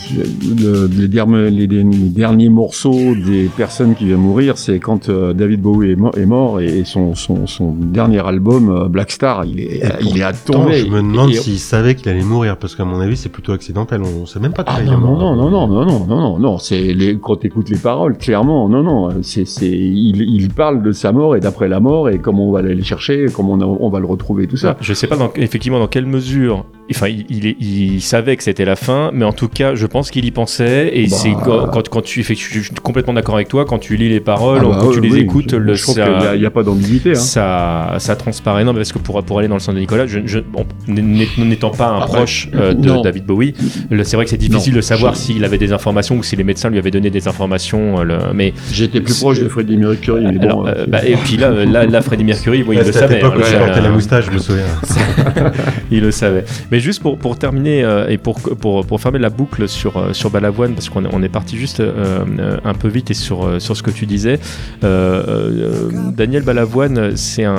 [0.62, 5.08] le- les, derniers, les derniers- les derniers morceaux des personnes qui viennent mourir, c'est quand
[5.08, 8.88] euh, David Bowie est mort, est mort et, et son, son, son dernier album euh,
[8.88, 10.78] Black Star, il est, il est à tomber.
[10.80, 13.52] je me demande Et- s'il savait qu'il allait mourir parce qu'à mon avis, c'est plutôt
[13.52, 14.02] accidentel.
[14.02, 15.36] On sait même pas Ah quoi il est non, non, mort.
[15.36, 18.82] non, non, non, non, non, non, non, non, c'est quand t'écoutes les paroles, clairement, non,
[18.82, 22.52] non, c'est, il, il parle de sa mort et d'après la mort et comment on
[22.52, 24.76] va aller le chercher, comment on, a- on va le retrouver, tout ça.
[24.80, 26.64] Je sais pas dans- effectivement dans quelle mesure.
[26.90, 29.86] Enfin, il, il, est- il savait que c'était la fin, mais en tout cas, je
[29.86, 30.90] pense qu'il y pensait.
[30.94, 31.16] Et Bah.
[31.16, 33.64] c'est quand, quand, quand tu fais, je suis complètement d'accord avec toi.
[33.64, 35.74] Quand tu lis les paroles, Ah bah, quand tu oui, les oui, écoutes, je, le,
[35.74, 37.10] je trouve ça, qu'il n'y a, il y a pas d'ambiguïté.
[37.12, 37.14] Hein.
[37.14, 38.64] ça, ça transparaît.
[38.64, 40.64] Non, mais parce que pour, pour aller dans le sens de Nicolas, je, je, bon,
[40.88, 43.02] n'é- n'étant pas un Après, proche euh, de non.
[43.02, 43.54] David Bowie,
[44.02, 46.44] c'est vrai que c'est difficile Non, de savoir s'il avait des informations ou si les
[46.44, 48.00] médecins lui avaient donné des informations.
[48.00, 50.66] euh, le- mais J'étais plus proche de Freddie Mercury, mais alors, bon.
[50.68, 53.16] euh, euh, bah, et puis là, là, là, Freddie Mercury, bon, il le savait.
[53.16, 54.64] l'époque hein, portais la euh, moustache, je me souviens.
[55.90, 56.44] il le savait.
[56.70, 60.12] Mais juste pour, pour terminer, euh, et pour, pour, pour fermer la boucle sur, euh,
[60.12, 63.14] sur Balavoine, parce qu'on est- on est parti juste euh, euh, un peu vite et
[63.14, 64.38] sur, sur ce que tu disais,
[64.82, 67.56] Daniel Balavoine, c'est un,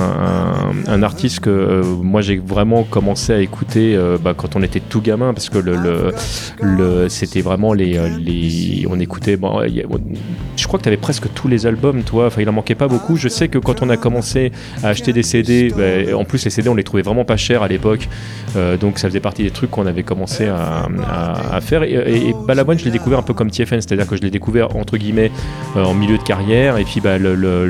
[0.86, 5.32] un, artiste que moi j'ai vraiment commencé à écouter bah, quand on était tout gamin,
[5.34, 6.12] parce que le,
[6.60, 8.86] le, c'était vraiment les, les.
[8.88, 9.36] On écoutait.
[9.36, 9.60] Bon,
[10.56, 12.26] je crois que tu avais presque tous les albums, toi.
[12.26, 13.16] Enfin, il en manquait pas beaucoup.
[13.16, 14.52] Je sais que quand on a commencé
[14.82, 17.62] à acheter des CD, bah, en plus les CD on les trouvait vraiment pas chers
[17.62, 18.08] à l'époque,
[18.80, 21.82] donc ça faisait partie des trucs qu'on avait commencé à- faire.
[21.84, 21.92] Et,
[22.28, 24.96] et, Balavoine, je l'ai découvert un peu comme TFN, c'est-à-dire que je l'ai découvert entre
[24.96, 25.30] guillemets
[25.76, 27.66] euh, en milieu de carrière, et puis bah, le, le-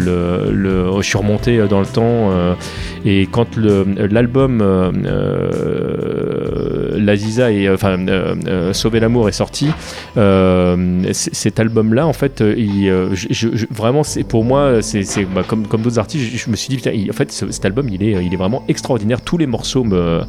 [0.53, 2.31] le- je suis remonté euh, dans le temps.
[2.31, 2.55] euh,
[3.05, 4.93] et quand l'album euh,
[6.99, 7.97] L'Aziza et enfin
[8.73, 9.69] Sauver l'amour est sorti,
[11.13, 12.43] cet album-là, en fait,
[13.71, 15.05] vraiment, pour moi, c'est
[15.35, 18.03] bah, comme comme d'autres artistes, je, me suis dit, en fait, ce- cet album, il
[18.03, 19.21] est, il est vraiment extraordinaire.
[19.21, 20.21] Tous les morceaux me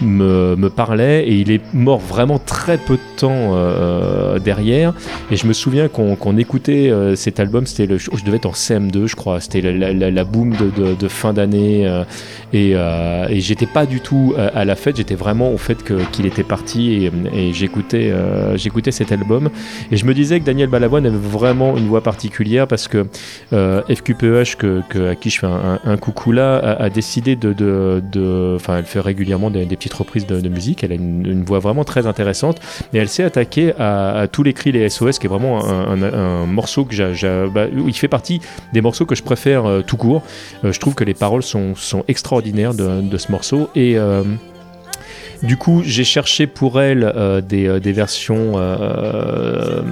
[0.00, 4.92] me, me parlaient et il est mort vraiment très peu de temps euh, derrière.
[5.30, 8.46] Et je me souviens qu'on qu'on écoutait euh, cet album, c'était le, je devais être
[8.46, 9.40] en CM2, je crois.
[9.40, 12.04] C'était la, la, la- boom de, de- fin d'année euh,
[12.52, 14.96] et, euh, et j'étais pas du tout euh, à la fête.
[14.98, 15.78] J'étais vraiment au fait
[16.12, 19.48] qu'il était parti et, j'écoutais euh, j'écoutais cet album.
[19.90, 23.06] Et je me disais que Daniel Balavoine avait vraiment une voix particulière parce que
[23.52, 27.52] euh, FQPEH, que, à qui je fais un, un- coucou là, a, décidé de.
[27.52, 30.82] de- de- Enfin, elle fait régulièrement des, des petites reprises de, de musique.
[30.84, 32.60] Elle a une, une voix vraiment très intéressante.
[32.92, 36.84] Et elle s'est attaquée à, tous les cris, les SOS, qui est vraiment un, morceau
[36.84, 37.48] que j'ai.
[37.52, 38.40] bah, il fait partie
[38.72, 40.22] des morceaux que je préfère euh, tout court.
[40.64, 43.70] Euh, je trouve que les paroles sont, sont extraordinaires de, de ce morceau.
[43.74, 43.96] Et.
[45.42, 49.82] Du coup, j'ai cherché pour elle euh, des, euh, des versions euh,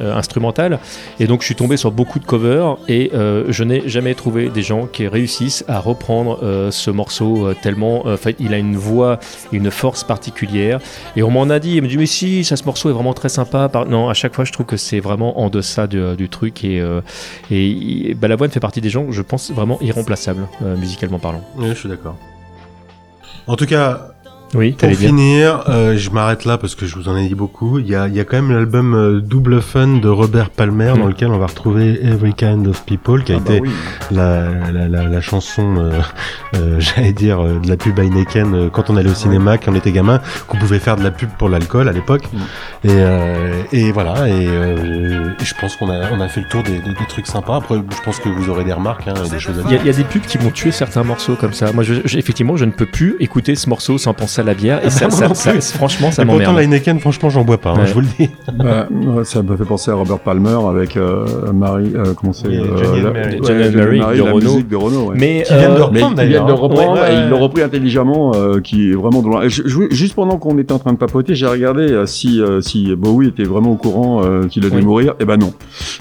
[0.00, 0.78] instrumentales.
[1.20, 3.10] Et donc, je suis tombé sur beaucoup de covers et
[3.48, 8.04] je n'ai jamais trouvé des gens qui réussissent à reprendre ce morceau tellement.
[8.38, 9.18] il a une voix
[9.52, 10.80] et une force particulière.
[11.16, 13.14] Et on m'en a dit, il me dit, mais si, ça, ce morceau est vraiment
[13.14, 13.70] très sympa.
[13.88, 16.64] Non, à chaque fois, je trouve que c'est vraiment en deçà du, truc.
[16.64, 16.78] Et,
[17.50, 20.46] et il- Balavoine fait partie des gens, je pense, vraiment irremplaçables,
[20.78, 21.42] musicalement parlant.
[21.56, 22.16] Oui, je suis d'accord.
[23.48, 24.12] En tout cas,
[24.54, 27.78] Oui, pour finir, euh, je m'arrête là parce que je vous en ai dit beaucoup.
[27.78, 30.92] Il y a, il y a quand même l'album euh, Double Fun de Robert Palmer
[30.94, 30.98] Mm.
[31.00, 33.70] dans lequel on va retrouver Every Kind of People qui a Ah bah été oui.
[34.10, 36.00] la, la, la, la chanson, euh,
[36.56, 39.72] euh, j'allais dire, euh, de la pub Heineken euh, quand on allait au cinéma, quand
[39.72, 42.24] on était gamin, qu'on pouvait faire de la pub pour l'alcool à l'époque.
[42.84, 46.48] Et, euh, et voilà, et, euh, et je pense qu'on a, on a fait le
[46.48, 47.56] tour des, des, des trucs sympas.
[47.56, 49.74] Après, je pense que vous aurez des remarques hein, et des choses à Il y,
[49.74, 49.80] a- dire.
[49.82, 51.70] il y a des pubs qui m'ont tué certains morceaux comme ça.
[51.72, 54.54] Moi, je, je- effectivement, je ne peux plus écouter ce morceau sans penser à la
[54.54, 54.84] bière.
[54.84, 55.72] Et ça, Moi ça- ça- plus.
[55.72, 56.56] franchement, ça Et pourtant, m'emmerde.
[56.56, 57.86] la Heineken, franchement, j'en bois pas, hein, Ouais.
[57.86, 58.28] je vous le dis.
[58.58, 58.88] Bah,
[59.24, 62.76] ça me fait penser à Robert Palmer avec euh, Marie, euh, comment c'est Et euh,
[62.76, 63.34] Johnny and la- Mary.
[63.40, 64.30] ouais, Johnny and Johnny Mary Mary, de la
[64.62, 65.08] de Renault.
[65.10, 65.16] ouais.
[65.18, 66.56] Mais, Qui viennent de euh, reprendre, d'ailleurs, de hein.
[66.56, 69.42] reprendre Ouais, et ils l'ont repris intelligemment, euh, qui est vraiment de loin.
[69.42, 72.40] Et je- je- juste pendant qu'on était en train de papoter, j'ai regardé euh, si
[72.40, 74.84] euh, si Bowie était vraiment au courant euh, qu'il allait Oui.
[74.84, 75.14] mourir.
[75.20, 75.52] Eh ben non.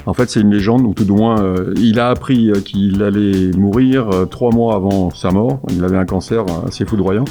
[0.05, 3.03] En fait, c'est une légende ou tout de moins, euh, il a appris euh, qu'il
[3.03, 5.59] allait mourir euh, trois mois avant sa mort.
[5.69, 7.25] Il avait un cancer assez foudroyant.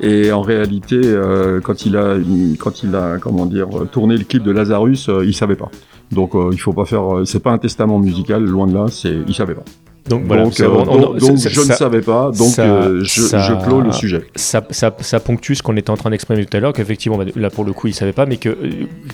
[0.00, 5.24] Et en réalité, euh, quand il a comment dire tourné le clip de Lazarus, euh,
[5.24, 5.70] il savait pas.
[6.12, 7.04] Donc euh, il faut pas faire.
[7.18, 8.86] euh, C'est pas un testament musical, loin de là.
[8.88, 9.64] C'est il savait pas.
[10.08, 12.30] Donc voilà, donc, euh, on- donc- ça- donc ça- je ne savais pas.
[12.36, 14.22] Donc ça- euh, je, je clôt le sujet.
[14.36, 17.24] Ça, ça, ça ponctue ce qu'on était en train d'exprimer tout à l'heure, qu'effectivement, bah,
[17.34, 18.48] là pour le coup, il savait pas, mais que.
[18.50, 18.54] euh,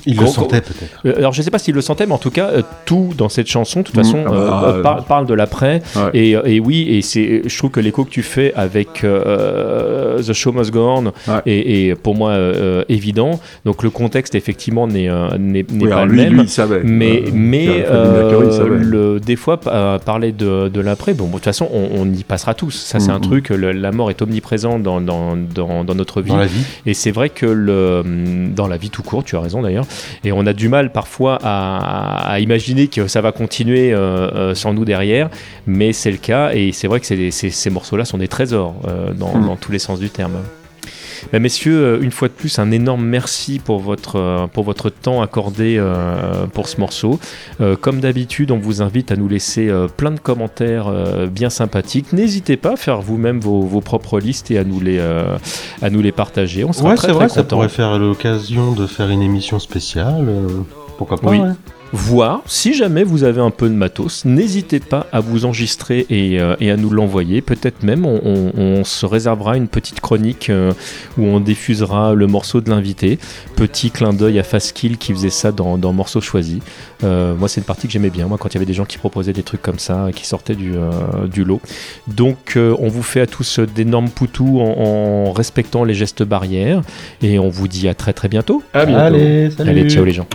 [0.06, 1.16] Il le sentait peut-être.
[1.18, 3.48] Alors je sais pas s'il le sentait, mais en tout cas, euh, tout dans cette
[3.48, 5.82] chanson, de toute Mm, façon, ah euh, par- parle de l'après.
[5.96, 6.10] Ouais.
[6.14, 10.32] Et, et oui, et c'est, je trouve que l'écho que tu fais avec euh, The
[10.32, 11.12] Show Must Go On Ouais.
[11.46, 13.40] est, est pour moi euh, évident.
[13.64, 16.32] Donc le contexte effectivement n'est euh, n'est n'est Oui, pas le lui, même.
[16.34, 16.80] lui, il savait.
[16.84, 18.70] mais Euh, mais euh, il savait.
[18.78, 22.24] le, des fois pa- parler de, de l'après, bon, de toute façon, on, on y
[22.24, 22.70] passera tous.
[22.72, 23.20] Ça, c'est un Mhm.
[23.22, 23.48] truc.
[23.50, 26.30] le- la mort est omniprésente dans, dans, dans, dans notre vie.
[26.30, 26.64] Dans la vie.
[26.86, 28.02] Et c'est vrai que le,
[28.54, 29.86] dans la vie tout court, tu as raison d'ailleurs,
[30.24, 34.54] et on a du mal parfois à, à imaginer que ça va continuer euh, euh,
[34.54, 35.28] sans nous derrière,
[35.66, 38.74] mais c'est le cas, et c'est vrai que des- ces, ces morceaux-là sont des trésors
[38.88, 39.46] euh, dans, Mm.
[39.46, 40.34] dans tous les sens du terme.
[41.32, 44.90] Ben, messieurs, euh, une fois de plus, un énorme merci pour votre, euh, pour votre
[44.90, 47.18] temps accordé euh, pour ce morceau.
[47.60, 50.90] Euh, comme d'habitude, on vous invite à nous laisser euh, plein de commentaires
[51.30, 52.12] bien sympathiques.
[52.12, 56.00] N'hésitez pas à faire vous-même vos, vos propres listes et à nous les, à nous
[56.02, 56.64] les partager.
[56.64, 57.56] On sera Ouais, très très vrai, ça contents.
[57.56, 60.26] pourrait faire l'occasion de faire une émission spéciale.
[60.98, 61.38] pourquoi pas Oui.
[61.40, 61.48] ouais.
[61.94, 66.40] Voire, si jamais vous avez un peu de matos, n'hésitez pas à vous enregistrer et,
[66.40, 67.42] euh, et à nous l'envoyer.
[67.42, 70.72] Peut-être même on, on- on se réservera une petite chronique euh,
[71.18, 73.18] où on diffusera le morceau de l'invité.
[73.56, 76.60] Petit clin d'œil à Fastkill qui faisait ça dans, dans Morceaux Choisis.
[77.04, 78.86] Euh, moi, c'est une partie que j'aimais bien, moi, quand il y avait des gens
[78.86, 81.60] qui proposaient des trucs comme ça, qui sortaient du, euh, du lot.
[82.08, 86.80] Donc, euh, on vous fait à tous d'énormes poutous en, en respectant les gestes barrières.
[87.20, 88.62] Et on vous dit à très très bientôt.
[88.72, 89.00] À bientôt.
[89.16, 89.70] Allez, salut.
[89.70, 90.26] Allez, ciao les gens.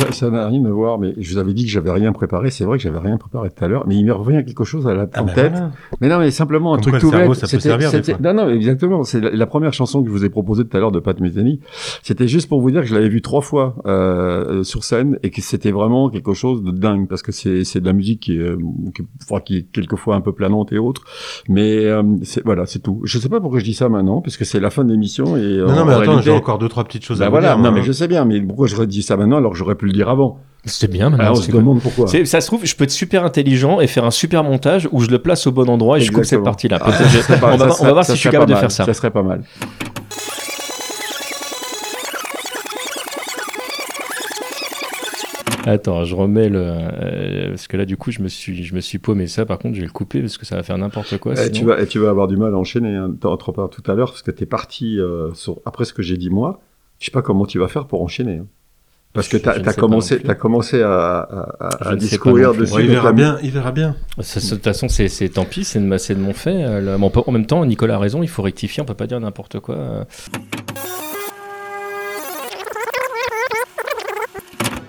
[0.06, 2.50] Ça- Ça n'a rien à voir, mais je vous avais dit que j'avais rien préparé.
[2.50, 4.86] C'est vrai que j'avais rien préparé tout à l'heure, mais il m'est revenu quelque chose
[4.86, 5.52] à la en bah tête.
[5.52, 5.70] voilà.
[6.00, 7.40] Mais non, mais simplement un Comme truc quoi, tout cerveau, bête.
[7.40, 8.16] ça peut servir, des fois.
[8.22, 9.04] Non, non, exactement.
[9.04, 11.18] C'est la, la première chanson que je vous ai proposée tout à l'heure de Pat
[11.20, 11.60] Metheny.
[12.02, 15.30] C'était juste pour vous dire que je l'avais vue trois fois euh, sur scène et
[15.30, 18.36] que c'était vraiment quelque chose de dingue parce que c'est c'est de la musique qui
[18.36, 18.56] est, euh,
[19.44, 21.02] qui, est quelquefois un peu planante et autres.
[21.48, 23.00] Mais euh, c'est voilà, c'est tout.
[23.04, 25.36] Je sais pas pourquoi je dis ça maintenant, parce que c'est la fin de l'émission
[25.36, 27.32] et euh, Non, non, mais attends, j'ai encore deux, trois petites choses Bah à vous
[27.34, 27.58] voilà, dire.
[27.58, 27.72] non hein.
[27.72, 29.94] mais je sais bien, mais pourquoi je redis ça maintenant alors que j'aurais pu le
[29.94, 31.24] dire avant C'était bien maintenant.
[31.24, 32.06] Alors, on c'est se demande pourquoi.
[32.06, 35.00] C'est- Ça se trouve, je peux être super intelligent et faire un super montage où
[35.00, 36.78] je le place au bon endroit et je coupe cette partie-là.
[36.80, 38.60] Ah, on, va, voir- on serait- va voir ça si je suis capable de mal,
[38.60, 38.84] faire ça.
[38.84, 39.42] Ça serait pas mal.
[45.66, 46.58] Attends, je remets le.
[46.62, 49.44] euh, parce que là, du coup, je me suis, je me suis paumé ça.
[49.44, 51.34] Par contre, je vais le couper parce que ça va faire n'importe quoi.
[51.34, 51.52] Eh, sinon.
[51.52, 52.94] tu, vas, et tu vas avoir du mal à enchaîner.
[52.96, 53.14] Hein.
[53.20, 56.16] T'en parles tout à l'heure parce que t'es parti euh, sur, après ce que j'ai
[56.16, 56.60] dit moi.
[56.98, 58.38] Je sais pas comment tu vas faire pour enchaîner.
[58.38, 58.46] hein.
[59.12, 61.18] Parce que ne as commencé, t'as commencé à,
[61.58, 62.74] à, à, discourir dessus.
[62.74, 63.96] Ouais, il verra bien, il verra bien.
[64.20, 66.62] Ça, ça, de toute façon, c'est tant pis, c'est de, mon fait.
[66.64, 69.58] euh, en même temps, Nicolas a raison, il faut rectifier, on peut pas dire n'importe
[69.58, 70.06] quoi.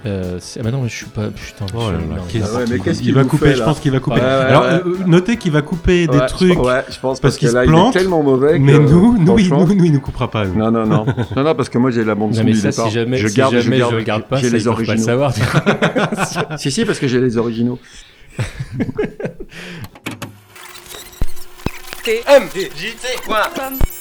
[0.05, 0.37] Euh.
[0.39, 1.27] C'est- ah bah non, mais je suis pas.
[1.27, 3.45] Putain, Oh je suis- là là, qu'est-ce Ah ouais, mais qu'il- qu'est-ce qu'il va couper,
[3.49, 4.15] fait, je pense qu'il va couper.
[4.17, 4.69] Ouais, ouais, Alors, ouais.
[4.85, 7.51] euh, notez qu'il va couper des je- trucs ouais, je pense parce parce, qu'il que
[7.51, 8.57] se là, il plante, est tellement mauvais.
[8.59, 10.45] mais que, nous, nous, il, nous, nous, il nous coupera pas.
[10.45, 10.55] nous.
[10.55, 11.05] Non, non, non.
[11.35, 12.87] non, non, parce que moi, j'ai la bande son mais du départ.
[12.87, 14.81] si jamais, je si garde, jamais je garde, je regarde pas, j'ai les peuvent pas
[14.81, 15.05] le originaux.
[15.05, 15.33] savoir.
[16.57, 17.79] si, si, parce que j'ai les originaux.
[22.03, 24.00] tmdjc.com